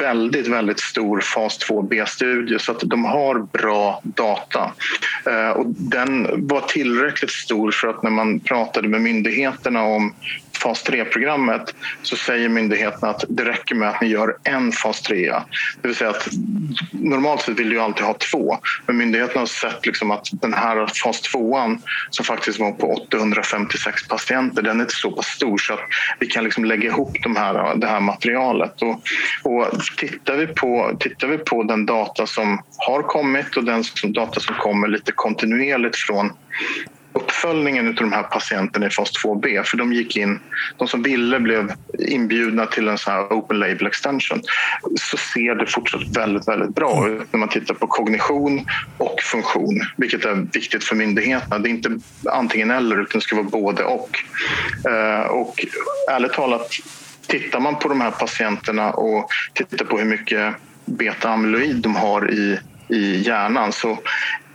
väldigt, 0.00 0.46
väldigt 0.46 0.80
stor 0.80 1.20
fas 1.20 1.58
2B-studie 1.70 2.58
så 2.58 2.72
att 2.72 2.80
de 2.80 3.04
har 3.04 3.38
bra 3.38 4.00
data. 4.04 4.72
Eh, 5.26 5.50
och 5.50 5.66
den 5.68 6.26
var 6.48 6.60
tillräckligt 6.60 7.30
stor 7.30 7.70
för 7.70 7.88
att 7.88 8.02
när 8.02 8.10
man 8.10 8.40
pratade 8.40 8.88
med 8.88 9.00
myndigheterna 9.00 9.82
om 9.82 10.14
fas 10.58 10.84
3-programmet 10.86 11.74
så 12.02 12.16
säger 12.16 12.48
myndigheterna 12.48 13.10
att 13.10 13.24
det 13.28 13.44
räcker 13.44 13.74
med 13.74 13.88
att 13.88 14.00
ni 14.00 14.08
gör 14.08 14.36
en 14.44 14.72
fas 14.72 15.02
3. 15.02 15.32
Det 15.82 15.88
vill 15.88 15.96
säga 15.96 16.10
att 16.10 16.28
normalt 16.92 17.40
sett 17.40 17.58
vill 17.58 17.70
du 17.70 17.80
alltid 17.80 18.04
ha 18.04 18.14
två 18.32 18.58
men 18.86 18.96
myndigheterna 18.96 19.40
har 19.40 19.46
sett 19.46 19.86
liksom 19.86 20.10
att 20.10 20.28
den 20.32 20.54
här 20.54 20.86
fas 21.04 21.20
2 21.20 21.58
som 22.10 22.24
faktiskt 22.24 22.58
var 22.58 22.72
på 22.72 22.92
856 22.92 24.08
patienter 24.08 24.62
den 24.62 24.76
är 24.76 24.84
inte 24.84 24.94
så 24.94 25.10
pass 25.10 25.26
stor 25.26 25.58
så 25.58 25.74
att 25.74 25.80
vi 26.18 26.26
kan 26.26 26.44
liksom 26.44 26.64
lägga 26.64 26.88
ihop 26.88 27.16
de 27.22 27.36
här, 27.36 27.76
det 27.76 27.86
här 27.86 28.00
materialet. 28.00 28.82
Och, 28.82 29.02
och 29.44 29.80
tittar, 29.96 30.36
vi 30.36 30.46
på, 30.46 30.96
tittar 31.00 31.28
vi 31.28 31.38
på 31.38 31.62
den 31.62 31.86
data 31.86 32.26
som 32.26 32.62
har 32.76 33.02
kommit 33.02 33.56
och 33.56 33.64
den 33.64 33.84
data 34.02 34.40
som 34.40 34.54
kommer 34.54 34.88
lite 34.88 35.12
kontinuerligt 35.12 35.96
från 35.96 36.30
uppföljningen 37.12 37.88
av 37.88 37.94
de 37.94 38.12
här 38.12 38.22
patienterna 38.22 38.86
i 38.86 38.90
fas 38.90 39.10
2B. 39.24 39.62
För 39.64 39.76
de 39.76 39.92
gick 39.92 40.16
in, 40.16 40.40
de 40.76 40.88
som 40.88 41.02
ville 41.02 41.40
blev 41.40 41.72
inbjudna 41.98 42.66
till 42.66 42.88
en 42.88 42.98
sån 42.98 43.12
här 43.12 43.32
open 43.32 43.58
label 43.58 43.86
extension. 43.86 44.42
Så 45.00 45.16
ser 45.16 45.54
det 45.54 45.66
fortsatt 45.66 46.02
väldigt, 46.16 46.48
väldigt 46.48 46.74
bra 46.74 47.08
ut 47.08 47.32
när 47.32 47.40
man 47.40 47.48
tittar 47.48 47.74
på 47.74 47.86
kognition 47.86 48.64
och 48.98 49.20
funktion. 49.22 49.80
Vilket 49.96 50.24
är 50.24 50.46
viktigt 50.52 50.84
för 50.84 50.96
myndigheterna. 50.96 51.58
Det 51.58 51.68
är 51.68 51.70
inte 51.70 51.98
antingen 52.30 52.70
eller 52.70 53.00
utan 53.00 53.18
det 53.18 53.20
ska 53.20 53.36
vara 53.36 53.46
både 53.46 53.84
och. 53.84 54.10
Eh, 54.90 55.26
och 55.26 55.54
ärligt 56.10 56.32
talat, 56.32 56.70
tittar 57.26 57.60
man 57.60 57.78
på 57.78 57.88
de 57.88 58.00
här 58.00 58.10
patienterna 58.10 58.90
och 58.90 59.28
tittar 59.54 59.84
på 59.84 59.98
hur 59.98 60.04
mycket 60.04 60.54
beta-amyloid 60.86 61.82
de 61.82 61.96
har 61.96 62.30
i 62.30 62.58
i 62.88 63.22
hjärnan 63.22 63.72
så 63.72 63.98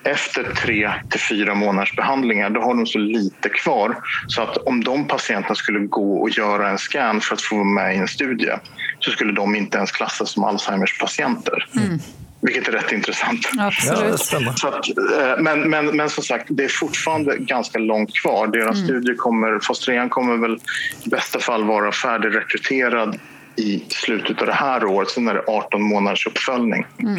efter 0.03 0.43
tre 0.43 0.93
till 1.09 1.19
fyra 1.19 1.55
månaders 1.55 1.95
behandlingar 1.95 2.49
då 2.49 2.61
har 2.61 2.75
de 2.75 2.85
så 2.85 2.99
lite 2.99 3.49
kvar 3.49 3.97
så 4.27 4.41
att 4.41 4.57
om 4.57 4.83
de 4.83 5.07
patienterna 5.07 5.55
skulle 5.55 5.79
gå 5.79 6.17
och 6.21 6.29
göra 6.29 6.69
en 6.69 6.77
scan 6.77 7.21
för 7.21 7.35
att 7.35 7.41
få 7.41 7.55
vara 7.55 7.65
med 7.65 7.95
i 7.95 7.97
en 7.97 8.07
studie 8.07 8.51
så 8.99 9.11
skulle 9.11 9.33
de 9.33 9.55
inte 9.55 9.77
ens 9.77 9.91
klassas 9.91 10.29
som 10.29 10.43
Alzheimers 10.43 10.99
patienter. 10.99 11.67
Mm. 11.75 11.99
Vilket 12.41 12.67
är 12.67 12.71
rätt 12.71 12.91
intressant. 12.91 13.49
Absolut. 13.59 14.29
Ja, 14.31 14.69
att, 14.69 14.89
eh, 14.97 15.43
men, 15.43 15.69
men, 15.69 15.85
men 15.85 16.09
som 16.09 16.23
sagt, 16.23 16.45
det 16.49 16.63
är 16.63 16.69
fortfarande 16.69 17.37
ganska 17.37 17.79
långt 17.79 18.15
kvar. 18.21 18.47
Deras 18.47 18.75
mm. 18.75 18.87
studie 18.87 19.15
kommer, 19.15 19.59
fas 19.59 19.85
kommer 20.09 20.37
väl 20.37 20.57
i 21.03 21.09
bästa 21.09 21.39
fall 21.39 21.63
vara 21.63 21.91
färdigrekryterad 21.91 23.19
i 23.55 23.83
slutet 23.87 24.41
av 24.41 24.47
det 24.47 24.53
här 24.53 24.85
året. 24.85 25.09
Sen 25.09 25.27
är 25.27 25.33
det 25.33 25.43
18 25.47 25.81
månaders 25.81 26.27
uppföljning. 26.27 26.85
Mm. 26.99 27.17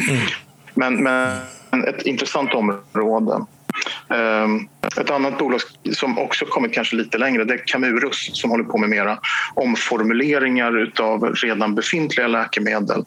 Men, 0.73 1.03
men 1.03 1.39
ett 1.83 2.01
intressant 2.01 2.53
område. 2.53 3.45
Ehm, 4.09 4.67
ett 5.01 5.09
annat 5.09 5.37
bolag 5.37 5.61
som 5.93 6.19
också 6.19 6.45
kommit 6.45 6.73
kanske 6.73 6.95
lite 6.95 7.17
längre 7.17 7.43
det 7.43 7.53
är 7.53 7.67
Camurus 7.67 8.29
som 8.33 8.49
håller 8.49 8.63
på 8.63 8.77
med 8.77 8.89
mera 8.89 9.17
omformuleringar 9.53 10.91
av 10.99 11.35
redan 11.35 11.75
befintliga 11.75 12.27
läkemedel. 12.27 13.05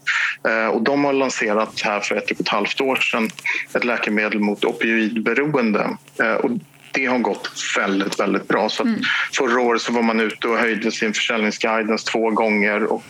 Ehm, 0.48 0.70
och 0.70 0.82
de 0.82 1.04
har 1.04 1.12
lanserat 1.12 1.80
här 1.80 2.00
för 2.00 2.16
ett 2.16 2.30
och 2.30 2.40
ett 2.40 2.48
halvt 2.48 2.80
år 2.80 2.96
sedan 2.96 3.30
ett 3.74 3.84
läkemedel 3.84 4.40
mot 4.40 4.64
opioidberoende. 4.64 5.96
Ehm, 6.22 6.36
och 6.36 6.50
det 6.98 7.06
har 7.06 7.18
gått 7.18 7.50
väldigt, 7.76 8.20
väldigt 8.20 8.48
bra. 8.48 8.68
Så 8.68 8.82
mm. 8.82 9.00
Förra 9.36 9.60
året 9.60 9.82
så 9.82 9.92
var 9.92 10.02
man 10.02 10.20
ute 10.20 10.48
och 10.48 10.58
höjde 10.58 10.92
sin 10.92 11.12
försäljningsguidance 11.12 12.06
två 12.06 12.30
gånger 12.30 12.84
och 12.84 13.04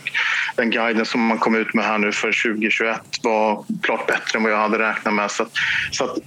den 0.55 0.69
guiden 0.69 1.05
som 1.05 1.21
man 1.21 1.37
kom 1.37 1.55
ut 1.55 1.73
med 1.73 1.85
här 1.85 1.97
nu 1.97 2.11
för 2.11 2.51
2021 2.53 3.01
var 3.23 3.65
klart 3.81 4.07
bättre 4.07 4.37
än 4.37 4.43
vad 4.43 4.51
jag 4.51 4.57
hade 4.57 4.79
räknat 4.79 5.13
med. 5.13 5.31
Så, 5.31 5.43
att, 5.43 5.51
så 5.91 6.03
att 6.03 6.17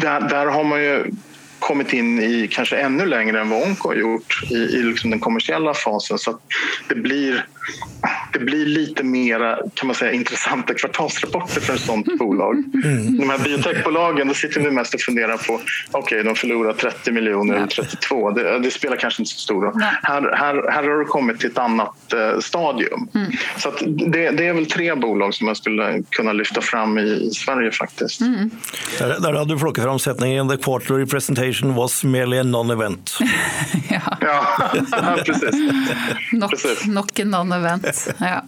där, 0.00 0.20
där 0.20 0.46
har 0.46 0.64
man 0.64 0.82
ju 0.82 1.10
kommit 1.58 1.92
in 1.92 2.22
i 2.22 2.48
kanske 2.50 2.76
ännu 2.76 3.06
längre 3.06 3.40
än 3.40 3.48
vad 3.48 3.62
Onko 3.62 3.88
har 3.88 3.94
gjort 3.94 4.42
i, 4.50 4.54
i 4.54 4.82
liksom 4.82 5.10
den 5.10 5.20
kommersiella 5.20 5.74
fasen. 5.74 6.18
Så 6.18 6.38
det 6.88 6.94
blir, 6.94 7.46
det 8.32 8.38
blir 8.38 8.66
lite 8.66 9.02
mer 9.02 9.58
kan 9.74 9.86
man 9.86 9.96
säga, 9.96 10.12
intressanta 10.12 10.74
kvartalsrapporter 10.74 11.60
för 11.60 11.74
ett 11.74 11.80
sånt 11.80 12.18
bolag. 12.18 12.54
Mm. 12.84 13.18
De 13.18 13.30
här 13.30 13.38
biotechbolagen, 13.38 14.28
då 14.28 14.34
sitter 14.34 14.60
vi 14.60 14.70
mest 14.70 14.94
och 14.94 15.00
funderar 15.00 15.36
på 15.36 15.54
okej, 15.54 15.62
okay, 16.00 16.22
de 16.22 16.34
förlorar 16.34 16.72
30 16.72 17.12
miljoner 17.12 17.54
eller 17.54 17.66
32. 17.66 18.30
Det, 18.30 18.58
det, 18.58 18.70
spelar 18.70 18.96
kanske 18.96 19.22
inte 19.22 19.32
så 19.32 19.38
stor 19.38 19.62
roll. 19.62 19.82
Här, 20.02 20.22
här, 20.36 20.70
här 20.70 20.82
har 20.82 20.98
det 20.98 21.04
kommit 21.04 21.40
till 21.40 21.50
ett 21.50 21.58
annat 21.58 22.12
eh, 22.12 22.40
stadium. 22.40 23.08
Mm. 23.14 23.32
Så 23.56 23.70
det, 23.86 24.30
det, 24.30 24.46
är 24.46 24.52
väl 24.52 24.66
tre 24.66 24.94
bolag 24.94 25.34
som 25.34 25.46
jag 25.46 25.56
skulle 25.56 26.02
kunna 26.10 26.32
lyfta 26.32 26.60
fram 26.60 26.98
i, 26.98 27.02
i 27.02 27.30
Sverige 27.30 27.70
faktiskt. 27.70 28.20
Mm. 28.20 28.50
Där, 28.98 29.20
där 29.20 29.32
hade 29.32 29.54
du 29.54 29.58
plockat 29.58 29.84
fram 29.84 29.98
sättningen 29.98 30.48
the 30.48 30.56
quarterly 30.56 31.06
presentation 31.06 31.74
was 31.74 32.04
merely 32.04 32.38
a 32.38 32.42
non-event. 32.42 33.18
ja. 33.90 34.18
ja, 34.20 35.16
precis. 35.26 35.54
Nok, 36.32 36.52
nok 36.86 37.18
en 37.18 37.30
non-event. 37.56 38.08
Ja, 38.20 38.42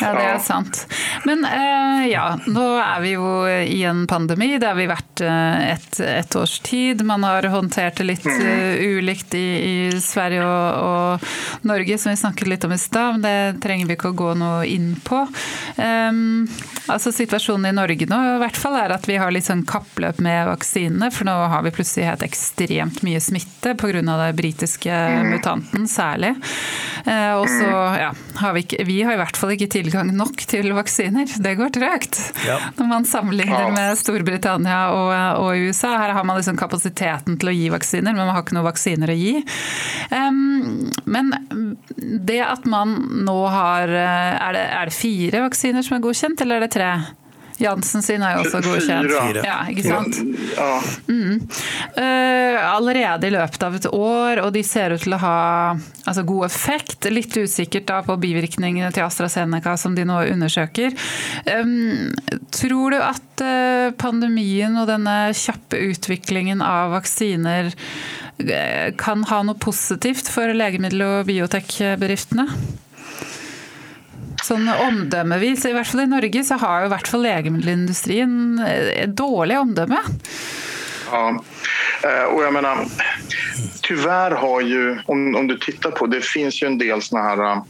ja 0.00 0.12
det 0.14 0.24
er 0.24 0.38
sant. 0.38 0.86
Men 1.24 1.44
eh, 1.44 2.08
ja, 2.12 2.38
nå 2.46 2.66
er 2.78 3.00
vi 3.02 3.12
jo 3.14 3.46
i 3.48 3.82
en 3.84 4.06
pandemi. 4.06 4.58
Det 4.58 4.66
har 4.66 4.76
vi 4.78 4.88
vært 4.90 5.22
eh, 5.24 5.72
et, 5.74 6.00
et, 6.00 6.36
års 6.36 6.58
tid. 6.60 7.02
Man 7.06 7.24
har 7.26 7.46
håndtert 7.50 7.98
det 7.98 8.06
litt 8.08 8.26
uh, 8.26 8.98
ulikt 8.98 9.34
i, 9.34 9.46
i 9.58 10.00
Sverige 10.02 10.44
og, 10.44 10.82
og, 10.84 11.28
Norge, 11.68 11.98
som 11.98 12.12
vi 12.12 12.20
snakket 12.20 12.52
litt 12.52 12.66
om 12.66 12.74
i 12.74 12.80
stad. 12.80 13.18
Men 13.18 13.26
det 13.26 13.62
trenger 13.64 13.88
vi 13.88 13.98
ikke 13.98 14.12
å 14.12 14.18
gå 14.18 14.34
noe 14.38 14.66
inn 14.68 14.94
på. 15.04 15.24
Um, 15.76 16.46
altså 16.88 17.12
Situasjonen 17.14 17.70
i 17.70 17.76
Norge 17.76 18.08
nå 18.08 18.18
i 18.34 18.38
hvert 18.42 18.58
fall 18.58 18.76
er 18.78 18.94
at 18.94 19.08
vi 19.08 19.18
har 19.20 19.32
litt 19.34 19.48
sånn 19.48 19.64
kappløp 19.68 20.20
med 20.24 20.46
vaksinene. 20.50 21.10
For 21.14 21.28
nå 21.28 21.34
har 21.52 21.64
vi 21.66 21.74
plutselig 21.74 22.08
hatt 22.10 22.26
ekstremt 22.26 23.02
mye 23.06 23.22
smitte 23.22 23.74
pga. 23.78 24.02
den 24.02 24.36
britiske 24.36 24.92
mm. 24.92 25.30
mutanten 25.32 25.88
særlig. 25.90 26.34
Uh, 27.06 27.40
og 27.40 27.46
så 27.50 27.68
ja, 27.98 28.12
har 28.48 28.56
vi 28.56 28.64
ikke 28.64 28.86
vi 28.88 28.98
har 29.04 29.14
i 29.14 29.20
hvert 29.20 29.38
fall 29.38 29.52
ikke 29.54 29.70
tilgang 29.72 30.10
nok 30.16 30.42
til 30.48 30.72
vaksiner. 30.76 31.28
Det 31.44 31.54
går 31.58 31.72
trøgt 31.76 32.18
ja. 32.46 32.58
når 32.78 32.90
man 32.90 33.06
sammenligner 33.08 33.70
med 33.74 33.98
Storbritannia 34.00 34.80
og, 34.94 35.12
og, 35.44 35.68
USA. 35.68 35.94
Her 36.00 36.14
har 36.16 36.26
man 36.26 36.40
liksom 36.40 36.58
kapasiteten 36.60 37.38
til 37.40 37.52
å 37.52 37.56
gi 37.56 37.68
vaksiner, 37.72 38.14
men 38.14 38.24
man 38.24 38.34
har 38.34 38.44
ikke 38.44 38.56
noen 38.56 38.68
vaksiner 38.68 39.12
å 39.12 39.18
gi. 39.18 39.34
Um, 40.12 40.88
men 41.08 41.32
det 41.96 42.40
at 42.46 42.66
man 42.68 42.96
nå 43.26 43.38
har 43.52 43.88
er 43.88 44.56
det, 44.56 44.66
er 44.80 44.90
det 44.90 44.96
fire 44.96 45.44
vaksiner 45.46 45.84
som 45.84 45.98
er 45.98 46.04
godkjent, 46.04 46.44
eller 46.44 46.58
er 46.58 46.66
det 46.66 46.74
tre? 46.74 46.92
Jansen 47.58 48.04
sin 48.04 48.22
er 48.22 48.36
jo 48.36 48.44
også 48.44 48.60
godkjent. 48.62 49.10
Fire. 49.10 49.42
Ja, 49.46 49.58
ikke 49.70 49.84
sant? 49.86 50.18
Ja. 50.54 50.78
Mm. 51.10 51.40
Uh, 51.96 52.56
allerede 52.70 53.28
i 53.28 53.34
løpet 53.34 53.64
av 53.66 53.78
et 53.78 53.88
år, 53.90 54.42
og 54.44 54.52
de 54.54 54.62
ser 54.66 54.94
ut 54.94 55.02
til 55.02 55.16
å 55.16 55.20
ha 55.22 55.38
altså, 55.74 56.24
god 56.28 56.46
effekt. 56.46 57.08
Litt 57.10 57.34
usikkert 57.34 57.88
da 57.90 58.00
på 58.06 58.18
bivirkningene 58.22 58.92
til 58.94 59.06
AstraZeneca 59.06 59.74
som 59.80 59.96
de 59.98 60.06
nå 60.08 60.20
undersøker. 60.34 60.94
Um, 61.50 62.14
tror 62.54 62.94
du 62.94 63.00
at 63.02 63.44
uh, 63.44 63.90
pandemien 63.98 64.78
og 64.78 64.88
denne 64.90 65.18
kjappe 65.36 65.80
utviklingen 65.90 66.62
av 66.64 66.94
vaksiner 66.94 67.72
uh, 67.74 68.88
kan 68.98 69.26
ha 69.32 69.42
noe 69.46 69.58
positivt 69.58 70.30
for 70.30 70.54
legemiddel- 70.54 71.08
og 71.08 71.26
biotekbedriftene? 71.30 72.48
Sånn 74.48 74.68
omdømmevis, 74.72 75.66
i 75.68 75.74
hvert 75.76 75.90
fall 75.90 76.06
i 76.06 76.08
Norge, 76.08 76.42
så 76.46 76.56
har 76.62 76.82
jo 76.82 76.88
i 76.88 76.92
hvert 76.94 77.10
fall 77.10 77.24
legemiddelindustrien 77.26 78.36
eh, 78.64 79.04
dårlig 79.08 79.58
omdømme. 79.60 80.00
Ja, 81.10 81.24
eh, 82.04 82.24
och 82.24 82.42
jag 82.42 82.52
menar, 82.52 82.86
tyvärr 83.82 84.30
har 84.30 84.60
ju, 84.60 84.98
om, 85.06 85.34
om 85.36 85.46
du 85.46 85.58
tittar 85.58 85.90
på, 85.90 86.06
det 86.06 86.24
finns 86.24 86.62
ju 86.62 86.66
en 86.66 86.78
del 86.78 87.02
såna 87.02 87.22
här 87.22 87.60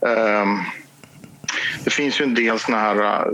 um, 0.00 0.60
det 1.84 1.90
finns 1.90 2.20
ju 2.20 2.24
en 2.24 2.34
del 2.34 2.58
såna 2.58 2.78
här 2.78 2.96
uh, 2.96 3.26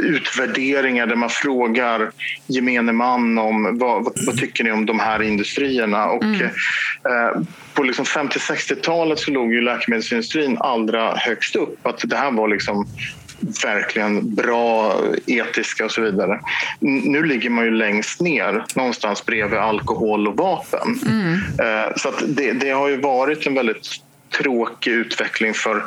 utvärderingar 0.00 1.06
där 1.06 1.16
man 1.16 1.30
frågar 1.30 2.10
gemene 2.46 2.92
man 2.92 3.38
om 3.38 3.78
vad, 3.78 4.04
vad, 4.04 4.12
vad 4.26 4.38
tycker 4.38 4.64
ni 4.64 4.72
om 4.72 4.86
de 4.86 5.00
här 5.00 5.22
industrierna? 5.22 6.06
Och, 6.06 6.24
mm. 6.24 6.42
uh, 6.42 7.42
på 7.74 7.82
liksom 7.82 8.04
50-60-talet 8.04 9.18
så 9.18 9.30
låg 9.30 9.52
ju 9.52 9.60
läkemedelsindustrin 9.60 10.56
allra 10.60 11.14
högst 11.16 11.56
upp. 11.56 11.86
Att 11.86 12.00
det 12.04 12.16
här 12.16 12.30
var 12.30 12.48
liksom 12.48 12.86
verkligen 13.64 14.34
bra, 14.34 15.00
etiska 15.26 15.84
och 15.84 15.90
så 15.90 16.02
vidare. 16.02 16.40
Nu 16.80 17.22
ligger 17.22 17.50
man 17.50 17.64
ju 17.64 17.70
längst 17.70 18.20
ner, 18.20 18.64
någonstans 18.74 19.26
bredvid 19.26 19.58
alkohol 19.58 20.28
och 20.28 20.36
vapen. 20.36 20.98
Mm. 21.06 21.32
Uh, 21.34 21.96
så 21.96 22.12
det, 22.26 22.52
det, 22.52 22.70
har 22.70 22.88
ju 22.88 22.96
varit 22.96 23.46
en 23.46 23.54
väldigt 23.54 23.86
tråkig 24.32 24.90
utveckling 24.90 25.54
för 25.54 25.84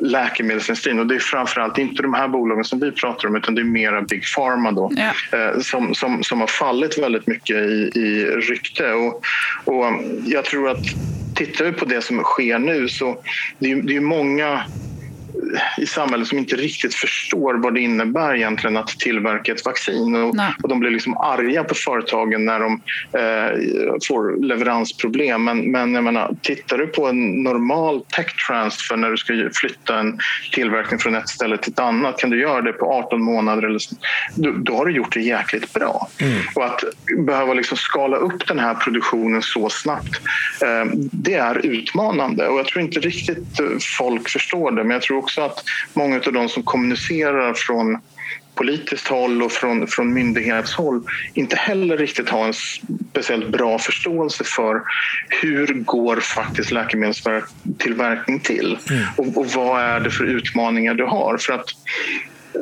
läkemedelsindustrin. 0.00 0.98
Och 0.98 1.06
det 1.06 1.14
är 1.14 1.18
framförallt 1.18 1.78
inte 1.78 2.02
de 2.02 2.14
här 2.14 2.28
bolagen 2.28 2.64
som 2.64 2.80
vi 2.80 2.92
pratar 2.92 3.28
om 3.28 3.36
utan 3.36 3.54
det 3.54 3.60
är 3.60 3.64
mera 3.64 4.02
Big 4.02 4.22
Pharma 4.36 4.72
då. 4.72 4.92
Eh, 5.32 5.60
som, 5.60 5.94
som, 5.94 6.22
som 6.22 6.40
har 6.40 6.46
fallit 6.46 6.98
väldigt 6.98 7.26
mycket 7.26 7.56
i, 7.56 7.90
i 7.94 8.24
rykte. 8.24 8.92
Och, 8.92 9.22
och 9.64 9.84
jag 10.26 10.44
tror 10.44 10.70
att 10.70 10.84
tittar 11.34 11.64
vi 11.64 11.72
på 11.72 11.84
det 11.84 12.02
som 12.02 12.22
sker 12.22 12.58
nu 12.58 12.88
så 12.88 13.22
det 13.58 13.72
är 13.72 13.82
det 13.82 13.96
är 13.96 14.00
många 14.00 14.62
i 15.78 15.86
samhället 15.86 16.28
som 16.28 16.38
inte 16.38 16.56
riktigt 16.56 16.94
förstår 16.94 17.54
vad 17.54 17.74
det 17.74 17.80
innebär 17.80 18.34
egentligen 18.34 18.76
att 18.76 18.88
tillverka 18.88 19.52
ett 19.52 19.64
vaccin. 19.64 20.14
Och, 20.14 20.34
och 20.62 20.68
de 20.68 20.80
blir 20.80 20.90
liksom 20.90 21.16
arga 21.16 21.64
på 21.64 21.74
företagen 21.74 22.44
när 22.44 22.60
de 22.60 22.72
eh, 23.12 23.94
får 24.08 24.44
leveransproblem. 24.46 25.44
Men, 25.44 25.72
men 25.72 25.94
jag 25.94 26.04
menar, 26.04 26.36
tittar 26.42 26.78
du 26.78 26.86
på 26.86 27.06
en 27.06 27.42
normal 27.42 28.00
tech 28.00 28.46
transfer 28.48 28.96
när 28.96 29.10
du 29.10 29.16
ska 29.16 29.32
flytta 29.54 29.98
en 29.98 30.18
tillverkning 30.52 30.98
från 30.98 31.14
ett 31.14 31.28
ställe 31.28 31.56
till 31.56 31.72
ett 31.72 31.78
annat, 31.78 32.18
kan 32.18 32.30
du 32.30 32.40
göra 32.40 32.62
det 32.62 32.72
på 32.72 32.92
18 32.92 33.22
månader? 33.22 33.62
Eller, 33.62 33.80
då, 34.34 34.50
då 34.50 34.76
har 34.76 34.86
du 34.86 34.92
gjort 34.92 35.14
det 35.14 35.20
jäkligt 35.20 35.72
bra. 35.72 36.08
Mm. 36.20 36.38
Och 36.54 36.64
att 36.64 36.84
behöva 37.26 37.54
liksom 37.54 37.76
skala 37.76 38.16
upp 38.16 38.48
den 38.48 38.58
här 38.58 38.74
produktionen 38.74 39.42
så 39.42 39.68
snabbt, 39.68 40.20
eh, 40.62 40.90
det 41.12 41.34
är 41.34 41.66
utmanande. 41.66 42.48
Och 42.48 42.58
jag 42.58 42.66
tror 42.66 42.82
inte 42.82 43.00
riktigt 43.00 43.60
folk 43.98 44.28
förstår 44.28 44.70
det, 44.70 44.84
men 44.84 44.90
jag 44.90 45.02
tror 45.02 45.21
också 45.22 45.40
att 45.40 45.58
många 45.96 46.16
av 46.16 46.32
de 46.32 46.48
som 46.48 46.62
kommunicerar 46.62 47.54
från 47.54 47.98
politiskt 48.54 49.08
håll 49.08 49.42
och 49.42 49.52
från, 49.52 49.86
från 49.86 50.12
myndighetshåll 50.12 51.02
inte 51.34 51.56
heller 51.56 51.96
riktigt 51.96 52.28
har 52.28 52.46
en 52.46 52.52
speciellt 53.10 53.48
bra 53.48 53.78
förståelse 53.78 54.44
för 54.44 54.82
hur 55.42 55.66
går 55.66 56.16
faktiskt 56.16 56.72
läkemedelstillverkning 56.72 58.40
till 58.40 58.78
mm. 58.90 59.04
och, 59.16 59.38
och 59.38 59.46
vad 59.46 59.80
är 59.82 60.00
det 60.00 60.10
för 60.10 60.24
utmaningar 60.24 60.94
du 60.94 61.04
har. 61.04 61.38
För 61.38 61.52
att 61.52 61.64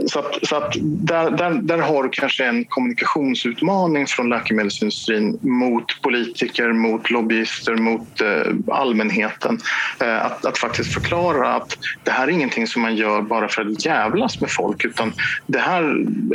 så 0.07 0.18
att, 0.18 0.38
så 0.43 0.57
att 0.57 0.74
där, 0.80 1.30
där, 1.30 1.51
där, 1.51 1.78
har 1.78 2.03
du 2.03 2.09
kanske 2.09 2.45
en 2.45 2.64
kommunikationsutmaning 2.64 4.07
från 4.07 4.28
läkemedelsindustrin 4.28 5.38
mot 5.43 6.03
politiker, 6.03 6.72
mot 6.72 7.11
lobbyister, 7.11 7.74
mot 7.74 8.20
eh, 8.20 8.74
allmänheten. 8.74 9.61
Eh, 10.01 10.26
att, 10.26 10.45
att 10.45 10.59
faktiskt 10.59 10.93
förklara 10.93 11.55
att 11.55 11.78
det 12.05 12.11
här 12.11 12.28
är 12.28 12.30
ingenting 12.30 12.66
som 12.66 12.82
man 12.82 12.97
gör 12.97 13.22
bara 13.22 13.49
för 13.49 13.62
att 13.62 13.84
jävlas 13.84 14.41
med 14.41 14.51
folk 14.51 14.84
utan 14.84 15.12
det 15.47 15.59
här 15.59 15.82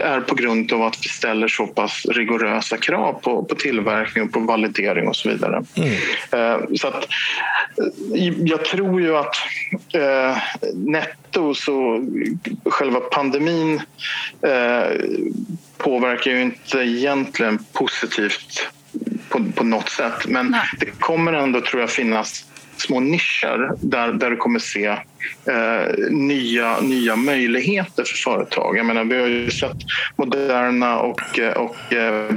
är 0.01 0.21
på 0.21 0.35
grund 0.35 0.73
av 0.73 0.81
att 0.83 0.97
vi 1.05 1.09
ställer 1.09 1.47
så 1.47 1.67
pass 1.67 2.05
rigorösa 2.09 2.77
krav 2.77 3.13
på, 3.13 3.43
på 3.43 3.55
tillverkning 3.55 4.23
och 4.23 4.31
på 4.31 4.39
validering 4.39 5.07
och 5.07 5.15
så 5.15 5.29
vidare. 5.29 5.63
Mm. 5.75 5.91
Eh, 6.31 6.65
så 6.75 6.87
att, 6.87 7.07
eh, 8.15 8.33
jag 8.37 8.65
tror 8.65 9.01
ju 9.01 9.17
att 9.17 9.35
eh, 9.93 10.37
netto 11.35 11.53
så 11.53 12.05
själva 12.65 12.99
pandemin 12.99 13.81
eh, 14.41 15.05
påverkar 15.77 16.31
ju 16.31 16.41
inte 16.41 16.77
egentligen 16.77 17.59
positivt 17.73 18.67
på, 19.29 19.43
på 19.55 19.63
något 19.63 19.89
sätt. 19.89 20.27
Men 20.27 20.47
Nej. 20.47 20.61
det 20.79 20.85
kommer 20.85 21.33
ändå 21.33 21.61
tror 21.61 21.81
jag 21.81 21.89
finnas 21.89 22.45
små 22.77 22.99
nischer 22.99 23.71
där, 23.81 24.13
där 24.13 24.29
du 24.29 24.37
kommer 24.37 24.59
se 24.59 24.87
eh, 25.45 26.09
nya, 26.09 26.79
nya 26.81 27.15
möjligheter 27.15 28.03
för 28.03 28.17
företag. 28.17 28.77
Jag 28.77 28.85
menar, 28.85 29.03
vi 29.03 29.19
har 29.19 29.27
ju 29.27 29.51
sett 29.51 29.77
Moderna 30.15 30.99
och, 30.99 31.39
och 31.55 31.93
eh, 31.93 32.35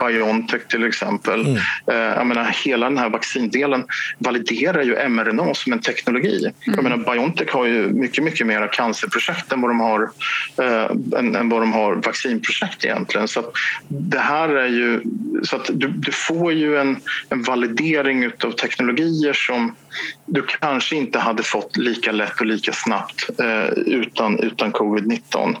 Biontech 0.00 0.68
till 0.68 0.84
exempel. 0.84 1.40
Mm. 1.40 1.56
Eh, 1.86 1.94
jag 1.94 2.26
menar, 2.26 2.44
hela 2.64 2.88
den 2.88 2.98
här 2.98 3.10
vaccindelen 3.10 3.84
validerar 4.18 4.82
ju 4.82 5.08
mRNA 5.08 5.54
som 5.54 5.72
en 5.72 5.80
teknologi. 5.80 6.38
Mm. 6.38 6.54
Jag 6.76 6.82
menar, 6.82 6.96
Biontech 6.96 7.52
har 7.52 7.66
ju 7.66 7.86
mycket, 7.86 8.24
mycket 8.24 8.46
mer 8.46 8.68
cancerprojekt 8.72 9.52
än 9.52 9.60
vad 9.60 9.70
de 9.70 9.80
har, 9.80 10.10
äh, 10.58 11.18
än, 11.18 11.36
än, 11.36 11.48
vad 11.48 11.62
de 11.62 11.72
har 11.72 11.94
vaccinprojekt 11.94 12.84
egentligen. 12.84 13.28
Så 13.28 13.44
det 13.88 14.18
här 14.18 14.48
är 14.48 14.66
ju, 14.66 15.02
så 15.42 15.56
att 15.56 15.70
du, 15.72 15.88
du 15.88 16.12
får 16.12 16.52
ju 16.52 16.78
en, 16.78 16.96
en 17.28 17.42
validering 17.42 18.26
av 18.26 18.50
teknologier 18.50 19.32
som 19.32 19.74
du 20.26 20.42
kanske 20.42 20.96
inte 20.96 21.18
hade 21.18 21.42
fått 21.42 21.76
lika 21.76 22.12
lätt 22.12 22.40
och 22.40 22.46
lika 22.46 22.72
snabbt 22.72 23.30
eh, 23.40 23.68
utan, 23.86 24.38
utan 24.38 24.72
covid-19. 24.72 25.56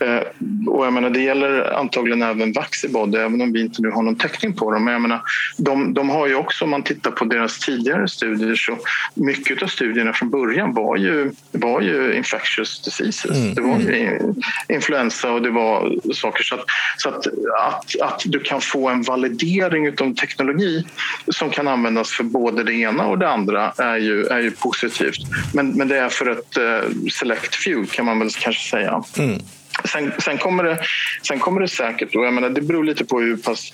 Eh, 0.00 0.22
och 0.68 0.86
jag 0.86 0.92
menar, 0.92 1.10
det 1.10 1.20
gäller 1.20 1.78
antagligen 1.78 2.22
även 2.22 2.52
Vaxibod, 2.52 3.14
även 3.14 3.40
om 3.40 3.52
vi 3.52 3.60
inte 3.60 3.81
nu 3.82 3.90
har 3.90 4.02
någon 4.02 4.16
täckning 4.16 4.52
på 4.52 4.70
dem. 4.70 4.84
Men 4.84 4.92
jag 4.92 5.02
menar, 5.02 5.20
de, 5.56 5.94
de 5.94 6.10
har 6.10 6.26
ju 6.26 6.34
också, 6.34 6.64
om 6.64 6.70
man 6.70 6.82
tittar 6.82 7.10
på 7.10 7.24
deras 7.24 7.58
tidigare 7.58 8.08
studier, 8.08 8.54
så 8.54 8.78
mycket 9.14 9.62
av 9.62 9.66
studierna 9.66 10.12
från 10.12 10.30
början 10.30 10.74
var 10.74 10.96
ju, 10.96 11.32
var 11.52 11.80
ju 11.80 12.16
infectious 12.16 12.82
diseases. 12.82 13.36
Mm. 13.36 13.54
Det 13.54 13.60
var 13.60 13.78
ju 13.78 14.20
influensa 14.68 15.30
och 15.30 15.42
det 15.42 15.50
var 15.50 15.98
saker. 16.12 16.44
Så, 16.44 16.54
att, 16.54 16.64
så 16.96 17.08
att, 17.08 17.26
att, 17.26 18.00
att 18.00 18.22
du 18.24 18.40
kan 18.40 18.60
få 18.60 18.88
en 18.88 19.02
validering 19.02 19.88
av 19.88 20.14
teknologi 20.14 20.84
som 21.28 21.50
kan 21.50 21.68
användas 21.68 22.10
för 22.10 22.24
både 22.24 22.64
det 22.64 22.74
ena 22.74 23.06
och 23.06 23.18
det 23.18 23.28
andra 23.28 23.72
är 23.78 23.96
ju, 23.96 24.26
är 24.26 24.40
ju 24.40 24.50
positivt. 24.50 25.18
Men, 25.54 25.70
men 25.70 25.88
det 25.88 25.98
är 25.98 26.08
för 26.08 26.30
ett 26.30 26.58
uh, 26.58 27.08
select 27.12 27.54
few 27.54 27.86
kan 27.86 28.04
man 28.04 28.18
väl 28.18 28.30
kanske 28.30 28.70
säga. 28.70 29.02
Mm. 29.18 29.38
Sen, 29.84 30.12
sen, 30.18 30.38
kommer 30.38 30.64
det, 30.64 30.78
sen 31.26 31.38
kommer 31.38 31.60
det 31.60 31.68
säkert, 31.68 32.14
och 32.14 32.24
jag 32.24 32.34
menar, 32.34 32.50
det 32.50 32.60
beror 32.60 32.84
lite 32.84 33.04
på 33.04 33.20
hur 33.20 33.36
pass 33.36 33.72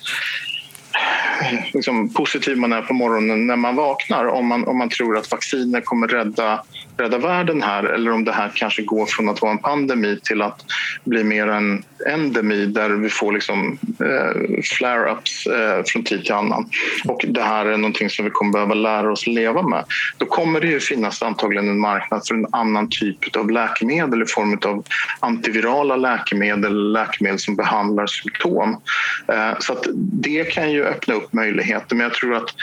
liksom, 1.75 2.09
positiv 2.15 2.57
man 2.57 2.73
är 2.73 2.83
på 2.83 2.95
morgonen 2.95 3.47
när 3.47 3.57
man 3.57 3.77
vaknar. 3.77 4.27
Om 4.27 4.47
man, 4.47 4.69
om 4.69 4.79
man 4.79 4.89
tror 4.89 5.17
att 5.17 5.31
vacciner 5.31 5.81
kommer 5.81 6.09
rädda 6.09 6.63
rädda 6.99 7.19
världen 7.19 7.63
här 7.63 7.85
eller 7.85 8.11
om 8.11 8.25
det 8.25 8.33
här 8.33 8.53
kanske 8.55 8.83
går 8.83 9.07
från 9.07 9.29
att 9.29 9.43
vara 9.43 9.53
en 9.53 9.59
pandemi 9.59 10.21
till 10.23 10.43
att 10.43 10.65
bli 11.05 11.25
mer 11.25 11.49
en 11.49 11.85
endemi 12.07 12.67
där 12.67 12.91
vi 12.91 13.09
får 13.09 13.33
liksom, 13.33 13.79
eh, 14.01 14.63
flare-ups 14.63 15.47
eh, 15.47 15.83
från 15.87 16.05
tid 16.05 16.25
till 16.25 16.33
annan. 16.33 16.71
Och 17.05 17.25
det 17.29 17.43
här 17.43 17.67
är 17.67 17.77
någonting 17.77 18.11
som 18.11 18.25
vi 18.25 18.31
kommer 18.31 18.53
behöva 18.53 18.75
lära 18.75 19.13
oss 19.13 19.27
leva 19.27 19.63
med. 19.63 19.85
Då 20.17 20.27
kommer 20.27 20.61
det 20.61 20.67
ju 20.67 20.81
finnas 20.81 21.23
antagligen 21.23 21.69
en 21.69 21.81
marknad 21.81 22.27
för 22.29 22.35
en 22.35 22.47
annan 22.53 22.89
typ 22.91 23.37
av 23.37 23.51
läkemedel 23.51 24.23
i 24.23 24.27
form 24.27 24.59
av 24.65 24.85
antivirala 25.21 25.97
läkemedel, 25.97 26.93
läkemedel 26.93 27.39
som 27.39 27.57
behandlar 27.57 28.07
symptom. 28.07 28.81
Eh, 29.29 29.59
så 29.59 29.73
att 29.73 29.87
det 29.95 30.45
kan 30.45 30.73
ju 30.73 30.85
öppna 30.85 31.15
upp 31.15 31.33
möjligheter 31.33 31.97
men 31.97 32.05
jag 32.05 32.15
tror 32.15 32.35
att 32.35 32.55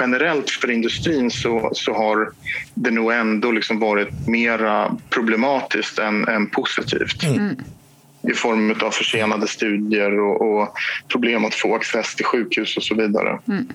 generellt 0.00 0.50
för 0.50 0.70
industrin 0.70 1.30
så, 1.30 1.70
så 1.72 1.94
har 1.94 2.30
det 2.74 2.90
nog 2.90 3.12
ändå 3.12 3.50
liksom 3.50 3.79
varit 3.80 4.26
mera 4.26 4.96
problematiskt 5.14 5.98
än, 5.98 6.28
än 6.28 6.50
positivt. 6.50 7.24
Mm 7.24 7.56
i 8.28 8.34
form 8.34 8.70
av 8.82 8.90
försenade 8.90 9.46
studier 9.46 10.20
och, 10.20 10.42
och, 10.42 10.72
problem 11.12 11.44
att 11.44 11.54
få 11.54 11.74
access 11.74 12.16
till 12.16 12.24
sjukhus 12.24 12.76
och 12.76 12.82
så 12.82 12.94
vidare. 12.94 13.38
Mm. 13.48 13.68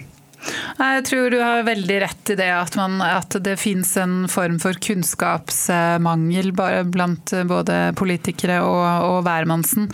Jeg 0.78 1.06
tror 1.08 1.30
du 1.32 1.40
har 1.42 1.64
veldig 1.66 1.98
rett 2.04 2.32
i 2.34 2.38
det 2.38 2.50
at, 2.54 2.76
man, 2.80 3.00
at 3.02 3.38
det 3.44 3.56
finnes 3.60 3.90
en 4.02 4.28
form 4.32 4.58
for 4.62 4.78
kunnskapsmangel 4.82 6.52
blant 6.92 7.34
både 7.48 7.80
politikere 7.98 8.62
og, 8.66 8.86
og 9.10 9.20
hvermannsen 9.26 9.90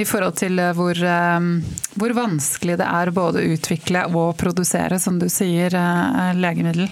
i 0.00 0.06
forhold 0.08 0.38
til 0.40 0.60
hvor, 0.76 0.96
eh, 0.96 1.48
hvor, 1.94 2.16
vanskelig 2.16 2.78
det 2.80 2.88
er 2.88 3.12
både 3.14 3.42
å 3.42 3.54
utvikle 3.56 4.06
og 4.10 4.36
produsere, 4.40 5.00
som 5.02 5.18
du 5.20 5.28
sier, 5.32 5.74
eh, 5.74 6.32
legemiddel. 6.38 6.88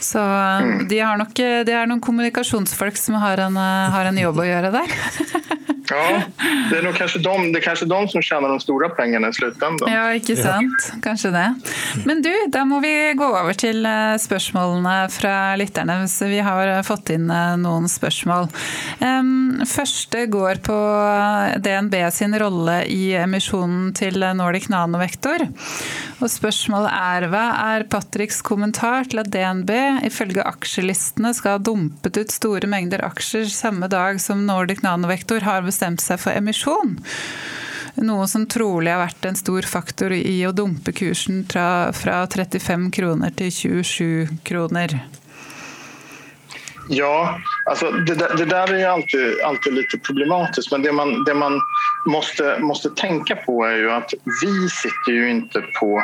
Så 0.00 0.22
eh, 0.22 0.86
de 0.90 1.02
har 1.02 1.20
nok 1.20 1.34
de 1.36 1.74
er 1.74 1.88
noen 1.90 2.02
kommunikasjonsfolk 2.04 2.98
som 2.98 3.18
har 3.20 3.42
en, 3.46 3.56
har 3.56 4.10
en 4.10 4.24
jobb 4.24 4.42
å 4.42 4.48
gjøre 4.48 4.74
der. 4.74 4.96
Ja, 5.90 6.22
det 6.70 6.76
är 6.76 6.82
nog 6.82 6.94
kanske 6.94 7.18
de, 7.18 7.52
det 7.52 7.58
är 7.58 7.60
kanske 7.60 7.84
de 7.84 8.08
som 8.08 8.22
tjänar 8.22 8.48
de 8.48 8.60
stora 8.60 8.88
pengarna 8.88 9.28
i 9.28 9.32
slutändan. 9.32 9.92
Ja, 9.92 10.14
ikke 10.14 10.36
sant. 10.36 10.92
Kanskje 11.02 11.30
det. 11.30 11.54
Men 12.04 12.22
du, 12.22 12.29
da 12.52 12.64
må 12.68 12.80
vi 12.82 12.92
gå 13.18 13.26
over 13.26 13.56
til 13.58 13.84
eh, 13.86 14.16
spørsmålene 14.20 14.94
fra 15.12 15.34
lytterne. 15.60 15.96
Så 16.10 16.28
vi 16.30 16.40
har 16.44 16.68
eh, 16.68 16.82
fått 16.86 17.12
inn 17.14 17.30
eh, 17.30 17.56
noen 17.60 17.88
spørsmål. 17.90 18.48
Ehm, 19.04 19.62
Første 19.70 20.24
går 20.32 20.60
på 20.64 20.76
DNB 21.62 21.96
sin 22.14 22.34
rolle 22.40 22.80
i 22.90 23.12
emisjonen 23.20 23.90
til 23.96 24.22
Nordic 24.36 24.70
Nanovektor. 24.72 25.44
Og 26.20 26.28
spørsmålet 26.32 26.92
er 26.96 27.28
hva 27.32 27.44
er 27.74 27.86
Patricks 27.90 28.40
kommentar 28.44 29.08
til 29.10 29.22
at 29.22 29.30
DNB 29.32 29.72
ifølge 30.08 30.44
aksjelistene 30.44 31.32
skal 31.36 31.58
ha 31.58 31.64
dumpet 31.70 32.20
ut 32.20 32.34
store 32.34 32.68
mengder 32.70 33.04
aksjer 33.06 33.48
samme 33.52 33.88
dag 33.92 34.20
som 34.22 34.46
Nordic 34.48 34.84
Nanovektor 34.86 35.44
har 35.46 35.64
bestemt 35.66 36.04
seg 36.04 36.20
for 36.22 36.36
emisjon? 36.36 36.98
Noe 38.00 38.26
som 38.28 38.46
trolig 38.48 38.92
har 38.94 39.02
vært 39.02 39.26
en 39.28 39.36
stor 39.36 39.66
faktor 39.68 40.14
i 40.16 40.38
å 40.48 40.52
dumpe 40.56 40.92
kursen 40.96 41.42
fra, 41.48 41.92
fra 41.92 42.22
35 42.32 42.88
kroner 42.96 43.34
til 43.36 43.50
27 43.52 44.38
kroner. 44.44 44.96
Ja, 46.92 47.40
alltså 47.66 47.90
det, 47.90 48.14
där, 48.14 48.36
det 48.36 48.44
där 48.44 48.74
är 48.74 48.88
alltid, 48.88 49.40
alltid 49.40 49.74
lite 49.74 49.98
problematiskt 49.98 50.72
men 50.72 50.82
det 50.82 50.92
man, 50.92 51.24
det 51.24 51.34
man 51.34 51.60
måste, 52.06 52.58
måste 52.58 52.90
tänka 52.90 53.36
på 53.36 53.64
är 53.64 53.76
ju 53.76 53.90
att 53.90 54.14
vi 54.42 54.68
sitter 54.68 55.12
ju 55.12 55.30
inte 55.30 55.62
på 55.80 56.02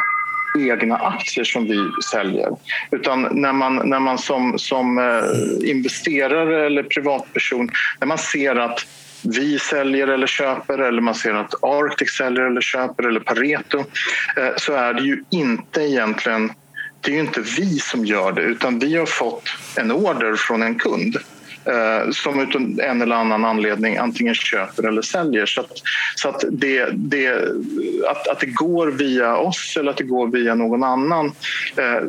egna 0.59 0.97
aktier 0.97 1.45
som 1.45 1.65
vi 1.65 1.91
säljer. 2.11 2.51
Utan 2.91 3.29
när 3.31 3.53
man, 3.53 3.77
när 3.85 4.01
man 4.01 4.19
som, 4.19 4.59
som 4.59 4.99
eh, 4.99 5.71
investerare 5.71 6.67
eller 6.67 6.83
privatperson 6.83 7.71
när 8.01 8.07
man 8.07 8.19
ser 8.19 8.57
att 8.57 8.87
vi 9.29 9.59
säljer 9.59 10.09
eller 10.09 10.27
köper 10.27 10.79
eller 10.79 11.01
man 11.01 11.15
ser 11.15 11.35
att 11.35 11.55
Arctic 11.65 12.11
säljer 12.11 12.43
eller 12.43 12.61
köper 12.61 13.09
eller 13.09 13.21
Pareto 13.21 13.79
eh, 14.37 14.57
så 14.57 14.73
är 14.73 14.95
det 14.95 15.03
ju 15.03 15.25
inte 15.31 15.81
egentligen 15.81 16.53
det 17.01 17.11
är 17.11 17.15
ju 17.15 17.21
inte 17.21 17.41
vi 17.41 17.79
som 17.79 18.05
gör 18.05 18.33
det 18.33 18.43
utan 18.43 18.79
vi 18.79 18.97
har 18.97 19.07
fått 19.07 19.49
en 19.77 19.93
order 19.93 20.35
från 20.35 20.63
en 20.63 20.75
kund 20.75 21.17
eh, 21.65 22.11
som 22.11 22.41
utan 22.41 22.81
en 22.81 23.03
eller 23.03 23.17
annan 23.17 23.45
anledning 23.45 23.97
antingen 23.97 24.35
köper 24.35 24.89
eller 24.89 25.03
säljer. 25.03 25.47
Så 25.47 25.61
att, 25.61 25.73
så 26.17 26.29
att, 26.29 26.45
det, 26.51 26.89
det, 26.93 27.29
att, 28.11 28.29
att 28.29 28.41
det 28.41 28.47
går 28.47 28.87
via 28.87 29.37
oss 29.37 29.77
eller 29.81 29.91
att 29.91 29.97
det 29.97 30.05
går 30.05 30.29
via 30.29 30.55
någon 30.55 30.85
annan 30.85 31.27
eh, 31.77 32.03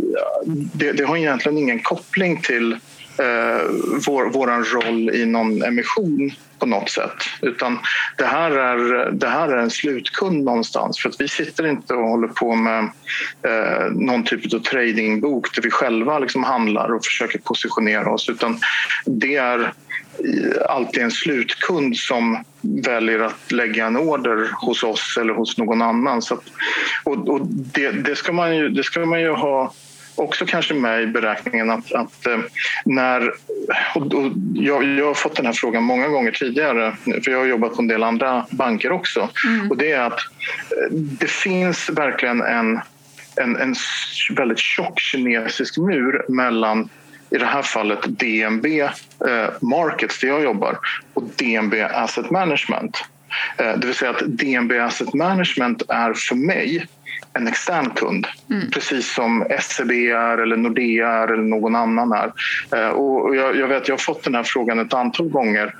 det, 0.73 0.91
det 0.91 1.03
har 1.03 1.17
egentligen 1.17 1.57
ingen 1.57 1.79
koppling 1.79 2.41
till 2.41 2.71
eh, 3.17 3.63
vår, 4.07 4.29
våran 4.29 4.63
roll 4.63 5.09
i 5.09 5.25
någon 5.25 5.63
emission 5.63 6.31
på 6.59 6.65
något 6.65 6.89
sätt. 6.89 7.11
Utan 7.41 7.79
det 8.17 8.25
här 8.25 8.51
är, 8.51 9.11
det 9.11 9.27
här 9.27 9.49
är 9.49 9.57
en 9.57 9.69
slutkund 9.69 10.43
någonstans. 10.43 10.99
För 10.99 11.09
att 11.09 11.21
vi 11.21 11.27
sitter 11.27 11.67
inte 11.67 11.93
och 11.93 12.09
håller 12.09 12.27
på 12.27 12.55
med 12.55 12.83
eh, 13.43 13.91
någon 13.91 14.23
typ 14.23 14.53
av 14.53 14.59
tradingbok 14.59 15.55
där 15.55 15.61
vi 15.61 15.71
själva 15.71 16.19
liksom 16.19 16.43
handlar 16.43 16.93
och 16.93 17.05
försöker 17.05 17.39
positionera 17.39 18.11
oss. 18.11 18.29
Utan 18.29 18.59
det 19.05 19.35
är 19.35 19.59
eh, 19.59 19.71
alltid 20.69 21.03
en 21.03 21.11
slutkund 21.11 21.97
som 21.97 22.43
väljer 22.61 23.19
att 23.19 23.51
lägga 23.51 23.85
en 23.85 23.97
order 23.97 24.49
hos 24.61 24.83
oss 24.83 25.17
eller 25.21 25.33
hos 25.33 25.57
någon 25.57 25.81
annan. 25.81 26.21
Så 26.21 26.33
att, 26.33 26.43
och, 27.03 27.29
och 27.29 27.41
det, 27.47 27.91
det, 27.91 28.15
ska 28.15 28.31
man 28.33 28.55
ju, 28.55 28.69
det 28.69 28.83
ska 28.83 29.05
man 29.05 29.21
ju 29.21 29.31
ha 29.31 29.73
också 30.17 30.45
kanske 30.45 30.73
med 30.73 31.03
i 31.03 31.07
beräkningen 31.07 31.69
att, 31.69 31.93
att 31.93 32.27
eh, 32.27 32.39
när... 32.85 33.33
Och, 33.95 34.13
och 34.13 34.31
jag, 34.53 34.83
jag, 34.83 35.05
har 35.05 35.13
fått 35.13 35.35
den 35.35 35.45
här 35.45 35.53
frågan 35.53 35.83
många 35.83 36.07
gånger 36.07 36.31
tidigare 36.31 36.95
för 37.23 37.31
jag 37.31 37.37
har 37.37 37.45
jobbat 37.45 37.75
på 37.75 37.81
en 37.81 37.87
del 37.87 38.03
andra 38.03 38.45
banker 38.49 38.91
också. 38.91 39.29
Mm. 39.47 39.71
Och 39.71 39.77
det 39.77 39.91
är 39.91 40.01
att 40.01 40.19
eh, 40.71 40.91
det 40.91 41.29
finns 41.29 41.89
verkligen 41.89 42.41
en, 42.41 42.79
en, 43.35 43.55
en 43.55 43.75
väldigt 44.35 44.59
tjock 44.59 44.99
kinesisk 44.99 45.77
mur 45.77 46.25
mellan 46.27 46.89
i 47.29 47.37
det 47.37 47.45
här 47.45 47.61
fallet 47.61 47.99
DNB 48.03 48.81
eh, 48.81 49.49
Markets, 49.61 50.19
där 50.19 50.27
jag 50.27 50.43
jobbar, 50.43 50.77
och 51.13 51.23
DNB 51.23 51.73
Asset 51.81 52.29
Management. 52.29 53.03
Eh, 53.57 53.77
det 53.77 53.87
vill 53.87 53.95
säga 53.95 54.11
att 54.11 54.23
DNB 54.27 54.79
Asset 54.79 55.13
Management 55.13 55.81
är 55.89 56.13
för 56.13 56.35
mig 56.35 56.87
en 57.33 57.47
extern 57.47 57.89
kund. 57.89 58.27
Mm. 58.49 58.71
Precis 58.71 59.13
som 59.13 59.45
SEB 59.61 59.91
är 59.91 60.37
eller 60.37 60.57
Nordea 60.57 61.09
är 61.09 61.27
eller 61.27 61.43
någon 61.43 61.75
annan 61.75 62.11
är. 62.11 62.31
Eh, 62.75 62.89
och 62.89 63.35
jag, 63.35 63.55
jag, 63.55 63.67
vet, 63.67 63.87
jag 63.87 63.93
har 63.93 63.99
fått 63.99 64.23
den 64.23 64.35
här 64.35 64.43
frågan 64.43 64.79
ett 64.79 64.93
antal 64.93 65.29
gånger 65.29 65.73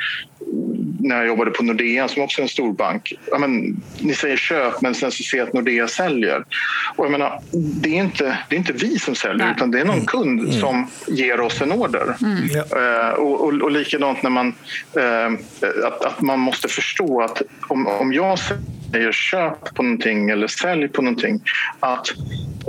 när 1.00 1.18
jag 1.18 1.28
jobbade 1.28 1.52
på 1.52 1.64
Nordea 1.64 2.08
som 2.08 2.24
också 2.24 2.42
är 2.42 2.44
en 2.44 2.50
stor 2.50 2.74
bank. 2.74 3.14
Ja, 3.32 3.38
men, 3.38 3.82
ni 4.00 4.14
säger 4.14 4.38
köp 4.38 4.82
men 4.82 4.96
sen 4.96 5.12
så 5.12 5.24
ser 5.24 5.38
jag 5.38 5.48
att 5.48 5.54
Nordea 5.54 5.88
säljer. 5.88 6.44
Och 6.96 7.06
jag 7.06 7.12
menar, 7.12 7.40
det, 7.52 7.90
är 7.90 8.04
inte, 8.04 8.38
det 8.50 8.56
är 8.56 8.58
inte 8.58 8.74
vi 8.74 9.00
som 9.00 9.16
säljer 9.16 9.46
Nej. 9.46 9.54
utan 9.56 9.72
det 9.72 9.80
är 9.80 9.86
någon 9.86 9.96
mm. 9.96 10.06
kund 10.06 10.40
mm. 10.40 10.52
som 10.52 10.88
ger 11.08 11.40
oss 11.40 11.62
en 11.62 11.72
order. 11.72 12.16
Mm. 12.22 12.38
Uh, 12.38 13.14
och, 13.14 13.42
och, 13.42 13.54
och 13.54 13.72
likadant 13.72 14.24
när 14.24 14.30
man, 14.30 14.48
uh, 14.98 15.40
att, 15.88 16.06
att 16.06 16.22
man 16.22 16.40
måste 16.40 16.68
förstå 16.68 17.22
att 17.22 17.42
om, 17.68 17.88
om 17.88 18.14
jag 18.14 18.40
säger 18.92 19.12
köp 19.12 19.76
på 19.76 19.84
någonting 19.84 20.30
eller 20.30 20.48
sälj 20.48 20.88
på 20.88 21.02
någonting 21.02 21.42
att 21.80 22.10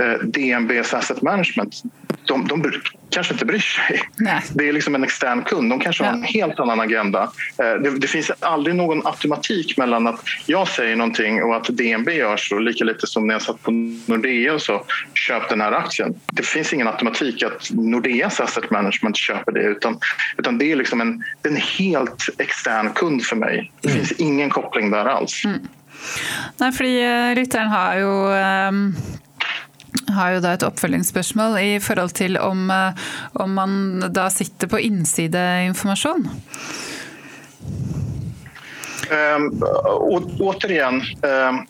eh, 0.00 0.26
DNBs 0.26 0.94
asset 0.94 1.22
management 1.22 1.82
de, 2.28 2.48
de 2.48 2.72
kanske 3.10 3.32
inte 3.32 3.44
bryr 3.44 3.58
sig. 3.58 4.00
Nej. 4.16 4.42
Det 4.54 4.68
är 4.68 4.72
liksom 4.72 4.94
en 4.94 5.04
extern 5.04 5.42
kund. 5.42 5.70
De 5.70 5.80
kanske 5.80 6.04
har 6.04 6.12
en 6.12 6.22
helt 6.22 6.60
annan 6.60 6.80
agenda. 6.80 7.22
Eh, 7.58 7.82
det, 7.82 7.98
det, 7.98 8.06
finns 8.06 8.30
aldrig 8.40 8.76
någon 8.76 9.06
automatik 9.06 9.76
mellan 9.76 10.06
att 10.06 10.20
jag 10.46 10.68
säger 10.68 10.96
någonting 10.96 11.42
och 11.42 11.56
att 11.56 11.64
DNB 11.64 12.08
gör 12.08 12.36
så. 12.36 12.58
Lika 12.58 12.84
lite 12.84 13.06
som 13.06 13.26
när 13.26 13.34
jag 13.34 13.42
satt 13.42 13.62
på 13.62 13.70
Nordea 14.06 14.54
och 14.54 14.62
så 14.62 14.84
köp 15.14 15.48
den 15.48 15.60
här 15.60 15.72
aktien. 15.72 16.14
Det 16.32 16.42
finns 16.42 16.72
ingen 16.72 16.88
automatik 16.88 17.42
att 17.42 17.70
Nordeas 17.70 18.40
asset 18.40 18.70
management 18.70 19.16
köper 19.16 19.52
det 19.52 19.62
utan, 19.62 19.98
utan 20.36 20.58
det 20.58 20.72
är 20.72 20.76
liksom 20.76 21.00
en, 21.00 21.24
en 21.42 21.56
helt 21.56 22.28
extern 22.38 22.90
kund 22.90 23.24
för 23.24 23.36
mig. 23.36 23.72
Det 23.80 23.88
mm. 23.88 23.98
finns 23.98 24.20
ingen 24.20 24.50
koppling 24.50 24.90
där 24.90 25.04
alls. 25.04 25.44
Mm. 25.44 25.58
Nei, 26.58 26.72
fordi 26.72 26.94
lytteren 27.38 27.66
eh, 27.66 27.76
har 27.76 28.02
jo 28.02 28.12
um 28.28 28.34
ehm, 28.34 28.82
har 30.08 30.34
jo 30.34 30.40
da 30.44 30.54
et 30.56 30.64
oppfølgingsspørsmål 30.66 31.58
i 31.60 31.78
forhold 31.80 32.14
til 32.16 32.38
om, 32.40 32.70
eh, 32.70 33.06
om 33.40 33.54
man 33.54 33.72
da 34.12 34.28
sitter 34.30 34.68
på 34.68 34.80
innsideinformasjon. 34.80 36.28
Um, 39.08 39.16
ehm, 39.16 39.62
återigen, 40.40 41.02
um, 41.22 41.66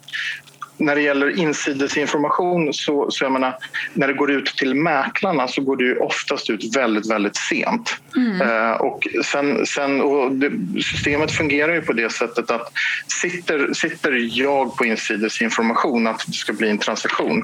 när 0.79 0.95
det 0.95 1.01
gäller 1.01 1.39
insidesinformation 1.39 2.73
så, 2.73 3.11
så 3.11 3.25
jag 3.25 3.31
menar, 3.31 3.57
när 3.93 4.07
det 4.07 4.13
går 4.13 4.31
ut 4.31 4.45
till 4.45 4.75
mäklarna 4.75 5.47
så 5.47 5.61
går 5.61 5.77
det 5.77 5.83
ju 5.83 5.97
oftast 5.97 6.49
ut 6.49 6.75
väldigt, 6.75 7.11
väldigt 7.11 7.35
sent. 7.35 7.97
Mm. 8.15 8.41
Eh, 8.41 8.71
och 8.71 9.07
sen, 9.25 9.65
sen, 9.65 10.01
och 10.01 10.31
det, 10.31 10.51
systemet 10.81 11.31
fungerar 11.31 11.73
ju 11.73 11.81
på 11.81 11.93
det 11.93 12.11
sättet 12.11 12.51
att 12.51 12.71
sitter, 13.21 13.73
sitter 13.73 14.39
jag 14.39 14.75
på 14.75 14.85
insidesinformation 14.85 16.07
att 16.07 16.23
det 16.27 16.33
ska 16.33 16.53
bli 16.53 16.69
en 16.69 16.77
transaktion 16.77 17.43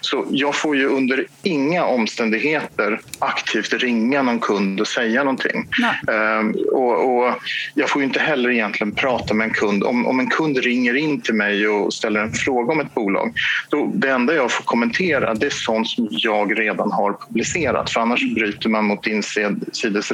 så 0.00 0.26
jag 0.30 0.54
får 0.54 0.76
ju 0.76 0.86
under 0.86 1.26
inga 1.42 1.84
omständigheter 1.84 3.00
aktivt 3.18 3.72
ringa 3.72 4.22
någon 4.22 4.38
kund 4.38 4.80
och 4.80 4.88
säga 4.88 5.24
någonting. 5.24 5.68
Eh, 6.08 6.60
och, 6.72 7.18
och, 7.18 7.34
jag 7.74 7.90
får 7.90 8.02
ju 8.02 8.06
inte 8.06 8.20
heller 8.20 8.50
egentligen 8.50 8.92
prata 8.92 9.34
med 9.34 9.44
en 9.44 9.54
kund. 9.54 9.84
Om, 9.84 10.06
om 10.06 10.20
en 10.20 10.30
kund 10.30 10.58
ringer 10.58 10.96
in 10.96 11.20
till 11.20 11.34
mig 11.34 11.68
och 11.68 11.94
ställer 11.94 12.20
en 12.20 12.32
fråga 12.32 12.72
om 12.72 12.80
ett 12.80 12.94
bolag 12.94 13.32
då 13.68 13.92
det 13.94 14.10
enda 14.10 14.34
jag 14.34 14.50
får 14.50 14.64
kommentera 14.64 15.34
det 15.34 15.46
är 15.46 15.50
sånt 15.50 15.88
som 15.88 16.08
jag 16.10 16.58
redan 16.58 16.92
har 16.92 17.16
publicerat 17.26 17.90
för 17.90 18.00
annars 18.00 18.34
bryter 18.34 18.68
man 18.68 18.84
mot 18.84 19.06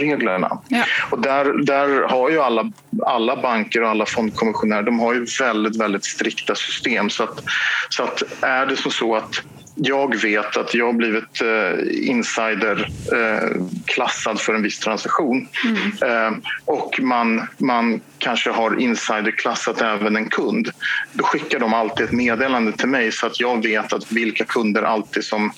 insidesreglerna. 0.01 0.59
Ja. 0.69 0.85
Och 1.11 1.21
där, 1.21 1.65
där 1.65 2.09
har 2.09 2.31
ju 2.31 2.41
alla, 2.41 2.73
alla 3.07 3.37
banker 3.37 3.83
och 3.83 3.89
alla 3.89 4.07
fondkommissionärer 4.07 4.83
de 4.83 5.01
har 5.01 5.15
ju 5.15 5.27
väldigt, 5.41 5.81
väldigt 5.81 6.05
strikta 6.05 6.55
system 6.55 7.11
så 7.11 7.23
att, 7.23 7.45
så 7.89 8.03
att 8.03 8.23
är 8.43 8.67
det 8.67 8.77
så 8.77 9.17
att 9.17 9.43
jag 9.75 10.21
vet 10.21 10.57
att 10.57 10.75
jag 10.75 10.87
har 10.87 10.93
blivit 10.93 11.41
eh, 11.41 11.73
insiderklassad 12.09 14.37
eh, 14.37 14.41
för 14.41 14.55
en 14.55 14.63
viss 14.63 14.79
transaktion 14.79 15.49
mm. 15.65 15.93
eh, 16.03 16.33
och 16.65 17.01
man, 17.01 17.47
man 17.59 18.01
kanske 18.19 18.51
har 18.51 18.81
insiderklassat 18.81 19.81
även 19.81 20.17
en 20.17 20.29
kund. 20.29 20.71
Då 21.13 21.25
skickar 21.25 21.59
de 21.59 21.75
alltid 21.75 22.07
ett 22.07 22.13
meddelande 22.13 22.73
till 22.73 22.89
mig 22.89 23.13
så 23.13 23.27
att 23.27 23.41
jag 23.41 23.63
vet 23.63 23.93
att 23.93 24.13
vilka 24.13 24.45
kunder 24.45 24.83
alltid 24.83 25.25
som 25.25 25.53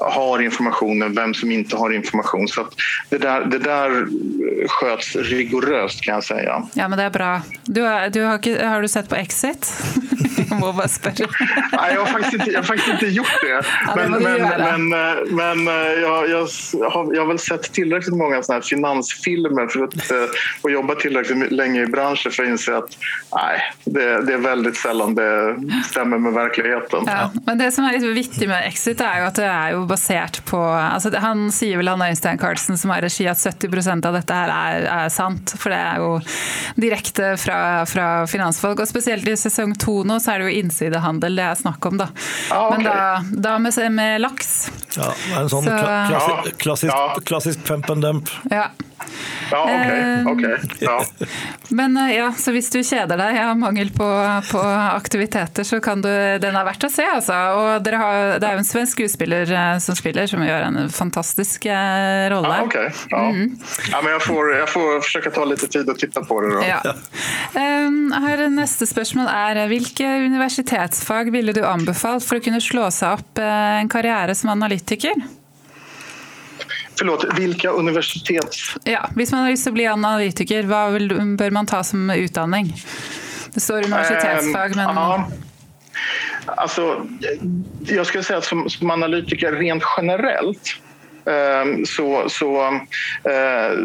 har 0.00 0.42
informationen, 0.42 1.14
vem 1.14 1.34
som 1.34 1.50
inte 1.50 1.76
har 1.76 1.92
information. 1.92 2.48
Så 2.48 2.66
det, 3.08 3.18
där, 3.18 3.44
det 3.44 3.58
där 3.58 4.06
sköts 4.68 5.16
rigoröst 5.16 6.00
kan 6.00 6.14
jag 6.14 6.24
säga. 6.24 6.62
Ja, 6.74 6.88
men 6.88 6.98
det 6.98 7.04
är 7.04 7.10
bra. 7.10 7.42
Du, 7.64 7.82
har, 7.82 8.08
du 8.08 8.22
har, 8.22 8.64
har 8.64 8.82
du 8.82 8.88
sett 8.88 9.08
på 9.08 9.14
Exit? 9.14 9.72
jag 10.50 10.74
bara 10.74 10.88
Nej, 11.72 11.94
jag 11.94 12.00
har 12.00 12.06
faktiskt 12.06 12.34
inte, 12.34 12.50
jag 12.50 12.58
har 12.58 12.64
faktiskt 12.64 12.88
inte 12.88 13.06
gjort 13.06 13.40
det. 13.42 13.62
Ja, 13.86 13.96
men, 13.96 14.10
men, 14.10 14.88
men, 14.88 14.88
men, 15.36 15.68
eh, 15.68 15.92
jag, 15.92 16.30
jag, 16.30 16.48
har, 16.90 17.14
jag 17.14 17.20
har 17.20 17.26
väl 17.26 17.38
sett 17.38 17.72
tillräckligt 17.72 18.16
många 18.16 18.42
såna 18.42 18.56
här 18.56 18.62
finansfilmer 18.62 19.66
för 19.66 19.84
att, 19.84 20.10
eh, 20.10 20.16
och 20.62 20.70
jobbat 20.70 21.00
tillräckligt 21.00 21.52
länge 21.52 21.82
i 21.82 21.86
branschen 21.86 22.32
för 22.32 22.42
att 22.42 22.48
inse 22.48 22.76
att 22.76 22.98
nej, 23.34 23.60
det, 23.84 24.22
det 24.22 24.32
är 24.32 24.38
väldigt 24.38 24.76
sällan 24.76 25.14
det 25.14 25.56
stämmer 25.84 26.18
med 26.18 26.32
verkligheten. 26.32 27.04
Ja, 27.06 27.30
men 27.46 27.58
det 27.58 27.72
som 27.72 27.84
är 27.84 27.92
lite 27.92 28.06
viktigt 28.06 28.48
med 28.48 28.66
Exit 28.66 29.00
är 29.00 29.20
ju 29.20 29.26
att 29.26 29.34
det 29.34 29.44
är 29.44 29.69
ju 29.70 29.86
baserat 29.86 30.44
på 30.44 30.62
alltså 30.62 31.16
Han 31.16 31.52
säger 31.52 31.76
väl 31.76 31.88
han 31.88 32.02
Øystein 32.02 32.38
Carlsen 32.38 32.78
som 32.78 32.90
har 32.90 33.00
regi 33.00 33.28
att 33.28 33.38
70 33.38 33.68
procent 33.68 34.04
av 34.06 34.12
detta 34.12 34.34
här 34.34 34.72
är, 34.72 34.82
är 34.82 35.08
sant, 35.08 35.54
för 35.58 35.70
det 35.70 35.76
är 35.76 35.96
ju 35.96 36.20
direkt 36.74 37.20
från 37.90 38.28
finansfolk 38.28 38.80
och 38.80 38.88
speciellt 38.88 39.28
i 39.28 39.36
säsong 39.36 39.74
två 39.74 40.04
nu 40.04 40.20
så 40.20 40.30
är 40.30 40.38
det 40.38 40.44
jo 40.44 40.50
innsidehandel 40.50 41.36
det 41.36 41.42
er 41.42 41.54
snakk 41.54 41.86
om, 41.86 41.98
da. 41.98 42.08
Ah, 42.50 42.68
okay. 42.68 42.82
Men 42.82 42.92
da, 42.92 43.24
da 43.48 43.58
med, 43.58 43.92
med, 43.92 44.20
laks. 44.20 44.70
Ja, 44.96 45.12
en 45.38 45.48
sånn 45.50 45.64
så, 45.64 45.76
klassi, 45.80 46.52
klassisk, 46.56 46.92
ja. 46.92 47.18
klassisk 47.24 47.64
pump 47.64 47.90
and 47.90 48.02
dump. 48.02 48.30
Ja. 48.50 48.66
Ja, 49.50 49.62
okay, 49.64 50.32
okay. 50.32 50.56
Ja. 50.80 51.04
Men 51.68 51.96
eh, 51.96 52.16
ja, 52.16 52.32
så 52.32 52.52
hvis 52.54 52.70
du 52.70 52.78
kjeder 52.82 53.18
deg, 53.18 53.38
har 53.38 53.56
mangel 53.58 53.90
på, 53.94 54.06
på, 54.50 54.60
aktiviteter, 54.94 55.66
så 55.66 55.80
kan 55.82 56.02
du 56.02 56.10
Den 56.42 56.56
er 56.56 56.66
verdt 56.66 56.86
å 56.86 56.90
se, 56.92 57.06
altså. 57.06 57.36
Og 57.56 57.88
har, 57.90 58.38
det 58.40 58.46
er 58.46 58.58
jo 58.58 58.62
en 58.62 58.68
svensk 58.68 58.98
skuespiller 58.98 59.50
eh, 59.50 59.72
som 59.82 59.98
spiller, 59.98 60.28
som 60.30 60.44
gjør 60.44 60.68
en 60.68 60.78
fantastisk 60.94 61.66
eh, 61.70 62.28
rolle. 62.32 62.52
Ja, 62.60 62.66
okay. 62.66 62.92
ja. 63.10 63.24
Mm. 63.30 63.56
ja, 63.90 64.02
men 64.02 64.14
jeg 64.16 64.24
får, 64.26 64.52
jeg 64.58 64.70
får 64.74 64.88
forsøke 65.06 65.34
ta 65.34 65.48
litt 65.48 65.66
tid 65.66 65.90
og 65.90 66.00
titte 66.00 66.24
på 66.26 66.40
det. 66.46 66.54
Ja. 66.68 66.80
Um, 67.54 68.14
her, 68.26 68.46
neste 68.52 68.88
spørsmål 68.88 69.30
er 69.32 69.64
hvilke 69.70 70.14
universitetsfag 70.30 71.32
ville 71.34 71.54
du 71.56 71.62
anbefalt 71.66 72.26
for 72.26 72.38
å 72.38 72.44
kunne 72.44 72.62
slå 72.62 72.88
seg 72.94 73.18
opp 73.18 73.42
en 73.42 73.90
karriere 73.90 74.34
som 74.38 74.52
analytiker? 74.52 75.18
Förlåt, 77.00 77.38
vilka 77.38 77.70
universitets... 77.70 78.76
Ja, 78.84 79.08
om 79.14 79.32
man 79.32 79.44
att 79.66 79.74
bli 79.74 79.86
analytiker, 79.86 80.62
vad 80.62 80.92
bör 81.36 81.50
man 81.50 81.66
ta 81.66 81.84
som 81.84 82.10
utbildning? 82.10 82.74
Det 83.54 83.60
står 83.60 83.84
universitetsfag, 83.84 84.76
men... 84.76 84.84
Ja. 84.84 85.28
Alltså, 86.46 87.06
jag 87.86 88.06
skulle 88.06 88.24
säga 88.24 88.38
att 88.38 88.44
som, 88.44 88.70
som 88.70 88.90
analytiker 88.90 89.52
rent 89.52 89.82
generellt 89.96 90.76
ehm, 91.24 91.86
så, 91.86 92.28
så 92.28 92.66
eh, 93.24 93.78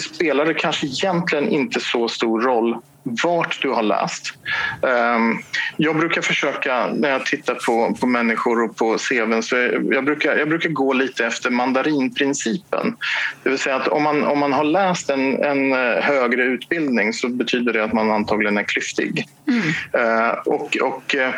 spelar 0.00 0.46
det 0.46 0.54
kanske 0.54 0.86
egentligen 0.86 1.48
inte 1.48 1.80
så 1.80 2.08
stor 2.08 2.40
roll 2.40 2.76
vart 3.02 3.62
du 3.62 3.70
har 3.70 3.82
läst. 3.82 4.34
Ehm, 4.82 5.38
jag 5.76 5.96
brukar 5.96 6.22
försöka, 6.22 6.86
när 6.86 7.10
jag 7.10 7.26
tittar 7.26 7.54
på, 7.54 7.94
på 8.00 8.06
människor 8.06 8.62
och 8.62 8.76
på 8.76 8.98
CVn, 8.98 9.42
så 9.42 9.56
jag 9.90 10.04
brukar, 10.04 10.36
jag 10.36 10.48
brukar 10.48 10.68
gå 10.68 10.92
lite 10.92 11.26
efter 11.26 11.50
mandarinprincipen. 11.50 12.96
Det 13.42 13.50
vill 13.50 13.58
säga 13.58 13.76
att 13.76 13.88
om 13.88 14.02
man, 14.02 14.24
om 14.24 14.38
man 14.38 14.52
har 14.52 14.64
läst 14.64 15.10
en, 15.10 15.44
en 15.44 15.72
eh, 15.72 16.02
högre 16.02 16.42
utbildning 16.42 17.12
så 17.12 17.28
betyder 17.28 17.72
det 17.72 17.84
att 17.84 17.92
man 17.92 18.10
antagligen 18.10 18.58
är 18.58 18.62
klyftig. 18.62 19.26
Mm. 19.48 19.62
Ehm, 19.92 20.36
och, 20.46 20.76
och 20.76 21.14
eh, 21.14 21.34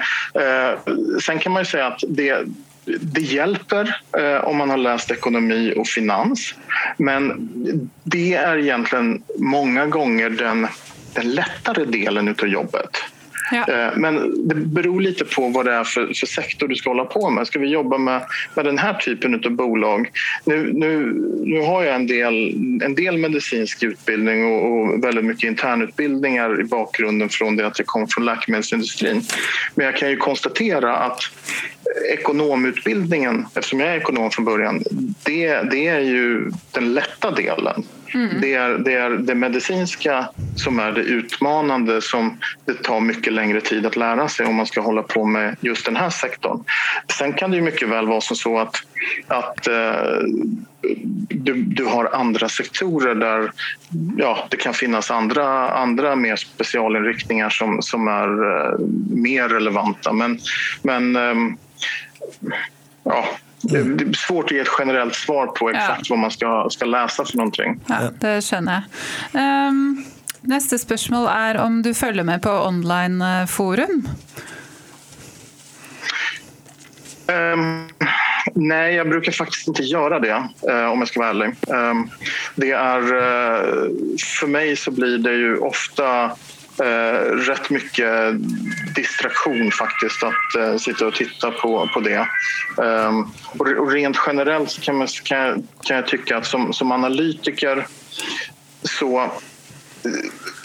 sen 1.22 1.38
kan 1.38 1.52
man 1.52 1.62
ju 1.62 1.66
säga 1.66 1.86
att 1.86 2.00
det 2.08 2.46
det 2.84 3.20
hjälper 3.20 4.00
eh, 4.18 4.44
om 4.44 4.56
man 4.56 4.70
har 4.70 4.76
läst 4.76 5.10
ekonomi 5.10 5.74
och 5.76 5.86
finans 5.86 6.54
men 6.96 7.48
det 8.02 8.34
är 8.34 8.58
egentligen 8.58 9.22
många 9.38 9.86
gånger 9.86 10.30
den 10.30 10.66
den 11.14 11.30
lättare 11.30 11.84
delen 11.84 12.28
av 12.28 12.48
jobbet. 12.48 12.90
Ja. 13.52 13.68
Eh, 13.68 13.96
men 13.96 14.48
det 14.48 14.54
beror 14.54 15.00
lite 15.00 15.24
på 15.24 15.48
vad 15.48 15.64
det 15.64 15.72
är 15.72 15.84
för, 15.84 16.06
för, 16.06 16.26
sektor 16.26 16.68
du 16.68 16.74
ska 16.74 16.90
hålla 16.90 17.04
på 17.04 17.30
med. 17.30 17.46
Ska 17.46 17.58
vi 17.58 17.68
jobba 17.68 17.98
med, 17.98 18.22
med 18.54 18.64
den 18.64 18.78
här 18.78 18.94
typen 18.94 19.34
av 19.44 19.50
bolag? 19.50 20.10
Nu, 20.44 20.72
nu, 20.72 21.12
nu 21.44 21.60
har 21.60 21.82
jag 21.82 21.94
en 21.94 22.06
del, 22.06 22.54
en 22.82 22.94
del 22.94 23.18
medicinsk 23.18 23.82
utbildning 23.82 24.44
och, 24.44 24.72
och 24.72 25.04
väldigt 25.04 25.24
mycket 25.24 25.48
internutbildningar 25.48 26.60
i 26.60 26.64
bakgrunden 26.64 27.28
från 27.28 27.56
det 27.56 27.66
att 27.66 27.78
jag 27.78 27.86
kom 27.86 28.06
från 28.08 28.24
läkemedelsindustrin. 28.24 29.22
Men 29.74 29.86
jag 29.86 29.96
kan 29.96 30.10
ju 30.10 30.16
konstatera 30.16 30.96
att 30.96 31.20
ekonomutbildningen, 32.12 33.46
eftersom 33.54 33.80
jag 33.80 33.88
är 33.88 33.96
ekonom 33.96 34.30
från 34.30 34.44
början, 34.44 34.82
det, 35.24 35.70
det 35.70 35.88
är 35.88 36.00
ju 36.00 36.50
den 36.70 36.94
lätta 36.94 37.30
delen. 37.30 37.84
Mm. 38.14 38.40
Det, 38.40 38.54
är, 38.54 38.78
det 38.78 38.92
är 38.92 39.10
det 39.10 39.34
medicinska 39.34 40.28
som 40.57 40.78
är 40.78 40.92
det 40.92 41.00
utmanande 41.00 42.03
som 42.03 42.38
det 42.64 42.74
tar 42.74 43.00
mycket 43.00 43.32
längre 43.32 43.61
tid 43.61 43.86
att 43.86 43.96
lära 43.96 44.28
sig 44.28 44.46
om 44.46 44.55
man 44.55 44.66
ska 44.66 44.80
hålla 44.80 45.03
på 45.03 45.24
med 45.24 45.57
just 45.61 45.86
den 45.86 45.96
här 45.96 46.11
sektorn. 46.11 46.64
Sen 47.18 47.32
kan 47.32 47.50
det 47.50 47.57
ju 47.57 47.62
mycket 47.62 47.88
väl 47.88 48.07
vara 48.07 48.20
så 48.20 48.59
att, 48.59 48.76
att 49.26 49.68
uh, 49.68 50.28
du, 51.28 51.55
du, 51.55 51.84
har 51.84 52.14
andra 52.14 52.48
sektorer 52.48 53.14
där 53.14 53.53
ja, 54.16 54.46
det 54.50 54.57
kan 54.57 54.74
finnas 54.74 55.11
andra, 55.11 55.70
andra 55.70 56.16
mer 56.16 56.36
specialinriktningar 56.36 57.50
som, 57.50 57.82
som 57.82 58.09
är 58.09 58.44
uh, 58.44 58.78
mer 59.11 59.48
relevanta. 59.48 60.12
Men, 60.12 60.38
men 60.82 61.16
um, 61.16 61.59
ja, 63.05 63.24
det 63.62 63.78
är 63.78 64.12
svårt 64.12 64.44
att 64.44 64.50
ge 64.50 64.59
ett 64.59 64.68
generellt 64.78 65.14
svar 65.14 65.46
på 65.46 65.70
exakt 65.70 66.00
ja. 66.03 66.07
vad 66.11 66.18
man 66.18 66.30
ska, 66.30 66.68
ska 66.70 66.84
läsa 66.84 67.24
för 67.24 67.36
någonting. 67.36 67.80
Ja, 67.86 68.11
det 68.20 68.44
känner 68.44 68.82
jag. 69.32 69.68
Um, 69.68 70.05
nästa 70.43 70.78
fråga 71.09 71.30
är 71.30 71.57
om 71.57 71.82
du 71.82 71.95
följer 71.95 72.24
med 72.24 72.43
på 72.43 72.51
onlineforum? 72.51 74.09
Eh, 77.26 77.34
um, 77.34 77.61
ehm, 77.61 77.88
nej, 78.55 78.95
jag 78.95 79.09
brukar 79.09 79.32
faktiskt 79.32 79.68
inte 79.68 79.82
göra 79.82 80.18
det 80.18 80.49
eh, 80.68 80.84
om 80.84 80.99
jag 80.99 81.09
ska 81.09 81.20
vara 81.20 81.30
ärlig. 81.30 81.55
Um, 81.68 82.11
det 82.55 82.70
är, 82.70 82.99
eh, 82.99 83.90
för 84.40 84.47
mig 84.47 84.76
så 84.76 84.90
blir 84.90 85.18
det 85.18 85.32
ju 85.32 85.57
ofta 85.57 86.24
eh, 86.82 87.20
rätt 87.36 87.70
mycket 87.70 88.34
distraktion 88.95 89.70
faktiskt 89.70 90.22
att 90.22 90.55
eh, 90.59 90.76
sitta 90.76 91.07
och 91.07 91.14
titta 91.14 91.51
på, 91.51 91.88
på 91.95 92.01
det. 92.01 92.26
Um, 92.76 93.32
och, 93.59 93.68
och, 93.68 93.93
rent 93.93 94.16
generellt 94.26 94.80
kan, 94.80 94.97
man, 94.97 95.07
kan, 95.24 95.38
jag, 95.38 95.62
kan 95.82 95.97
jag 95.97 96.07
tycka 96.07 96.36
att 96.36 96.47
som, 96.47 96.72
som 96.72 96.93
analytiker 96.93 97.86
så 98.82 99.30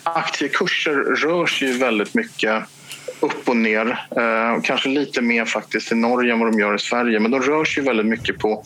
aktiekurser 0.04 0.94
rör 0.94 1.46
sig 1.46 1.68
ju 1.68 1.78
väldigt 1.78 2.14
mycket 2.14 2.64
upp 3.20 3.50
och 3.50 3.58
ner. 3.58 4.06
Eh, 4.18 4.62
kanske 4.64 4.90
lite 4.90 5.22
mer 5.22 5.46
faktiskt 5.46 5.92
i 5.92 5.96
Norge 5.96 6.34
än 6.34 6.40
vad 6.40 6.52
de 6.52 6.60
gör 6.60 6.76
i 6.76 6.80
Sverige. 6.80 7.20
Men 7.20 7.32
de 7.32 7.42
rör 7.42 7.66
sig 7.66 7.84
väldigt 7.84 8.06
mycket 8.06 8.38
på, 8.38 8.64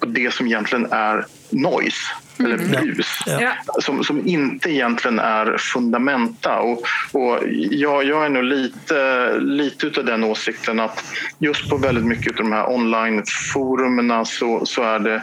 på 0.00 0.06
det 0.06 0.34
som 0.34 0.46
egentligen 0.46 0.92
är 0.92 1.26
noise 1.50 1.98
eller 2.38 2.54
mm. 2.54 2.70
brus 2.70 3.06
ja. 3.26 3.52
som, 3.80 4.04
som 4.04 4.28
inte 4.28 4.70
egentligen 4.70 5.18
är 5.18 5.56
fundamenta. 5.58 6.58
Och, 6.58 6.82
och 7.12 7.38
jag, 7.70 8.04
jag 8.04 8.24
är 8.24 8.28
nog 8.28 8.44
lite, 8.44 9.32
lite 9.40 10.00
av 10.00 10.04
den 10.04 10.24
åsikten 10.24 10.80
att 10.80 11.04
just 11.38 11.68
på 11.68 11.76
väldigt 11.76 12.04
mycket 12.04 12.32
av 12.32 12.36
de 12.36 12.52
här 12.52 12.70
onlineforumen 12.70 14.26
så, 14.26 14.66
så 14.66 14.82
är 14.82 14.98
det 14.98 15.22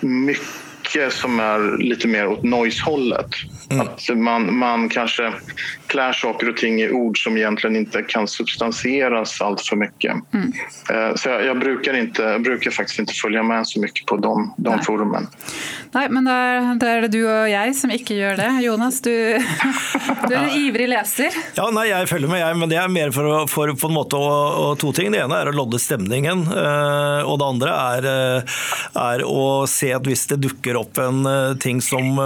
mycket 0.00 0.62
mycket 0.82 1.12
som 1.12 1.40
är 1.40 1.78
lite 1.78 2.08
mer 2.08 2.26
åt 2.26 2.42
noise-hållet. 2.42 3.26
Mm. 3.72 3.86
Att 3.86 4.16
man, 4.16 4.58
man 4.58 4.88
kanske 4.88 5.32
klär 5.86 6.12
saker 6.12 6.48
och 6.48 6.56
ting 6.56 6.80
i 6.80 6.90
ord 6.90 7.24
som 7.24 7.36
egentligen 7.36 7.76
inte 7.76 8.02
kan 8.02 8.28
substansieras 8.28 9.40
allt 9.40 9.60
för 9.60 9.76
mycket. 9.76 10.14
Mm. 10.34 10.52
Eh, 10.90 11.14
så 11.14 11.28
jag, 11.28 11.44
jag, 11.44 11.58
brukar 11.58 11.94
inte, 11.94 12.22
jag 12.22 12.42
brukar 12.42 12.70
faktiskt 12.70 12.98
inte 12.98 13.12
följa 13.12 13.42
med 13.42 13.66
så 13.66 13.80
mycket 13.80 14.06
på 14.06 14.16
de, 14.16 14.54
de 14.56 14.76
Nej. 14.76 14.84
forumen. 14.84 15.26
Nej, 15.92 16.08
men 16.10 16.24
det 16.24 16.30
är, 16.30 16.74
det 16.74 16.88
är 16.88 17.08
du 17.08 17.40
och 17.40 17.48
jag 17.48 17.76
som 17.76 17.90
inte 17.90 18.14
gör 18.14 18.36
det. 18.36 18.60
Jonas, 18.62 19.00
du, 19.00 19.10
du 20.28 20.34
är 20.34 20.42
en 20.42 20.50
ivrig 20.50 20.88
läsare. 20.88 21.30
Ja, 21.54 21.70
nej, 21.70 21.90
jag 21.90 22.08
följer 22.08 22.28
med, 22.28 22.40
jag, 22.40 22.56
men 22.56 22.68
det 22.68 22.76
är 22.76 22.88
mer 22.88 23.10
för, 23.10 23.46
för 23.46 23.72
på 23.72 23.86
en 23.86 23.92
måte 23.92 24.16
och, 24.16 24.70
och 24.70 24.78
två 24.78 24.92
ting. 24.92 25.12
Det 25.12 25.18
ena 25.18 25.40
är 25.40 25.46
att 25.46 25.54
lodda 25.54 25.78
stämningen 25.78 26.38
eh, 26.42 27.22
och 27.22 27.38
det 27.38 27.44
andra 27.44 27.76
är, 27.76 28.36
eh, 28.36 28.42
är 28.94 29.62
att 29.62 29.70
se 29.70 29.92
att 29.92 30.06
om 30.06 30.14
det 30.28 30.36
dyker 30.36 30.74
upp 30.74 30.98
en 30.98 31.28
ting 31.58 31.82
som 31.82 32.16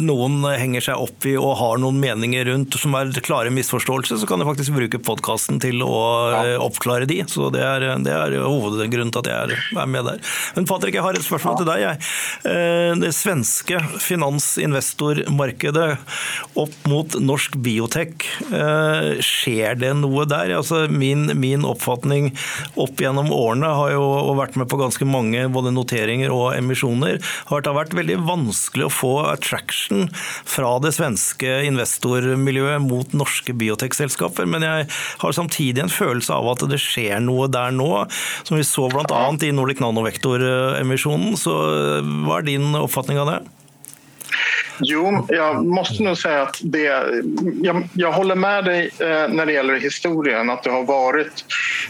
någon 0.00 0.44
hänger 0.44 0.80
sig 0.88 1.04
upp 1.04 1.26
i 1.26 1.36
och 1.36 1.56
har 1.56 1.76
någon 1.78 2.00
meningar 2.00 2.44
runt 2.44 2.74
som 2.74 2.94
är 2.94 3.20
klare 3.20 3.50
misforståelser, 3.50 4.16
så 4.16 4.26
kan 4.26 4.40
jeg 4.40 4.48
faktisk 4.48 4.72
bruke 4.72 4.98
podkasten 4.98 5.60
til 5.60 5.82
å 5.84 6.30
ja. 6.32 6.46
Eh, 6.48 6.60
oppklare 6.62 7.04
de. 7.08 7.24
Så 7.28 7.50
det 7.52 7.62
er, 7.64 7.80
det 8.04 8.12
er 8.12 8.36
hovedgrunnen 8.44 9.12
til 9.12 9.20
at 9.24 9.28
jeg 9.28 9.58
er 9.76 9.86
med 9.90 10.04
der. 10.06 10.18
Men 10.56 10.66
Patrick, 10.68 10.94
jeg 10.96 11.04
har 11.04 11.14
et 11.18 11.24
spørsmål 11.26 11.54
ja. 11.54 11.58
til 11.60 11.68
deg. 11.68 11.80
Jeg. 11.84 11.96
Eh, 12.52 12.92
det 13.02 13.12
svenske 13.16 13.80
finansinvestormarkedet 14.04 15.88
opp 16.62 16.88
mot 16.88 17.18
norsk 17.20 17.58
biotek, 17.64 18.24
eh, 18.48 19.20
skjer 19.24 19.78
det 19.82 19.92
noe 20.00 20.24
der? 20.28 20.54
Altså, 20.56 20.86
min, 20.88 21.28
min 21.38 21.66
oppfatning 21.68 22.32
opp 22.80 23.00
gjennom 23.02 23.32
årene 23.34 23.74
har 23.80 23.90
jo 23.96 24.06
vært 24.38 24.56
med 24.60 24.70
på 24.70 24.80
ganske 24.80 25.04
mange 25.08 25.48
både 25.52 25.74
noteringer 25.74 26.32
og 26.32 26.56
emisjoner, 26.56 27.20
har 27.50 27.66
vært 27.76 27.96
veldig 27.96 28.18
vanskelig 28.24 28.86
å 28.86 28.92
få 28.92 29.14
attraction 29.28 30.08
fra 30.48 30.77
det 30.84 30.94
svenske 30.96 31.62
investormiljøet 31.68 32.82
mot 32.84 33.14
norska 33.16 33.28
norske 33.28 33.54
biotekselskaper. 33.54 34.46
Men 34.46 34.62
jeg 34.62 34.88
har 35.18 35.32
samtidig 35.32 35.84
en 35.84 35.92
følelse 35.92 36.32
av 36.34 36.48
at 36.54 36.66
det 36.70 36.80
skjer 36.80 37.20
noe 37.20 37.48
der 37.48 37.70
nå, 37.74 38.06
som 38.44 38.58
vi 38.58 38.64
så 38.64 38.88
bl.a. 38.88 39.22
i 39.42 39.52
Nordic 39.52 39.80
Nanovektor-emisjonen. 39.80 41.36
Så 41.36 41.54
hva 42.24 42.40
er 42.40 42.48
din 42.48 42.74
oppfatning 42.78 43.20
av 43.20 43.32
det? 43.32 43.40
Jo, 44.80 45.26
jag 45.28 45.66
måste 45.66 46.02
nog 46.02 46.18
säga 46.18 46.42
att 46.42 46.60
det, 46.62 46.82
jag, 47.62 47.88
jag 47.92 48.12
håller 48.12 48.34
med 48.34 48.64
dig 48.64 48.90
eh, 48.98 49.28
när 49.28 49.46
det 49.46 49.52
gäller 49.52 49.74
historien 49.74 50.50
att 50.50 50.62
det 50.62 50.70
har 50.70 50.84
varit 50.84 51.44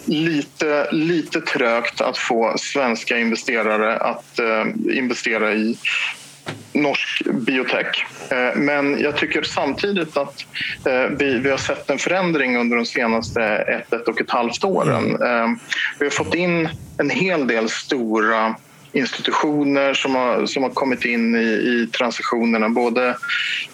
lite, 0.05 0.89
lite 0.93 1.41
trögt 1.41 2.01
att 2.01 2.19
få 2.19 2.55
svenska 2.59 3.19
investerare 3.19 3.97
att 3.97 4.39
eh, 4.39 4.97
investera 4.97 5.53
i 5.53 5.77
norsk 6.73 7.23
biotech. 7.25 8.07
Eh, 8.31 8.57
men 8.57 9.01
jag 9.01 9.17
tycker 9.17 9.43
samtidigt 9.43 10.17
att 10.17 10.47
eh, 10.87 11.17
vi, 11.19 11.39
vi 11.39 11.51
har 11.51 11.59
sett 11.59 11.91
en 11.91 11.99
förändring 11.99 12.57
under 12.57 12.77
de 12.77 12.87
senaste 12.87 13.43
ett, 13.43 13.93
ett 13.93 14.09
och 14.09 14.21
ett 14.21 14.31
halvt 14.31 14.65
åren. 14.65 15.15
Mm. 15.15 15.23
Eh, 15.23 15.59
vi 15.99 16.07
har 16.07 16.11
fått 16.11 16.35
in 16.35 16.69
en 16.99 17.11
hel 17.11 17.47
del 17.47 17.69
stora 17.69 18.55
institutioner 18.93 19.95
som 19.95 20.15
har, 20.15 20.47
som 20.47 20.63
har 20.63 20.71
kommit 20.71 21.05
in 21.05 21.35
i, 21.35 21.49
i 21.49 21.89
transitionerna, 21.93 22.69
både 22.69 23.17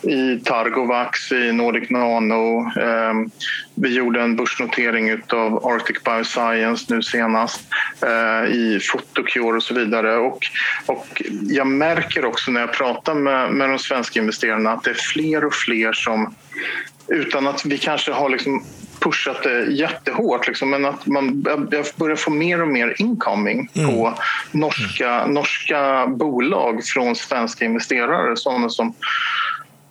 i 0.03 0.39
Targovax, 0.45 1.33
i 1.33 1.53
Nordic 1.53 1.91
Nano. 1.91 2.59
Eh, 2.81 3.15
vi 3.75 3.95
gjorde 3.95 4.21
en 4.21 4.37
börsnotering 4.37 5.13
av 5.13 5.67
Arctic 5.67 6.03
Bioscience 6.05 6.95
nu 6.95 7.03
senast, 7.03 7.61
eh, 8.03 8.51
i 8.55 8.81
Photocure 8.93 9.57
och 9.57 9.63
så 9.63 9.75
vidare. 9.75 10.17
Och, 10.17 10.47
och 10.87 11.23
jag 11.49 11.67
märker 11.67 12.25
också 12.25 12.51
när 12.51 12.61
jag 12.61 12.73
pratar 12.73 13.15
med, 13.15 13.51
med 13.51 13.69
de 13.69 13.79
svenska 13.79 14.21
investerarna 14.21 14.73
att 14.73 14.85
det 14.85 14.91
är 14.91 14.95
fler 14.95 15.45
och 15.45 15.55
fler 15.55 15.93
som 15.93 16.35
utan 17.09 17.47
att 17.47 17.65
vi 17.65 17.79
kanske 17.79 18.13
har 18.13 18.29
liksom 18.29 18.65
pushat 19.01 19.43
det 19.43 19.65
jättehårt. 19.65 20.47
Liksom, 20.47 20.71
men 20.71 20.85
att 20.85 21.07
man 21.07 21.45
jag 21.71 21.87
börjar 21.97 22.17
få 22.17 22.31
mer 22.31 22.63
och 22.63 22.69
mer 22.69 22.95
incoming 22.99 23.69
mm. 23.75 23.91
på 23.91 24.15
norska, 24.51 25.27
norska 25.27 26.07
bolag 26.07 26.85
från 26.85 27.17
svenska 27.17 27.65
investerare. 27.65 28.37
Sådana 28.37 28.69
som 28.69 28.95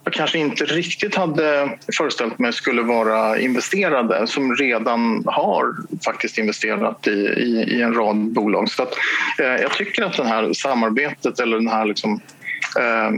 jag 0.04 0.12
kanske 0.12 0.38
inte 0.38 0.64
riktigt 0.64 1.14
hade 1.14 1.78
föreställt 1.96 2.38
mig 2.38 2.52
skulle 2.52 2.82
vara 2.82 3.38
investerade 3.38 4.26
som 4.26 4.56
redan 4.56 5.22
har 5.26 5.74
faktiskt 6.04 6.38
investerat 6.38 7.06
i, 7.06 7.10
i, 7.10 7.64
i 7.68 7.82
en 7.82 7.94
rad 7.94 8.16
bolag. 8.16 8.70
Så 8.70 8.82
att, 8.82 8.94
eh, 9.38 9.46
jag 9.46 9.72
tycker 9.72 10.02
att 10.02 10.16
det 10.16 10.24
här 10.24 10.52
samarbetet 10.52 11.40
eller 11.40 11.56
den 11.56 11.68
här 11.68 11.84
liksom, 11.84 12.20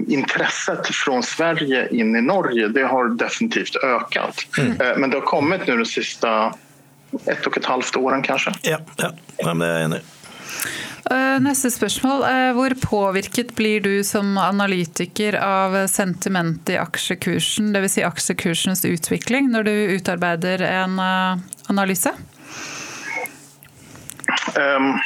intresset 0.09 0.87
från 0.87 1.23
Sverige 1.23 1.89
in 1.91 2.17
i 2.17 2.21
Norge 2.21 2.69
det 2.69 2.83
har 2.83 3.09
definitivt 3.09 3.77
ökat. 3.77 4.47
Mm. 4.59 4.81
Eh, 4.81 4.97
men 4.97 5.11
det 5.11 5.17
har 5.17 5.25
kommit 5.25 5.67
nu 5.67 5.77
de 5.77 5.85
sista 5.85 6.55
ett 7.25 7.47
och 7.47 7.59
ett 7.59 7.65
halvt 7.65 7.97
åren 7.97 8.23
kanske. 8.23 8.55
Ja, 8.63 8.79
ja. 8.97 9.13
ja 9.37 9.55
det 9.55 9.67
är 9.67 9.81
enig. 9.81 10.01
Eh, 11.11 11.41
Neste 11.41 11.71
spørsmål. 11.71 12.23
Eh, 12.23 12.53
hvor 12.53 12.75
påvirket 12.81 13.55
blir 13.55 13.81
du 13.81 14.05
som 14.05 14.39
analytiker 14.39 15.33
av 15.33 15.87
sentiment 15.87 16.69
i 16.69 16.77
aksjekursen, 16.77 17.73
dvs. 17.73 17.93
Si 17.93 18.03
aksjekursens 18.03 18.85
utvikling, 18.85 19.51
når 19.51 19.63
du 19.63 19.71
utarbeider 19.71 20.63
en 20.63 20.99
eh, 20.99 21.39
analyse? 21.67 22.13
Um, 24.57 24.99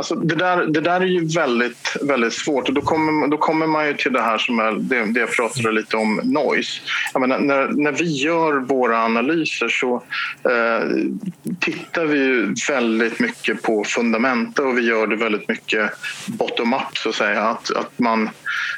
Alltså 0.00 0.14
det, 0.14 0.34
där, 0.34 0.66
det 0.66 0.80
där 0.80 1.00
är 1.00 1.06
ju 1.06 1.24
väldigt, 1.24 1.96
väldigt 2.02 2.32
svårt 2.32 2.68
och 2.68 2.74
då 2.74 2.80
kommer, 2.80 3.28
då 3.28 3.36
kommer 3.36 3.66
man 3.66 3.86
ju 3.86 3.94
till 3.94 4.12
det 4.12 4.20
här 4.20 4.38
som 4.38 4.58
är 4.58 4.72
det, 4.72 5.12
det 5.12 5.20
jag 5.20 5.30
pratade 5.30 5.72
lite 5.72 5.96
om, 5.96 6.20
noise. 6.24 6.80
Menar, 7.18 7.38
när, 7.38 7.68
när 7.68 7.92
vi 7.92 8.04
gör 8.04 8.52
våra 8.52 9.04
analyser 9.04 9.68
så 9.68 10.02
eh, 10.50 10.88
tittar 11.60 12.04
vi 12.04 12.18
ju 12.18 12.54
väldigt 12.68 13.20
mycket 13.20 13.62
på 13.62 13.84
fundamenta 13.84 14.62
och 14.62 14.78
vi 14.78 14.82
gör 14.82 15.06
det 15.06 15.16
väldigt 15.16 15.48
mycket 15.48 15.90
bottom-up 16.26 16.98
så 16.98 17.08
att 17.08 17.14
säga. 17.14 17.42
Att, 17.42 17.70
att 17.76 17.98
man 17.98 18.30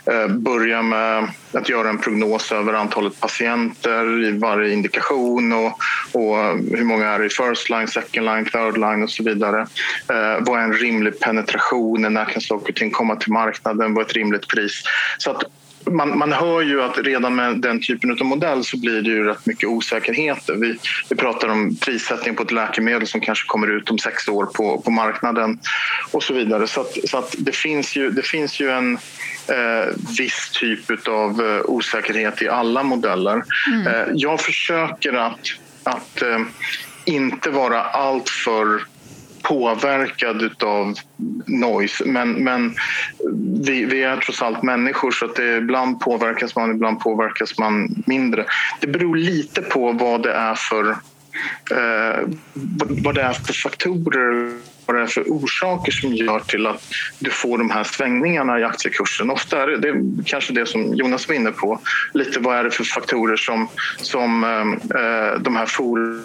eh, 0.06 0.28
börjar 0.28 0.82
med 0.82 1.28
att 1.52 1.68
göra 1.68 1.88
en 1.88 1.98
prognos 1.98 2.52
över 2.52 2.72
antalet 2.72 3.20
patienter 3.20 4.24
i 4.24 4.38
varje 4.38 4.72
indikation 4.72 5.52
och, 5.52 5.78
och 6.12 6.36
hur 6.76 6.84
många 6.84 7.06
är 7.06 7.24
i 7.24 7.28
first 7.28 7.70
line, 7.70 7.88
second 7.88 8.26
line, 8.26 8.44
third 8.44 8.78
line 8.78 9.02
och 9.02 9.10
så 9.10 9.22
vidare. 9.22 9.60
Eh, 10.08 10.36
vad 10.40 10.60
är 10.60 10.64
en 10.64 10.72
rimlig 10.72 11.11
penetration? 11.20 12.02
När 12.02 12.24
kan 12.24 12.42
saker 12.42 12.68
och 12.68 12.76
ting 12.76 12.90
komma 12.90 13.16
till 13.16 13.32
marknaden? 13.32 13.94
Vad 13.94 14.04
är 14.04 14.08
ett 14.08 14.16
rimligt 14.16 14.48
pris? 14.48 14.82
Så 15.18 15.30
att 15.30 15.44
man, 15.90 16.18
man 16.18 16.32
hör 16.32 16.62
ju 16.62 16.82
att 16.82 16.98
redan 16.98 17.34
med 17.34 17.60
den 17.60 17.80
typen 17.80 18.10
av 18.10 18.26
modell 18.26 18.64
så 18.64 18.76
blir 18.76 19.02
det 19.02 19.10
ju 19.10 19.24
rätt 19.24 19.46
mycket 19.46 19.68
osäkerheter. 19.68 20.54
Vi, 20.54 20.78
vi 21.10 21.16
pratar 21.16 21.48
om 21.48 21.76
prissättning 21.76 22.36
på 22.36 22.42
ett 22.42 22.52
läkemedel 22.52 23.06
som 23.06 23.20
kanske 23.20 23.46
kommer 23.46 23.76
ut 23.76 23.90
om 23.90 23.98
sex 23.98 24.28
år 24.28 24.46
på, 24.46 24.80
på 24.80 24.90
marknaden 24.90 25.58
och 26.10 26.22
så 26.22 26.34
vidare. 26.34 26.66
Så, 26.66 26.80
att, 26.80 26.96
så 27.08 27.18
att 27.18 27.34
det, 27.38 27.52
finns 27.52 27.96
ju, 27.96 28.10
det 28.10 28.22
finns 28.22 28.60
ju 28.60 28.70
en 28.70 28.94
eh, 29.46 29.94
viss 30.18 30.50
typ 30.52 31.08
av 31.08 31.40
eh, 31.40 31.60
osäkerhet 31.64 32.42
i 32.42 32.48
alla 32.48 32.82
modeller. 32.82 33.42
Mm. 33.72 33.86
Eh, 33.86 34.06
jag 34.14 34.40
försöker 34.40 35.12
att, 35.12 35.40
att 35.82 36.22
eh, 36.22 36.38
inte 37.04 37.50
vara 37.50 37.82
alltför 37.82 38.80
påverkad 39.42 40.62
av 40.62 40.94
noise. 41.46 42.04
Men, 42.06 42.32
men 42.32 42.74
vi, 43.64 43.84
vi, 43.84 44.02
är 44.02 44.16
trots 44.16 44.42
allt 44.42 44.62
människor 44.62 45.10
så 45.10 45.24
att 45.24 45.36
det, 45.36 45.56
ibland 45.56 46.00
påverkas 46.00 46.56
man, 46.56 46.70
ibland 46.70 47.00
påverkas 47.00 47.58
man 47.58 48.02
mindre. 48.06 48.44
Det 48.80 48.86
beror 48.86 49.16
lite 49.16 49.62
på 49.62 49.92
vad 49.92 50.22
det 50.22 50.32
är 50.32 50.54
för, 50.54 50.90
eh, 50.90 52.28
vad 53.04 53.14
det 53.14 53.22
är 53.22 53.32
för 53.32 53.52
faktorer 53.52 54.52
vad 54.86 54.96
det 54.96 55.02
är 55.02 55.06
för 55.06 55.22
orsaker 55.22 55.92
som 55.92 56.14
gör 56.14 56.40
till 56.40 56.66
att 56.66 56.82
du 57.18 57.30
får 57.30 57.58
de 57.58 57.70
här 57.70 57.84
svängningarna 57.84 58.60
i 58.60 58.64
aktiekursen. 58.64 59.30
Ofta 59.30 59.62
är 59.62 59.66
det, 59.66 59.78
det 59.78 59.88
är 59.88 60.24
kanske 60.24 60.52
det 60.52 60.66
som 60.66 60.94
Jonas 60.94 61.28
var 61.28 61.34
inne 61.34 61.50
på. 61.50 61.80
Lite 62.14 62.40
vad 62.40 62.56
är 62.56 62.64
det 62.64 62.70
för 62.70 62.84
faktorer 62.84 63.36
som, 63.36 63.68
som 63.96 64.44
eh, 64.44 65.00
eh 65.00 65.40
de 65.40 65.56
här 65.56 65.66
forumen 65.66 66.24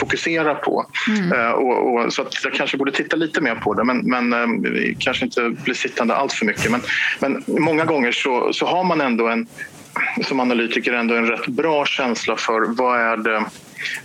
fokusera 0.00 0.54
på. 0.54 0.86
Mm. 1.08 1.32
Uh, 1.32 1.50
och, 1.50 1.94
och, 1.94 2.12
så 2.12 2.22
att 2.22 2.44
jag 2.44 2.54
kanske 2.54 2.76
borde 2.76 2.92
titta 2.92 3.16
lite 3.16 3.40
mer 3.40 3.54
på 3.54 3.74
det, 3.74 3.84
men, 3.84 3.98
men 3.98 4.34
uh, 4.64 4.94
kanske 4.98 5.24
inte 5.24 5.50
bli 5.64 5.74
sittande 5.74 6.14
allt 6.14 6.32
för 6.32 6.46
mycket. 6.46 6.70
Men, 6.70 6.80
men 7.18 7.44
många 7.46 7.84
gånger 7.84 8.12
så, 8.12 8.52
så 8.52 8.66
har 8.66 8.84
man 8.84 9.00
ändå 9.00 9.28
en, 9.28 9.46
som 10.24 10.40
analytiker 10.40 10.92
ändå 10.92 11.14
en 11.14 11.26
rätt 11.26 11.46
bra 11.46 11.84
känsla 11.84 12.36
för 12.36 12.74
vad 12.74 13.00
är 13.00 13.16
det 13.16 13.44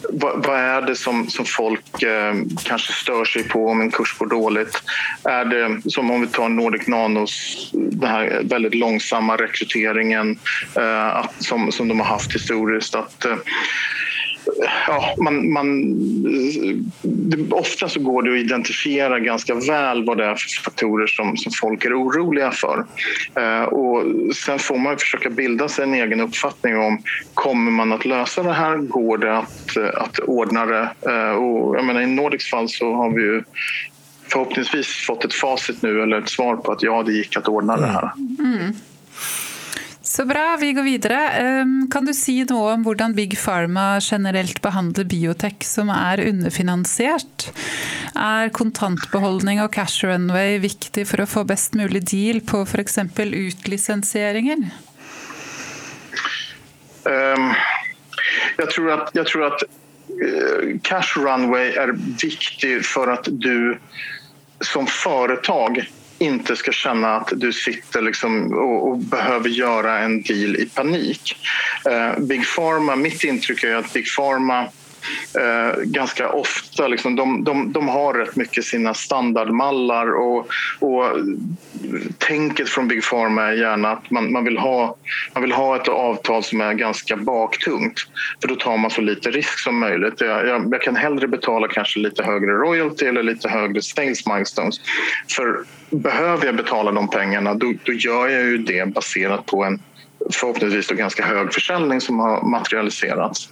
vad, 0.09 0.45
vad, 0.45 0.59
är 0.59 0.81
det 0.81 0.95
som, 0.95 1.29
som 1.29 1.45
folk 1.45 2.03
eh, 2.03 2.33
kanske 2.63 2.93
stör 2.93 3.25
sig 3.25 3.43
på 3.43 3.67
om 3.67 3.81
en 3.81 3.91
kurs 3.91 4.17
går 4.17 4.25
dåligt? 4.25 4.83
Är 5.23 5.45
det 5.45 5.91
som 5.91 6.11
om 6.11 6.21
vi 6.21 6.27
tar 6.27 6.49
Nordic 6.49 6.87
Nanos, 6.87 7.69
den 7.73 8.09
här 8.09 8.41
väldigt 8.43 8.75
långsamma 8.75 9.35
rekryteringen 9.35 10.39
eh, 10.75 11.25
som, 11.39 11.71
som 11.71 11.87
de 11.87 11.99
har 11.99 12.07
haft 12.07 12.35
historiskt. 12.35 12.95
Att, 12.95 13.25
eh, 13.25 13.35
ja, 14.87 15.15
man, 15.23 15.51
man, 15.51 15.93
det, 17.01 17.51
ofta 17.51 17.89
så 17.89 17.99
går 17.99 18.23
det 18.23 18.31
att 18.31 18.45
identifiera 18.45 19.19
ganska 19.19 19.55
väl 19.55 20.05
vad 20.05 20.17
det 20.17 20.25
är 20.25 20.35
för 20.35 20.63
faktorer 20.63 21.07
som, 21.07 21.37
som 21.37 21.51
folk 21.61 21.85
är 21.85 22.01
oroliga 22.01 22.51
för. 22.51 22.85
Eh, 23.35 23.63
och 23.63 24.03
sen 24.35 24.59
får 24.59 24.77
man 24.77 24.97
försöka 24.97 25.29
bilda 25.29 25.69
sig 25.69 25.83
en 25.83 25.93
egen 25.93 26.21
uppfattning 26.21 26.77
om 26.77 27.01
kommer 27.33 27.71
man 27.71 27.93
att 27.93 28.05
lösa 28.05 28.43
det 28.43 28.53
här? 28.53 28.77
Går 28.77 29.17
det 29.17 29.37
att, 29.37 29.77
eh, 29.77 30.01
att 30.01 30.19
ordna 30.19 30.65
det? 30.65 30.89
Eh, 31.01 31.31
och 31.31 31.77
jag 31.77 31.85
menar, 31.85 32.01
I 32.01 32.05
Nordics 32.05 32.49
fall 32.49 32.69
så 32.69 32.93
har 32.93 33.09
vi 33.09 33.21
ju 33.21 33.43
förhoppningsvis 34.31 34.87
fått 35.07 35.25
ett 35.25 35.33
facit 35.33 35.81
nu 35.81 36.01
eller 36.01 36.21
ett 36.21 36.29
svar 36.29 36.55
på 36.55 36.71
att 36.71 36.83
ja, 36.83 37.03
det 37.03 37.13
gick 37.13 37.37
att 37.37 37.47
ordna 37.47 37.77
det 37.77 37.87
här. 37.87 38.11
Mm. 38.17 38.59
mm. 38.59 38.73
Så 40.17 40.25
bra, 40.25 40.57
vi 40.59 40.73
går 40.73 40.83
vidare. 40.83 41.29
Ehm, 41.29 41.89
kan 41.93 42.05
du 42.05 42.09
si 42.13 42.39
noe 42.49 42.71
om 42.73 42.81
hvordan 42.87 43.13
Big 43.13 43.35
Pharma 43.37 43.99
generelt 44.01 44.63
behandler 44.63 45.05
biotech 45.05 45.61
som 45.61 45.91
er 45.93 46.23
underfinansiert? 46.23 47.51
Er 48.17 48.49
kontantbeholdning 48.49 49.61
og 49.61 49.69
cash 49.75 50.01
runway 50.09 50.57
viktig 50.63 51.03
for 51.11 51.21
å 51.21 51.27
få 51.29 51.43
best 51.45 51.77
mulig 51.77 52.01
deal 52.09 52.41
på 52.41 52.63
f.eks. 52.65 52.97
utlisensieringer? 53.27 54.65
Ehm, 57.05 57.45
um, 57.45 57.53
jag 58.57 58.69
tror 58.71 58.91
att, 58.91 59.11
jag 59.13 59.27
tror 59.27 59.45
att 59.45 59.63
uh, 59.63 60.29
eh, 60.29 60.79
cash 60.81 61.13
runway 61.17 61.77
är 61.77 61.93
viktig 62.21 62.85
för 62.85 63.07
att 63.07 63.27
du 63.31 63.77
som 64.61 64.87
företag 64.87 65.85
inte 66.17 66.55
ska 66.55 66.71
känna 66.71 67.15
att 67.15 67.33
du 67.35 67.53
sitter 67.53 68.01
liksom 68.01 68.53
och, 68.53 68.89
och, 68.89 68.97
behöver 68.97 69.49
göra 69.49 69.99
en 69.99 70.21
deal 70.21 70.55
i 70.55 70.65
panik. 70.65 71.37
Uh, 71.89 72.19
Big 72.19 72.43
Pharma, 72.55 72.95
mitt 72.95 73.23
intryck 73.23 73.63
är 73.63 73.75
att 73.75 73.93
Big 73.93 74.05
Pharma 74.15 74.67
eh, 75.37 75.81
ganska 75.83 76.29
ofta. 76.29 76.87
Liksom, 76.87 77.15
de, 77.15 77.43
de, 77.43 77.71
de 77.71 77.87
har 77.87 78.13
rätt 78.13 78.35
mycket 78.35 78.65
sina 78.65 78.93
standardmallar 78.93 80.11
och, 80.15 80.47
och 80.79 81.03
tänket 82.17 82.69
från 82.69 82.87
Big 82.87 83.03
Pharma 83.03 83.43
är 83.43 83.53
gärna 83.53 83.91
att 83.91 84.11
man, 84.11 84.31
man, 84.31 84.43
vill 84.43 84.57
ha, 84.57 84.95
man 85.33 85.43
vill 85.43 85.51
ha 85.51 85.75
ett 85.75 85.87
avtal 85.87 86.43
som 86.43 86.61
är 86.61 86.73
ganska 86.73 87.17
baktungt 87.17 87.99
för 88.41 88.47
då 88.47 88.55
tar 88.55 88.77
man 88.77 88.91
så 88.91 89.01
lite 89.01 89.31
risk 89.31 89.59
som 89.59 89.79
möjligt. 89.79 90.21
Jag, 90.21 90.47
jag, 90.47 90.67
jag 90.71 90.81
kan 90.81 90.95
hellre 90.95 91.27
betala 91.27 91.67
kanske 91.67 91.99
lite 91.99 92.23
högre 92.23 92.51
royalty 92.51 93.05
eller 93.05 93.23
lite 93.23 93.49
högre 93.49 93.81
sales 93.81 94.27
milestones. 94.27 94.75
För 95.35 95.63
behöver 95.89 96.45
jag 96.45 96.55
betala 96.55 96.91
de 96.91 97.09
pengarna 97.09 97.53
då, 97.53 97.73
då 97.83 97.93
gör 97.93 98.27
jag 98.27 98.41
ju 98.41 98.57
det 98.57 98.93
baserat 98.93 99.45
på 99.45 99.63
en 99.63 99.79
förhoppningsvis 100.31 100.87
då 100.87 100.95
ganska 100.95 101.25
hög 101.25 101.53
försäljning 101.53 102.01
som 102.01 102.19
har 102.19 102.41
materialiserats. 102.41 103.49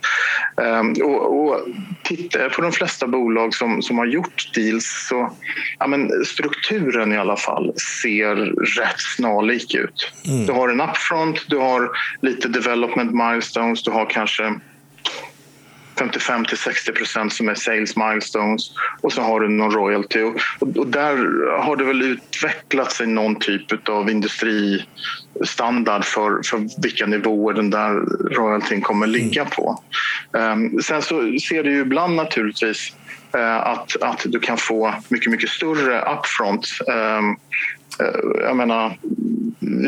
Ehm, 0.62 0.94
och, 1.04 1.40
och 1.40 1.60
tittar 2.04 2.40
jag 2.40 2.54
på 2.54 2.62
de 2.62 2.72
flesta 2.72 3.08
bolag 3.08 3.54
som, 3.54 3.82
som 3.82 3.98
har 3.98 4.06
gjort 4.06 4.52
deals 4.54 5.08
så 5.10 5.32
ja, 5.80 5.88
men 5.88 6.26
strukturen 6.26 7.14
i 7.14 7.18
alla 7.18 7.38
fall 7.38 7.74
ser 8.02 8.36
rätt 8.80 9.00
snarlik 9.18 9.76
ut. 9.76 10.12
Mm. 10.28 10.46
Du 10.46 10.52
har 10.52 10.70
en 10.70 10.82
upfront, 10.82 11.46
du 11.48 11.58
har 11.58 11.90
lite 12.22 12.48
development 12.48 13.12
milestones, 13.12 13.84
du 13.84 13.92
har 13.92 14.06
kanske 14.06 14.54
55 16.00 16.46
till 16.46 16.58
60 16.58 16.92
procent 16.92 17.34
som 17.34 17.50
är 17.50 17.56
sales 17.56 17.96
milestones 17.96 18.72
och 19.02 19.14
så 19.14 19.22
har 19.22 19.40
du 19.40 19.50
någon 19.50 19.72
royalty. 19.72 20.22
Och, 20.22 20.36
och 20.76 20.88
där 20.88 21.18
har 21.62 21.76
det 21.76 21.84
väl 21.84 22.02
utvecklat 22.02 22.92
sig 22.92 23.08
någon 23.08 23.36
typ 23.36 23.90
av 23.90 24.10
industristandard 24.10 26.06
för, 26.06 26.42
för 26.44 26.82
vilka 26.82 27.06
nivåer 27.06 27.54
den 27.54 27.70
där 27.70 27.94
royaltyn 28.36 28.82
kommer 28.82 29.08
ligga 29.08 29.46
på. 29.46 29.84
Um, 30.32 30.82
sen 30.82 31.02
så 31.02 31.16
ser 31.50 31.64
du 31.64 31.72
ju 31.72 31.82
ibland 31.82 32.16
naturligtvis 32.16 32.94
eh, 33.36 33.58
att, 33.58 34.02
att 34.02 34.22
du 34.26 34.40
kan 34.40 34.58
få 34.58 34.94
mycket, 35.10 35.32
mycket 35.32 35.50
större 35.50 36.02
upfront. 36.14 36.68
Um, 36.88 37.38
Eh, 38.00 38.42
jag 38.42 38.58
menar, 38.58 38.98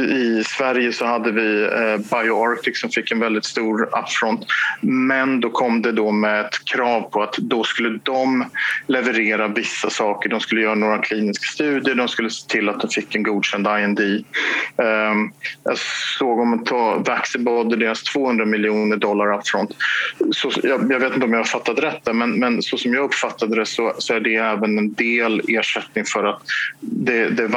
i 0.10 0.44
Sverige 0.44 0.94
så 0.94 1.06
hade 1.06 1.32
vi 1.32 1.64
eh, 1.64 2.22
BioArctic 2.22 2.80
som 2.80 2.90
fick 2.90 3.12
en 3.12 3.20
väldigt 3.20 3.46
stor 3.46 3.84
upfront. 3.84 4.46
Men 4.82 5.42
då 5.42 5.50
kom 5.50 5.82
det 5.82 5.92
då 5.92 6.12
med 6.12 6.46
ett 6.46 6.66
krav 6.66 7.02
på 7.02 7.24
att 7.24 7.38
då 7.38 7.64
skulle 7.64 8.00
de 8.04 8.46
leverera 8.88 9.48
vissa 9.48 9.90
saker. 9.90 10.30
De 10.30 10.40
skulle 10.40 10.62
göra 10.62 10.76
några 10.76 10.98
kliniska 10.98 11.46
studier, 11.46 11.96
de 11.96 12.08
skulle 12.08 12.30
se 12.30 12.48
till 12.48 12.70
att 12.70 12.80
de 12.80 12.90
fick 12.90 13.16
en 13.16 13.24
godkänd 13.24 13.68
IND. 13.68 14.00
Ehm, 14.00 15.32
jag 15.64 15.78
såg 16.20 16.40
om 16.40 16.50
man 16.50 16.64
tar 16.64 17.00
Vaxibody, 17.00 17.76
deras 17.76 18.04
200 18.04 18.46
miljoner 18.46 18.98
dollar 18.98 19.38
upfront. 19.38 19.76
Så, 20.32 20.52
jag, 20.64 20.92
jag 20.92 21.00
vet 21.00 21.14
inte 21.14 21.26
om 21.26 21.34
jag 21.34 21.40
har 21.40 21.46
fattat 21.46 21.80
rätt 21.80 22.06
där, 22.06 22.14
men, 22.14 22.32
men 22.40 22.62
så 22.62 22.78
som 22.78 22.94
jag 22.94 23.04
uppfattade 23.04 23.56
det 23.56 23.66
så, 23.66 23.94
så 23.98 24.14
är 24.14 24.20
det 24.20 24.36
även 24.36 24.78
en 24.78 24.94
del 24.94 25.42
ersättning 25.48 26.06
för 26.06 26.24
att 26.24 26.42
det, 26.80 27.30
det 27.30 27.44
är 27.44 27.48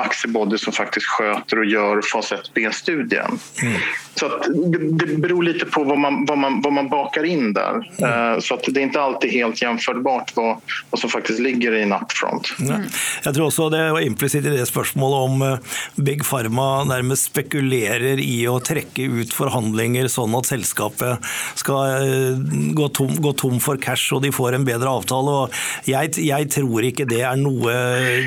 Vaxibody 0.40 0.58
som 0.58 0.72
faktiskt 0.72 1.06
sköter 1.06 1.58
och 1.58 1.64
gör 1.64 2.02
fas 2.12 2.32
1b-studien. 2.32 3.38
Mm. 3.62 3.80
Så 4.14 4.26
att 4.26 4.42
det, 4.72 5.06
det 5.06 5.16
beror 5.16 5.42
lite 5.42 5.64
på 5.64 5.84
vad 5.84 5.98
man, 5.98 6.24
vad 6.24 6.38
man, 6.38 6.60
vad 6.60 6.72
man 6.72 6.88
bakar 6.88 7.24
in 7.24 7.52
där. 7.52 7.90
Mm. 7.98 8.40
Så 8.40 8.54
att 8.54 8.64
det 8.68 8.80
är 8.80 8.82
inte 8.82 9.00
alltid 9.00 9.30
helt 9.30 9.62
jämförbart 9.62 10.32
vad, 10.34 10.56
vad 10.90 11.00
som 11.00 11.10
faktiskt 11.10 11.40
ligger 11.40 11.72
i 11.72 11.82
en 11.82 11.92
upfront. 11.92 12.54
Mm. 12.60 12.82
Jag 13.24 13.34
tror 13.34 13.46
också 13.46 13.70
det 13.70 13.92
var 13.92 14.00
implicit 14.00 14.44
i 14.44 14.48
det 14.48 14.66
spörsmålet 14.66 15.30
om 15.30 15.42
eh, 15.42 15.58
Big 15.94 16.24
Pharma 16.24 16.84
närmast 16.84 17.22
spekulerar 17.22 18.20
i 18.20 18.46
att 18.46 18.64
träcka 18.64 19.02
ut 19.02 19.32
förhandlingar 19.32 20.08
så 20.08 20.38
att 20.38 20.46
sällskapet 20.46 21.18
ska 21.54 21.72
eh, 21.72 22.36
gå 22.72 22.88
tom, 22.88 23.16
gå 23.18 23.32
tom 23.32 23.60
för 23.60 23.76
cash 23.76 24.14
och 24.14 24.22
de 24.22 24.32
får 24.32 24.52
en 24.52 24.64
bättre 24.64 24.88
avtal. 24.88 25.28
Och 25.28 25.54
jag, 25.84 26.18
jag 26.18 26.50
tror 26.50 26.84
inte 26.84 27.04
det 27.04 27.20
är 27.20 27.36
något 27.36 27.60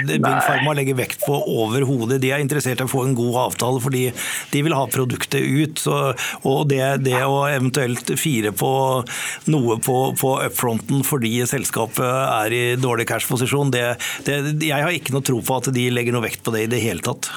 Big 0.08 0.42
Pharma 0.48 0.74
lägger 0.74 0.94
vikt 0.94 1.20
på 1.26 1.68
överhuvudtaget. 1.68 2.03
De 2.06 2.32
är 2.32 2.38
intresserade 2.38 2.84
av 2.84 2.86
att 2.86 2.92
få 2.92 3.04
en 3.04 3.16
god 3.16 3.36
avtal 3.36 3.82
fordi 3.82 4.14
de 4.52 4.64
vill 4.64 4.74
ha 4.74 4.88
produkter 4.88 5.40
ut. 5.40 5.80
Så, 5.80 6.14
och 6.42 6.68
det, 6.68 6.98
det 6.98 7.24
å 7.26 7.46
eventuelt 7.48 8.20
fire 8.20 8.52
på 8.52 9.04
noe 9.46 9.80
på, 9.80 10.16
på 10.22 10.36
upfronten 10.42 11.04
fordi 11.04 11.48
selskapet 11.48 12.06
är 12.44 12.54
i 12.54 12.76
dålig 12.76 13.08
cashposisjon, 13.08 13.72
det, 13.72 13.96
det, 14.26 14.38
jeg 14.66 14.84
har 14.84 14.92
inte 14.92 15.14
noe 15.14 15.26
tro 15.26 15.42
på 15.42 15.56
att 15.56 15.74
de 15.74 15.90
lägger 15.90 16.16
noe 16.16 16.28
vekt 16.28 16.44
på 16.44 16.52
det 16.52 16.68
i 16.68 16.72
det 16.72 16.84
hela 16.84 17.02
tatt. 17.02 17.32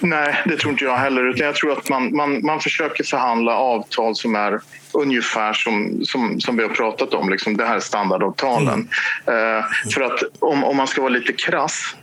Nej, 0.00 0.42
det 0.46 0.56
tror 0.56 0.72
inte 0.72 0.84
jag 0.84 0.96
heller. 0.96 1.30
Utan 1.30 1.46
jag 1.46 1.54
tror 1.54 1.72
att 1.72 1.88
man, 1.88 2.16
man, 2.16 2.46
man 2.46 2.60
försöker 2.60 3.04
förhandla 3.04 3.52
avtal 3.52 4.16
som 4.16 4.34
är 4.34 4.60
ungefär 4.92 5.52
som, 5.52 6.00
som, 6.04 6.40
som 6.40 6.56
vi 6.56 6.62
har 6.62 6.70
pratat 6.70 7.14
om. 7.14 7.30
Liksom 7.30 7.56
det 7.56 7.64
här 7.64 7.76
är 7.76 7.80
standardavtalen. 7.80 8.88
Mm. 9.26 9.56
Uh, 9.58 9.64
för 9.94 10.00
att 10.00 10.22
om, 10.38 10.64
om 10.64 10.76
man 10.76 10.86
ska 10.86 11.00
vara 11.00 11.12
lite 11.12 11.32
krass 11.32 11.94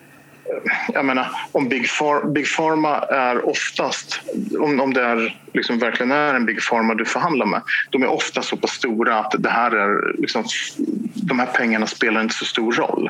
jag 0.93 1.05
menar, 1.05 1.27
om 1.51 1.69
Big, 1.69 1.89
Pharma, 1.99 2.31
Big 2.31 2.55
Pharma 2.55 2.99
är 2.99 3.49
oftast, 3.49 4.21
om, 4.59 4.79
om 4.79 4.93
det 4.93 5.01
är, 5.01 5.39
liksom 5.53 5.79
verkligen 5.79 6.11
är 6.11 6.33
en 6.33 6.45
Big 6.45 6.61
Pharma 6.69 6.93
du 6.93 7.05
förhandlar 7.05 7.45
med, 7.45 7.61
de 7.89 8.03
är 8.03 8.07
ofta 8.07 8.41
så 8.41 8.57
pass 8.57 8.71
stora 8.71 9.19
att 9.19 9.35
det 9.37 9.49
här 9.49 9.71
är, 9.71 10.21
liksom, 10.21 10.45
de 11.15 11.39
här 11.39 11.45
pengarna 11.45 11.87
spelar 11.87 12.21
inte 12.21 12.35
så 12.35 12.45
stor 12.45 12.73
roll. 12.73 13.09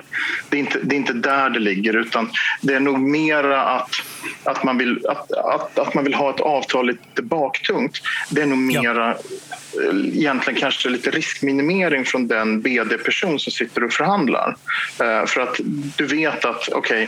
Det 0.49 0.57
är 0.57 0.59
inte, 0.59 0.79
det 0.83 0.95
är 0.95 0.97
inte 0.97 1.13
där 1.13 1.49
det 1.49 1.59
ligger 1.59 1.95
utan 1.95 2.29
det 2.61 2.73
är 2.73 2.79
nog 2.79 2.99
mera 2.99 3.61
att, 3.61 3.89
att, 4.43 4.63
man, 4.63 4.77
vill, 4.77 5.05
att, 5.07 5.31
att, 5.31 5.79
att 5.79 5.93
man 5.93 6.03
vill 6.03 6.13
ha 6.13 6.29
ett 6.29 6.41
avtal 6.41 6.87
lite 6.87 7.21
baktungt. 7.21 8.01
Det 8.29 8.41
är 8.41 8.45
nog 8.45 8.57
mera 8.57 9.07
ja 9.07 9.15
egentligen 10.13 10.59
kanske 10.59 10.89
lite 10.89 11.11
riskminimering 11.11 12.05
från 12.05 12.27
den 12.27 12.61
BD-person 12.61 13.39
som 13.39 13.51
sitter 13.51 13.83
och 13.83 13.93
förhandlar. 13.93 14.55
Eh, 14.99 15.25
för 15.25 15.41
att 15.41 15.59
du 15.95 16.05
vet 16.05 16.45
att 16.45 16.69
okej, 16.71 17.03
okay, 17.03 17.07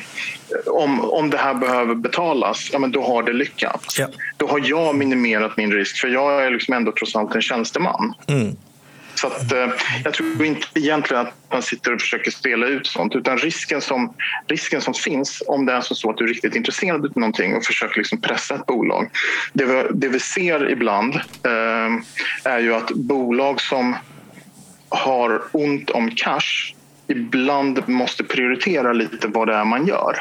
om, 0.66 1.12
om 1.12 1.30
det 1.30 1.38
här 1.38 1.54
behöver 1.54 1.96
betalas, 1.96 2.70
ja, 2.74 2.80
men 2.80 2.92
då 2.92 3.04
har 3.04 3.24
det 3.24 3.34
lyckats. 3.34 4.00
Ja. 4.00 4.08
Då 4.38 4.48
har 4.48 4.62
jag 4.66 4.96
minimerat 4.96 5.58
min 5.58 5.72
risk 5.72 5.98
för 5.98 6.08
jag 6.08 6.46
är 6.46 6.52
liksom 6.52 6.74
ändå 6.74 6.92
trots 6.92 7.16
allt 7.16 7.36
en 7.36 7.42
tjänsteman. 7.42 8.14
Mm. 8.28 8.56
Så 9.16 9.28
att, 9.28 9.52
eh, 9.52 9.70
jag 10.04 10.14
tror 10.14 10.46
inte 10.46 10.68
egentligen 10.74 11.22
att 11.22 11.34
man 11.52 11.62
sitter 11.62 11.94
och 11.94 12.02
försöker 12.02 12.32
spela 12.32 12.68
ut 12.68 12.88
sånt 12.88 13.16
utan 13.16 13.38
risken 13.38 13.82
som, 13.82 14.14
risken 14.48 14.82
som 14.82 14.94
finns 14.94 15.44
om 15.48 15.66
det 15.66 15.74
är 15.74 15.82
så 15.82 16.10
att 16.10 16.18
du 16.18 16.24
är 16.24 16.28
riktigt 16.28 16.56
intresserad 16.56 17.06
av 17.06 17.12
någonting 17.16 17.56
och 17.56 17.66
försöker 17.66 17.98
liksom 17.98 18.22
pressa 18.22 18.56
ett 18.56 18.66
bolag. 18.66 19.10
Det 19.54 19.66
vi, 19.66 19.84
det 19.92 20.08
vi 20.08 20.20
ser 20.20 20.72
ibland 20.72 21.16
eh, 21.44 22.52
är 22.52 22.60
ju 22.60 22.74
att 22.74 22.92
bolag 22.92 23.62
som 23.62 23.96
har 24.90 25.42
ont 25.52 25.90
om 25.90 26.12
cash 26.12 26.74
ibland 27.08 27.90
måste 27.90 28.24
prioritera 28.24 28.94
lite 28.94 29.28
vad 29.28 29.48
det 29.48 29.54
är 29.54 29.66
man 29.66 29.88
gör. 29.88 30.16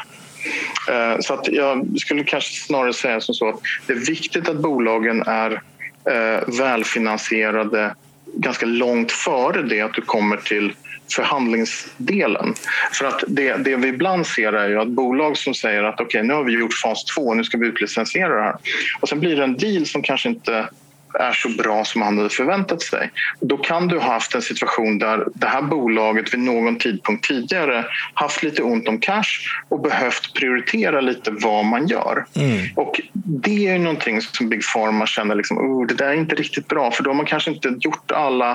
Eh, 0.89 1.19
så 1.19 1.33
att 1.33 1.47
jag 1.47 1.99
skulle 1.99 2.23
kanske 2.23 2.65
snarare 2.65 2.93
säga 2.93 3.21
som 3.21 3.35
så 3.35 3.49
att 3.49 3.59
det 3.87 3.93
är 3.93 4.05
viktigt 4.05 4.49
att 4.49 4.57
bolagen 4.57 5.21
är 5.21 5.61
eh, 6.09 6.59
välfinansierade 6.59 7.95
ganska 8.33 8.65
långt 8.65 9.11
före 9.11 9.61
det 9.61 9.81
att 9.81 9.93
du 9.93 10.01
kommer 10.01 10.37
till 10.37 10.73
förhandlingsdelen. 11.15 12.53
För 12.93 13.05
att 13.05 13.23
det, 13.27 13.55
det 13.55 13.75
vi 13.75 13.87
ibland 13.87 14.27
ser 14.27 14.53
är 14.53 14.69
ju 14.69 14.79
att 14.79 14.87
bolag 14.87 15.37
som 15.37 15.53
säger 15.53 15.83
att 15.83 15.93
okej, 15.93 16.05
okay, 16.05 16.23
nu 16.23 16.33
har 16.33 16.43
vi 16.43 16.53
gjort 16.53 16.73
fas 16.73 17.05
2, 17.05 17.33
nu 17.33 17.43
ska 17.43 17.57
vi 17.57 17.67
utlicensiera 17.67 18.35
det 18.35 18.43
här. 18.43 18.55
Och 18.99 19.09
sen 19.09 19.19
blir 19.19 19.35
det 19.35 19.43
en 19.43 19.57
deal 19.57 19.85
som 19.85 20.01
kanske 20.01 20.29
inte 20.29 20.69
är 21.13 21.31
så 21.31 21.49
bra 21.49 21.85
som 21.85 22.01
han 22.01 22.17
hade 22.17 22.29
förväntat 22.29 22.81
sig. 22.81 23.11
Då 23.41 23.57
kan 23.57 23.87
du 23.87 23.99
ha 23.99 24.13
haft 24.13 24.35
en 24.35 24.41
situation 24.41 24.99
där 24.99 25.27
det 25.33 25.47
här 25.47 25.61
bolaget 25.61 26.33
vid 26.33 26.39
någon 26.39 26.77
tidpunkt 26.77 27.27
tidigare 27.27 27.85
haft 28.13 28.43
lite 28.43 28.63
ont 28.63 28.87
om 28.87 28.99
cash 28.99 29.23
och 29.69 29.81
behövt 29.81 30.33
prioritera 30.33 31.01
lite 31.01 31.31
vad 31.31 31.65
man 31.65 31.87
gör. 31.87 32.25
Mm. 32.35 32.67
Och 32.75 33.01
det 33.13 33.67
är 33.67 33.79
någonting 33.79 34.21
som 34.21 34.49
Big 34.49 34.61
Pharma 34.73 35.07
känner 35.07 35.35
liksom, 35.35 35.57
oh, 35.57 35.87
det 35.87 35.93
där 35.93 36.07
är 36.07 36.13
inte 36.13 36.35
riktigt 36.35 36.67
bra 36.67 36.91
för 36.91 37.03
då 37.03 37.09
har 37.09 37.15
man 37.15 37.25
kanske 37.25 37.51
inte 37.51 37.75
gjort 37.79 38.11
alla 38.11 38.51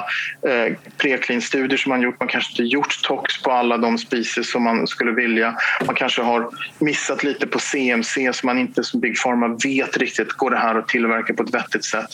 eh, 0.46 0.76
preklin-studier 0.96 1.78
som 1.78 1.90
man 1.90 2.02
gjort. 2.02 2.20
Man 2.20 2.28
kanske 2.28 2.52
inte 2.52 2.74
gjort 2.74 3.02
tox 3.02 3.42
på 3.42 3.50
alla 3.50 3.76
de 3.76 3.98
species 3.98 4.50
som 4.50 4.62
man 4.62 4.86
skulle 4.86 5.12
vilja. 5.12 5.54
Man 5.86 5.94
kanske 5.94 6.22
har 6.22 6.48
missat 6.78 7.24
lite 7.24 7.46
på 7.46 7.58
CMC 7.58 8.32
så 8.32 8.46
man 8.46 8.58
inte 8.58 8.84
som 8.84 9.00
Big 9.00 9.22
Pharma 9.22 9.58
vet 9.64 9.96
riktigt, 9.96 10.32
går 10.32 10.50
det 10.50 10.58
här 10.58 10.74
att 10.74 10.88
tillverka 10.88 11.34
på 11.34 11.42
ett 11.42 11.54
vettigt 11.54 11.84
sätt? 11.84 12.10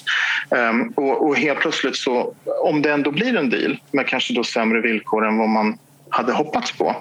Um, 0.51 0.93
och, 0.97 1.29
och, 1.29 1.37
helt 1.37 1.61
plötsligt 1.61 1.97
så, 1.97 2.35
om 2.63 2.83
det 2.83 2.93
ändå 2.93 3.11
blir 3.11 3.37
en 3.37 3.51
deal 3.51 3.79
med 3.91 4.07
kanske 4.07 4.35
då 4.35 4.45
sämre 4.45 4.81
villkor 4.81 5.27
än 5.27 5.39
vad 5.39 5.49
man 5.49 5.79
hade 6.11 6.33
hoppats 6.33 6.73
på 6.73 6.97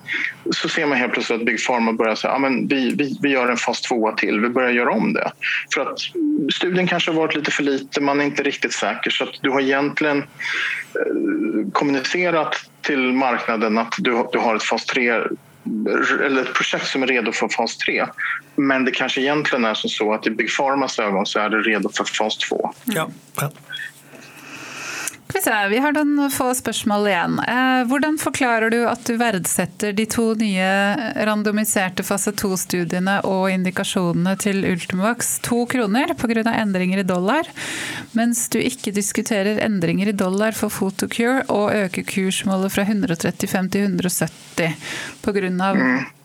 så 0.52 0.70
ser 0.70 0.86
man 0.86 0.98
helt 0.98 1.14
plötsligt 1.14 1.40
att 1.40 1.46
Big 1.46 1.66
Pharma 1.68 1.94
börjar 1.94 2.16
säga 2.16 2.34
att 2.34 2.52
vi, 2.52 2.96
vi, 2.96 3.18
vi 3.22 3.30
gör 3.30 3.50
en 3.50 3.58
fas 3.58 3.82
2 3.82 4.12
till, 4.12 4.40
vi 4.40 4.50
börjar 4.50 4.70
göra 4.70 4.92
om 4.92 5.14
det. 5.14 5.32
För 5.74 5.82
att 5.82 6.00
studien 6.54 6.88
kanske 6.88 7.12
har 7.12 7.18
varit 7.18 7.36
lite 7.36 7.52
för 7.52 7.64
lite, 7.64 8.02
man 8.02 8.22
är 8.22 8.26
inte 8.26 8.44
riktigt 8.44 8.74
säker 8.74 9.10
så 9.10 9.24
att 9.24 9.30
du 9.42 9.50
har 9.50 9.62
egentligen 9.62 10.18
eh, 10.18 11.72
kommunicerat 11.72 12.56
till 12.82 13.14
marknaden 13.14 13.78
att 13.78 13.94
du, 13.98 14.26
du 14.32 14.40
har 14.40 14.56
ett 14.56 14.64
fas 14.64 14.86
3 14.86 15.22
eller 16.26 16.42
ett 16.42 16.54
projekt 16.54 16.88
som 16.88 17.04
är 17.04 17.08
redo 17.08 17.32
för 17.32 17.48
fas 17.48 17.78
3. 17.78 18.06
Men 18.56 18.86
det 18.86 18.92
kanske 18.92 19.22
egentligen 19.22 19.66
är 19.66 19.74
som 19.74 19.90
så 19.90 20.14
att 20.14 20.28
i 20.28 20.30
Big 20.30 20.56
Pharmas 20.58 21.00
ögon 21.00 21.26
så 21.26 21.40
är 21.40 21.50
det 21.50 21.58
redo 21.58 21.90
för 21.90 22.04
fas 22.04 22.38
2. 22.38 22.74
Ja 22.86 23.10
ja. 25.46 25.68
Vi 25.70 25.78
har 25.78 25.94
noen 25.94 26.32
få 26.32 26.50
spørsmål 26.56 27.08
igjen. 27.10 27.38
Eh, 27.40 27.84
hvordan 27.90 28.18
forklarer 28.22 28.72
du 28.74 28.80
at 28.90 29.04
du 29.06 29.18
verdsetter 29.20 29.94
de 29.94 30.06
to 30.10 30.32
nye 30.40 30.66
eh, 30.66 31.22
randomiserte 31.28 32.06
fase 32.08 32.34
2-studiene 32.38 33.20
og 33.28 33.50
indikasjonene 33.52 34.36
til 34.42 34.66
Ultimovax 34.66 35.38
to 35.46 35.66
kroner 35.70 36.16
pga. 36.18 36.44
endringer 36.58 37.00
i 37.00 37.08
dollar, 37.08 37.48
mens 38.18 38.48
du 38.50 38.60
ikke 38.60 38.92
diskuterer 38.96 39.62
endringer 39.64 40.10
i 40.10 40.18
dollar 40.18 40.52
for 40.52 40.74
Photocure 40.74 41.46
og 41.50 41.74
øker 41.76 42.04
kursmålet 42.08 42.74
fra 42.74 42.88
135 42.88 43.72
til 43.72 43.90
170 43.90 44.76
pga. 45.22 46.17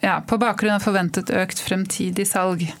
Ja, 0.00 0.22
på 0.26 0.38
bakgrunn 0.38 0.74
av 0.74 0.80
forventet 0.80 1.30
økt 1.30 1.60
fremtidig 1.60 2.26
salg? 2.28 2.74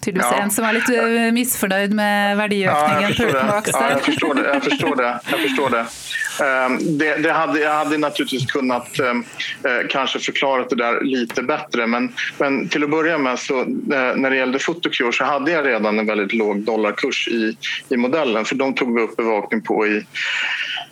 tydeligvis 0.00 0.32
ja. 0.32 0.42
en 0.42 0.50
som 0.50 0.64
är 0.64 0.72
lite 0.72 0.96
eh, 0.96 1.32
missförnöjd 1.32 1.94
med 1.94 2.36
värdeökningen 2.36 3.02
ja, 3.02 3.02
jag 3.02 3.08
förstår, 3.08 3.28
ja, 3.28 4.42
det. 4.42 4.48
Jag 4.54 4.64
förstår 4.64 4.96
det. 4.96 5.20
Jag 5.30 5.40
förstår 5.40 5.70
det. 5.70 5.86
Ehm, 6.44 6.98
det, 6.98 7.16
det 7.16 7.32
hade, 7.32 7.60
jag 7.60 7.74
hade 7.74 7.98
naturligtvis 7.98 8.52
kunnat 8.52 8.98
ehm, 8.98 9.24
eh, 9.64 9.88
kanske 9.88 10.18
förklara 10.18 10.64
det 10.64 10.76
där 10.76 11.00
lite 11.00 11.42
bättre 11.42 11.86
men, 11.86 12.12
men 12.38 12.68
till 12.68 12.84
att 12.84 12.90
börja 12.90 13.18
med 13.18 13.38
så 13.38 13.60
eh, 13.60 13.66
när 14.16 14.30
det 14.30 14.36
gällde 14.36 14.58
Photocure 14.58 15.12
så 15.12 15.24
hade 15.24 15.50
jag 15.50 15.66
redan 15.66 15.98
en 15.98 16.06
väldigt 16.06 16.32
låg 16.32 16.58
dollarkurs 16.58 17.28
i, 17.28 17.56
i 17.88 17.96
modellen 17.96 18.44
för 18.44 18.54
de 18.54 18.74
tog 18.74 18.94
vi 18.94 19.02
upp 19.02 19.16
bevakning 19.16 19.62
på 19.62 19.86
i 19.86 20.06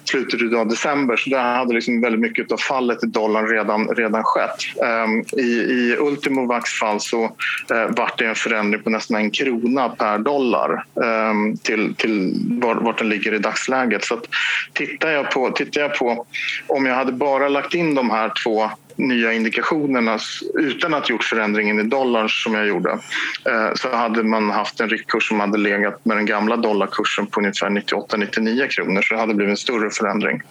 slutet 0.08 0.54
av 0.54 0.68
december 0.68 1.16
så 1.16 1.30
där 1.30 1.54
hade 1.54 1.74
liksom 1.74 2.00
väldigt 2.00 2.20
mycket 2.20 2.52
av 2.52 2.56
fallet 2.56 3.04
i 3.04 3.06
dollarn 3.06 3.48
redan, 3.48 3.88
redan 3.88 4.22
skett. 4.24 4.82
Um, 5.04 5.24
I 5.42 5.48
i 5.58 5.96
Ultimovax 5.98 6.70
fall 6.70 7.00
så 7.00 7.24
uh, 7.24 7.86
vart 7.88 8.18
det 8.18 8.26
en 8.26 8.34
förändring 8.34 8.82
på 8.82 8.90
nästan 8.90 9.16
en 9.16 9.30
krona 9.30 9.88
per 9.88 10.18
dollar 10.18 10.84
um, 10.94 11.56
till, 11.56 11.94
till 11.94 12.34
var, 12.60 12.74
vart 12.74 12.98
den 12.98 13.08
ligger 13.08 13.34
i 13.34 13.38
dagsläget. 13.38 14.04
Så 14.04 14.14
att, 14.14 14.24
tittar, 14.72 15.10
jag 15.10 15.30
på, 15.30 15.50
tittar 15.50 15.80
jag 15.80 15.94
på 15.94 16.26
om 16.66 16.86
jag 16.86 16.94
hade 16.94 17.12
bara 17.12 17.48
lagt 17.48 17.74
in 17.74 17.94
de 17.94 18.10
här 18.10 18.32
två 18.44 18.70
nya 18.98 19.32
indikationerna 19.32 20.18
utan 20.54 20.94
att 20.94 21.10
gjort 21.10 21.24
förändringen 21.24 21.80
i 21.80 21.82
dollarn 21.82 22.28
som 22.28 22.54
jag 22.54 22.66
gjorde 22.66 22.90
eh, 23.44 23.74
så 23.74 23.96
hade 23.96 24.22
man 24.22 24.50
haft 24.50 24.80
en 24.80 24.88
riktkurs 24.88 25.28
som 25.28 25.40
hade 25.40 25.58
legat 25.58 26.04
med 26.04 26.16
den 26.16 26.26
gamla 26.26 26.56
dollarkursen 26.56 27.26
på 27.26 27.40
ungefär 27.40 27.70
98-99 27.70 28.68
kronor 28.68 29.02
så 29.02 29.14
det 29.14 29.20
hade 29.20 29.34
blivit 29.34 29.50
en 29.50 29.56
större 29.56 29.90
förändring. 29.90 30.42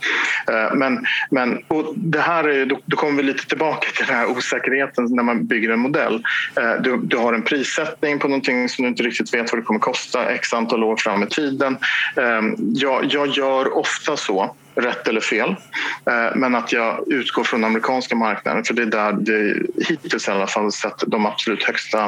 Eh, 0.47 0.75
men, 0.75 1.05
men 1.31 1.63
och 1.67 1.93
det 1.95 2.19
här 2.19 2.43
är, 2.43 2.65
då, 2.65 2.79
då 2.85 2.97
kommer 2.97 3.13
vi 3.17 3.23
lite 3.23 3.47
tillbaka 3.47 3.87
till 3.95 4.05
den 4.05 4.15
här 4.15 4.29
osäkerheten 4.31 5.07
när 5.15 5.23
man 5.23 5.45
bygger 5.45 5.69
en 5.69 5.79
modell. 5.79 6.23
Eh, 6.55 6.81
du, 6.81 6.97
du 6.97 7.17
har 7.17 7.33
en 7.33 7.41
prissättning 7.41 8.19
på 8.19 8.27
någonting 8.27 8.69
som 8.69 8.83
du 8.83 8.89
inte 8.89 9.03
riktigt 9.03 9.33
vet 9.33 9.51
vad 9.51 9.61
det 9.61 9.65
kommer 9.65 9.79
kosta 9.79 10.29
x 10.29 10.53
antal 10.53 10.83
år 10.83 10.95
fram 10.95 11.23
i 11.23 11.27
tiden. 11.27 11.77
Jag, 12.73 13.05
jag 13.05 13.27
gör 13.27 13.77
ofta 13.77 14.17
så 14.17 14.55
rätt 14.77 15.07
eller 15.07 15.21
fel. 15.21 15.49
Eh, 16.05 16.35
men 16.35 16.55
att 16.55 16.71
jag 16.71 17.11
utgår 17.11 17.43
från 17.43 17.61
den 17.61 17.69
amerikanska 17.69 18.15
marknaden 18.15 18.63
för 18.63 18.73
det 18.73 18.81
är 18.81 18.85
där 18.85 19.11
det 19.11 19.55
hittills 19.87 20.27
i 20.27 20.31
alla 20.31 20.47
fall 20.47 20.71
sett 20.71 21.03
de 21.07 21.25
absolut 21.25 21.63
högsta 21.63 22.05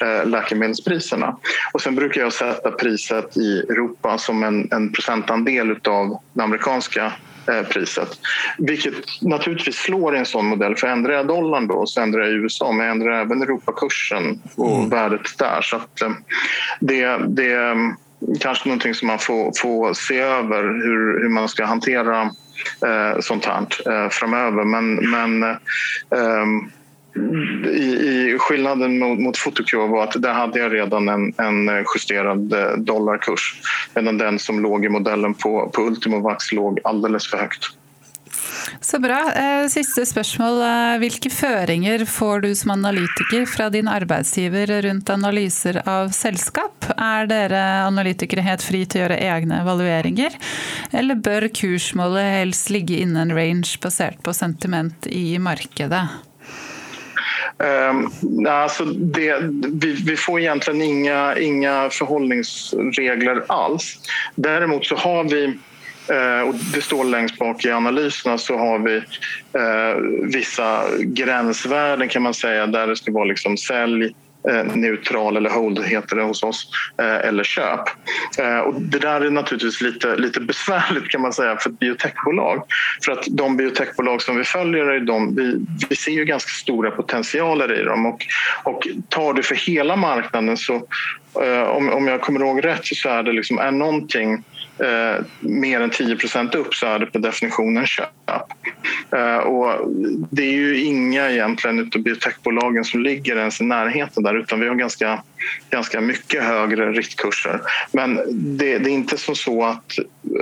eh, 0.00 0.26
läkemedelspriserna. 0.26 1.36
Och 1.72 1.80
sen 1.80 1.94
brukar 1.94 2.20
jag 2.20 2.32
sätta 2.32 2.70
priset 2.70 3.36
i 3.36 3.58
Europa 3.58 4.18
som 4.18 4.42
en, 4.42 4.68
en 4.72 4.92
procentandel 4.92 5.70
av 5.88 6.18
det 6.32 6.42
amerikanska 6.42 7.12
eh, 7.48 7.62
priset. 7.62 8.08
Vilket 8.58 9.22
naturligtvis 9.22 9.76
slår 9.76 10.14
i 10.14 10.18
en 10.18 10.26
sån 10.26 10.46
modell. 10.46 10.76
För 10.76 10.86
ändrar 10.86 11.14
jag 11.14 11.26
dollarn 11.26 11.66
då 11.66 11.86
så 11.86 12.00
ändrar 12.00 12.20
jag 12.20 12.32
USA 12.32 12.72
men 12.72 12.86
jag 12.86 12.92
ändrar 12.94 13.20
även 13.20 13.42
Europakursen 13.42 14.42
och 14.56 14.76
mm. 14.76 14.90
värdet 14.90 15.38
där. 15.38 15.62
Så 15.62 15.76
att 15.76 16.02
det, 16.80 17.18
det 17.28 17.76
kanske 18.40 18.68
någonting 18.68 18.94
som 18.94 19.08
man 19.08 19.18
får, 19.18 19.52
får 19.60 19.94
se 19.94 20.18
över 20.18 20.62
hur, 20.62 21.22
hur 21.22 21.28
man 21.28 21.48
ska 21.48 21.64
hantera 21.64 22.22
eh, 22.86 23.20
sånt 23.20 23.44
här 23.44 23.66
eh, 23.86 24.08
framöver. 24.08 24.64
Men, 24.64 25.10
men 25.10 25.42
eh, 25.42 26.46
i, 27.66 27.84
i, 27.84 28.36
skillnaden 28.38 28.98
mot, 28.98 29.18
mot 29.18 29.44
Photocure 29.44 29.88
var 29.88 30.04
att 30.04 30.22
där 30.22 30.32
hade 30.32 30.58
jag 30.58 30.72
redan 30.72 31.08
en, 31.08 31.34
en 31.38 31.84
justerad 31.94 32.52
eh, 32.52 32.72
dollarkurs 32.76 33.60
medan 33.94 34.18
den 34.18 34.38
som 34.38 34.60
låg 34.60 34.84
i 34.84 34.88
modellen 34.88 35.34
på, 35.34 35.70
på 35.74 35.82
Ultimovax 35.82 36.52
låg 36.52 36.80
alldeles 36.84 37.30
för 37.30 37.38
högt. 37.38 37.79
Så 38.80 38.98
bra. 38.98 39.20
Eh, 39.36 39.68
sista 39.68 39.90
siste 39.90 40.06
spørsmål. 40.06 40.60
Eh, 40.62 40.98
hvilke 41.02 41.30
føringer 41.32 42.04
får 42.08 42.40
du 42.44 42.54
som 42.54 42.70
analytiker 42.70 43.46
fra 43.46 43.68
din 43.70 43.88
arbeidsgiver 43.90 44.70
rundt 44.86 45.10
analyser 45.10 45.80
av 45.88 46.12
selskap? 46.14 46.86
Er 46.96 47.26
dere 47.30 47.60
analytikere 47.86 48.44
helt 48.46 48.62
fri 48.64 48.84
til 48.86 49.00
å 49.00 49.04
gjøre 49.04 49.20
egne 49.20 49.60
evalueringer, 49.64 50.36
eller 50.92 51.20
bør 51.20 51.48
kursmålet 51.52 52.32
helst 52.40 52.70
ligge 52.70 53.00
innen 53.02 53.34
range 53.36 53.76
basert 53.82 54.20
på 54.22 54.34
sentiment 54.36 55.06
i 55.10 55.38
markedet? 55.42 56.06
Um, 57.60 57.66
ehm, 57.66 58.46
alltså 58.46 58.84
det, 58.84 59.34
vi, 59.82 59.92
vi, 60.06 60.16
får 60.16 60.40
egentligen 60.40 60.82
inga, 60.82 61.36
inga 61.36 61.90
förhållningsregler 61.90 63.44
alls. 63.48 63.98
Däremot 64.34 64.86
så 64.86 64.96
har 64.96 65.24
vi 65.24 65.58
Eh, 66.10 66.48
och 66.48 66.54
det 66.74 66.80
står 66.80 67.04
längst 67.04 67.38
bak 67.38 67.64
i 67.64 67.70
analyserna 67.70 68.38
så 68.38 68.58
har 68.58 68.78
vi 68.78 68.96
eh, 69.52 70.00
vissa 70.22 70.84
gränsvärden 70.98 72.08
kan 72.08 72.22
man 72.22 72.34
säga 72.34 72.66
där 72.66 72.86
det 72.86 72.96
ska 72.96 73.12
vara 73.12 73.24
liksom 73.24 73.56
sälj 73.56 74.14
eh, 74.48 74.76
neutral 74.76 75.36
eller 75.36 75.50
hold 75.50 75.84
heter 75.84 76.16
det 76.16 76.22
hos 76.22 76.42
oss, 76.42 76.70
eh, 76.98 77.28
eller 77.28 77.44
köp. 77.44 77.80
Eh, 78.38 78.58
och 78.58 78.80
det 78.80 78.98
där 78.98 79.20
är 79.20 79.30
naturligtvis 79.30 79.80
lite, 79.80 80.16
lite 80.16 80.40
besvärligt 80.40 81.08
kan 81.08 81.20
man 81.20 81.32
säga 81.32 81.56
för 81.56 81.70
ett 81.70 81.78
biotechbolag. 81.78 82.62
För 83.04 83.12
att 83.12 83.24
de 83.30 83.56
biotechbolag 83.56 84.22
som 84.22 84.36
vi 84.36 84.44
följer, 84.44 84.84
är 84.86 85.00
de, 85.00 85.36
vi, 85.36 85.66
vi 85.88 85.96
ser 85.96 86.12
ju 86.12 86.24
ganska 86.24 86.50
stora 86.50 86.90
potentialer 86.90 87.80
i 87.80 87.84
dem 87.84 88.06
och, 88.06 88.26
och 88.62 88.86
tar 89.08 89.32
du 89.32 89.42
för 89.42 89.54
hela 89.54 89.96
marknaden 89.96 90.56
så 90.56 90.82
om, 91.66 91.90
om 91.92 92.08
jag 92.08 92.20
kommer 92.20 92.40
ihåg 92.40 92.64
rätt 92.64 92.86
så 92.86 93.08
är 93.08 93.22
det 93.22 93.32
liksom, 93.32 93.58
är 93.58 93.70
någonting 93.70 94.44
eh, 94.82 95.24
mer 95.40 95.80
än 95.80 95.90
10% 95.90 96.56
upp 96.56 96.74
så 96.74 96.86
är 96.86 96.98
det 96.98 97.06
per 97.06 97.18
definition 97.18 97.76
en 97.76 97.86
köp. 97.86 98.08
Eh, 99.12 99.36
och 99.36 99.90
det 100.30 100.42
är 100.42 100.52
ju 100.52 100.80
inga 100.80 101.30
egentligen 101.30 101.78
utav 101.78 102.02
biotechbolagen 102.02 102.84
som 102.84 103.02
ligger 103.02 103.36
ens 103.36 103.60
i 103.60 103.64
närheten 103.64 104.22
där 104.22 104.34
utan 104.34 104.60
vi 104.60 104.68
har 104.68 104.74
ganska, 104.74 105.22
ganska 105.70 106.00
mycket 106.00 106.44
högre 106.44 106.92
riktkurser. 106.92 107.60
Men 107.92 108.20
det, 108.56 108.78
det 108.78 108.90
är 108.90 108.94
inte 108.94 109.16
som 109.18 109.36
så 109.36 109.64
att 109.64 109.98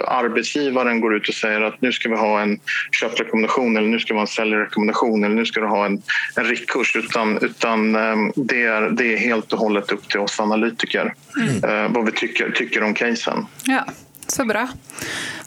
arbetsgivaren 0.06 1.00
går 1.00 1.16
ut 1.16 1.28
och 1.28 1.34
säger 1.34 1.60
att 1.60 1.80
nu 1.80 1.92
ska 1.92 2.08
vi 2.08 2.16
ha 2.16 2.40
en 2.40 2.60
köprekommendation 3.00 3.76
eller 3.76 3.88
nu 3.88 4.00
ska 4.00 4.14
vi 4.14 4.18
ha 4.18 4.22
en 4.22 4.26
säljrekommendation 4.26 5.24
eller 5.24 5.34
nu 5.34 5.46
ska 5.46 5.60
du 5.60 5.66
ha 5.66 5.86
en, 5.86 6.02
en 6.36 6.44
riktkurs 6.44 6.96
utan, 6.96 7.38
utan 7.38 7.96
ehm, 7.96 8.32
det, 8.36 8.62
är, 8.62 8.90
det 8.90 9.14
är 9.14 9.16
helt 9.16 9.52
och 9.52 9.58
hållet 9.58 9.92
upp 9.92 10.08
till 10.08 10.20
oss 10.20 10.40
analytiker 10.40 11.14
mm. 11.36 11.64
Eh, 11.64 11.92
vad 11.92 12.04
vi 12.06 12.12
tycker, 12.12 12.50
tycker 12.50 12.82
om 12.82 12.94
casen. 12.94 13.46
Ja. 13.64 13.84
Så 14.28 14.44
bra. 14.44 14.68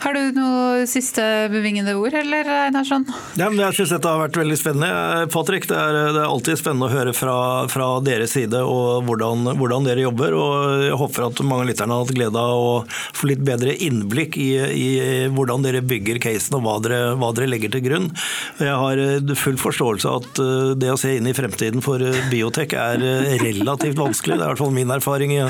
Har 0.02 0.16
du 0.16 0.34
noe 0.34 0.86
siste 0.90 1.22
bevingede 1.52 1.92
ord, 1.94 2.14
eller 2.18 2.48
Einarsson? 2.66 3.04
Ja, 3.38 3.46
jeg 3.54 3.76
syns 3.76 3.92
dette 3.94 4.10
har 4.10 4.18
vært 4.18 4.38
veldig 4.40 4.56
spennende. 4.58 5.26
Patrick, 5.30 5.68
det 5.70 5.76
er, 5.78 5.98
det 6.16 6.18
er 6.24 6.26
alltid 6.26 6.58
spennende 6.58 6.88
å 6.88 6.90
høre 6.90 7.12
fra, 7.14 7.36
fra 7.70 7.86
deres 8.02 8.34
side 8.34 8.58
og 8.66 9.06
hvordan, 9.06 9.52
hvordan, 9.60 9.86
dere 9.86 10.02
jobber. 10.02 10.34
og 10.34 10.82
Jeg 10.88 10.98
håper 10.98 11.26
at 11.28 11.42
mange 11.46 11.62
av 11.62 11.70
lytterne 11.70 11.94
har 11.94 12.02
hatt 12.02 12.16
glede 12.16 12.42
av 12.42 12.62
å 12.64 12.72
få 12.90 13.30
litt 13.30 13.44
bedre 13.46 13.76
innblikk 13.86 14.40
i, 14.42 14.48
i 14.58 14.88
hvordan 15.30 15.62
dere 15.62 15.84
bygger 15.86 16.18
casen 16.24 16.58
og 16.58 16.66
hva 16.66 16.74
dere, 16.82 17.00
hva 17.20 17.30
dere, 17.36 17.52
legger 17.52 17.76
til 17.76 17.86
grunn. 17.86 18.10
Jeg 18.58 18.74
har 18.82 19.04
eh, 19.04 19.32
full 19.38 19.60
forståelse 19.60 20.10
av 20.10 20.24
at 20.24 20.42
eh, 20.42 20.74
det 20.82 20.90
å 20.90 20.98
se 20.98 21.14
inn 21.20 21.30
i 21.30 21.36
fremtiden 21.36 21.84
for 21.84 22.02
eh, 22.02 22.18
biotech 22.32 22.42
biotek 22.42 22.74
er 22.74 23.38
relativt 23.44 24.00
vanskelig. 24.00 24.34
Det 24.34 24.42
er 24.42 24.48
i 24.48 24.50
hvert 24.50 24.64
fall 24.64 24.74
min 24.74 24.90
erfaring 24.90 25.36
i 25.36 25.40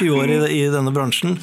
20 0.00 0.16
år 0.16 0.32
i, 0.32 0.40
i 0.62 0.64
denne 0.72 0.94
bransjen. 0.96 1.36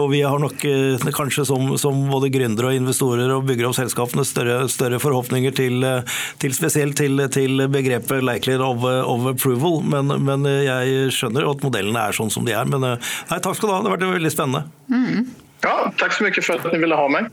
Og 0.00 0.08
vi 0.12 0.22
har 0.24 0.40
folk 0.62 1.16
kanskje 1.16 1.44
som, 1.46 1.78
som 1.78 1.98
både 2.10 2.30
gründere 2.32 2.70
og 2.70 2.78
investorer 2.78 3.30
og 3.34 3.46
bygger 3.48 3.68
opp 3.68 3.76
selskapene 3.78 4.24
større, 4.26 4.68
større 4.72 5.00
forhåpninger 5.02 5.54
til, 5.56 5.82
eh, 5.86 6.16
til, 6.42 6.54
spesielt 6.56 6.96
til, 6.96 7.20
til 7.32 7.66
begrepet 7.68 8.22
'likely 8.22 8.58
of, 8.58 8.84
eh, 8.84 9.02
of 9.02 9.28
approval'. 9.34 9.82
Men, 9.84 10.12
men, 10.24 10.44
jeg 10.44 11.12
skjønner 11.12 11.48
at 11.50 11.62
modellene 11.62 12.08
er 12.08 12.12
sånn 12.16 12.30
som 12.30 12.44
de 12.44 12.52
er. 12.52 12.64
Men 12.64 12.84
eh, 12.84 13.12
nei, 13.30 13.38
takk 13.38 13.56
skal 13.56 13.68
du 13.68 13.74
ha, 13.74 13.80
det 13.82 13.90
har 13.90 13.98
vært 13.98 14.18
veldig 14.18 14.34
spennende. 14.34 14.64
Mm. 14.90 15.26
Ja, 15.62 15.92
Takk 15.98 16.14
så 16.16 16.24
mye 16.26 16.42
for 16.42 16.58
at 16.58 16.66
dere 16.66 16.80
ville 16.82 16.96
ha 16.98 17.04
meg. 17.12 17.28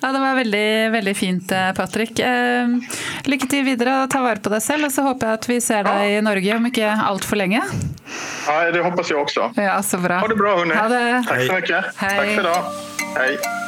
Ja, 0.00 0.12
Det 0.12 0.20
var 0.22 0.38
veldig, 0.38 0.68
veldig 0.94 1.16
fint, 1.16 1.52
eh, 1.52 1.72
Patrick. 1.76 2.18
Eh, 2.18 2.72
lykke 3.28 3.50
til 3.50 3.66
videre 3.66 4.02
og 4.04 4.10
ta 4.10 4.22
vare 4.24 4.40
på 4.40 4.52
deg 4.52 4.64
selv. 4.64 4.88
Og 4.88 4.94
så 4.94 5.04
håper 5.04 5.28
jeg 5.28 5.40
at 5.40 5.50
vi 5.50 5.60
ser 5.60 5.84
deg 5.84 6.00
ja. 6.06 6.16
i 6.16 6.24
Norge 6.24 6.56
om 6.56 6.70
ikke 6.70 6.96
altfor 7.10 7.42
lenge. 7.42 7.60
Ja, 8.46 8.56
det 8.72 8.80
håper 8.80 9.04
jeg 9.04 9.20
også. 9.20 9.52
Ja, 9.60 9.76
så 9.82 10.00
bra. 10.00 10.22
Ha 10.24 10.32
det 10.32 10.40
bra, 10.40 10.56
det. 10.64 11.04
Takk 11.28 11.46
så 11.46 11.60
mye. 11.60 11.84
Hei. 12.00 12.16
Takk 12.16 12.34
for 12.40 12.50
det. 12.50 12.58
Hei. 13.16 13.64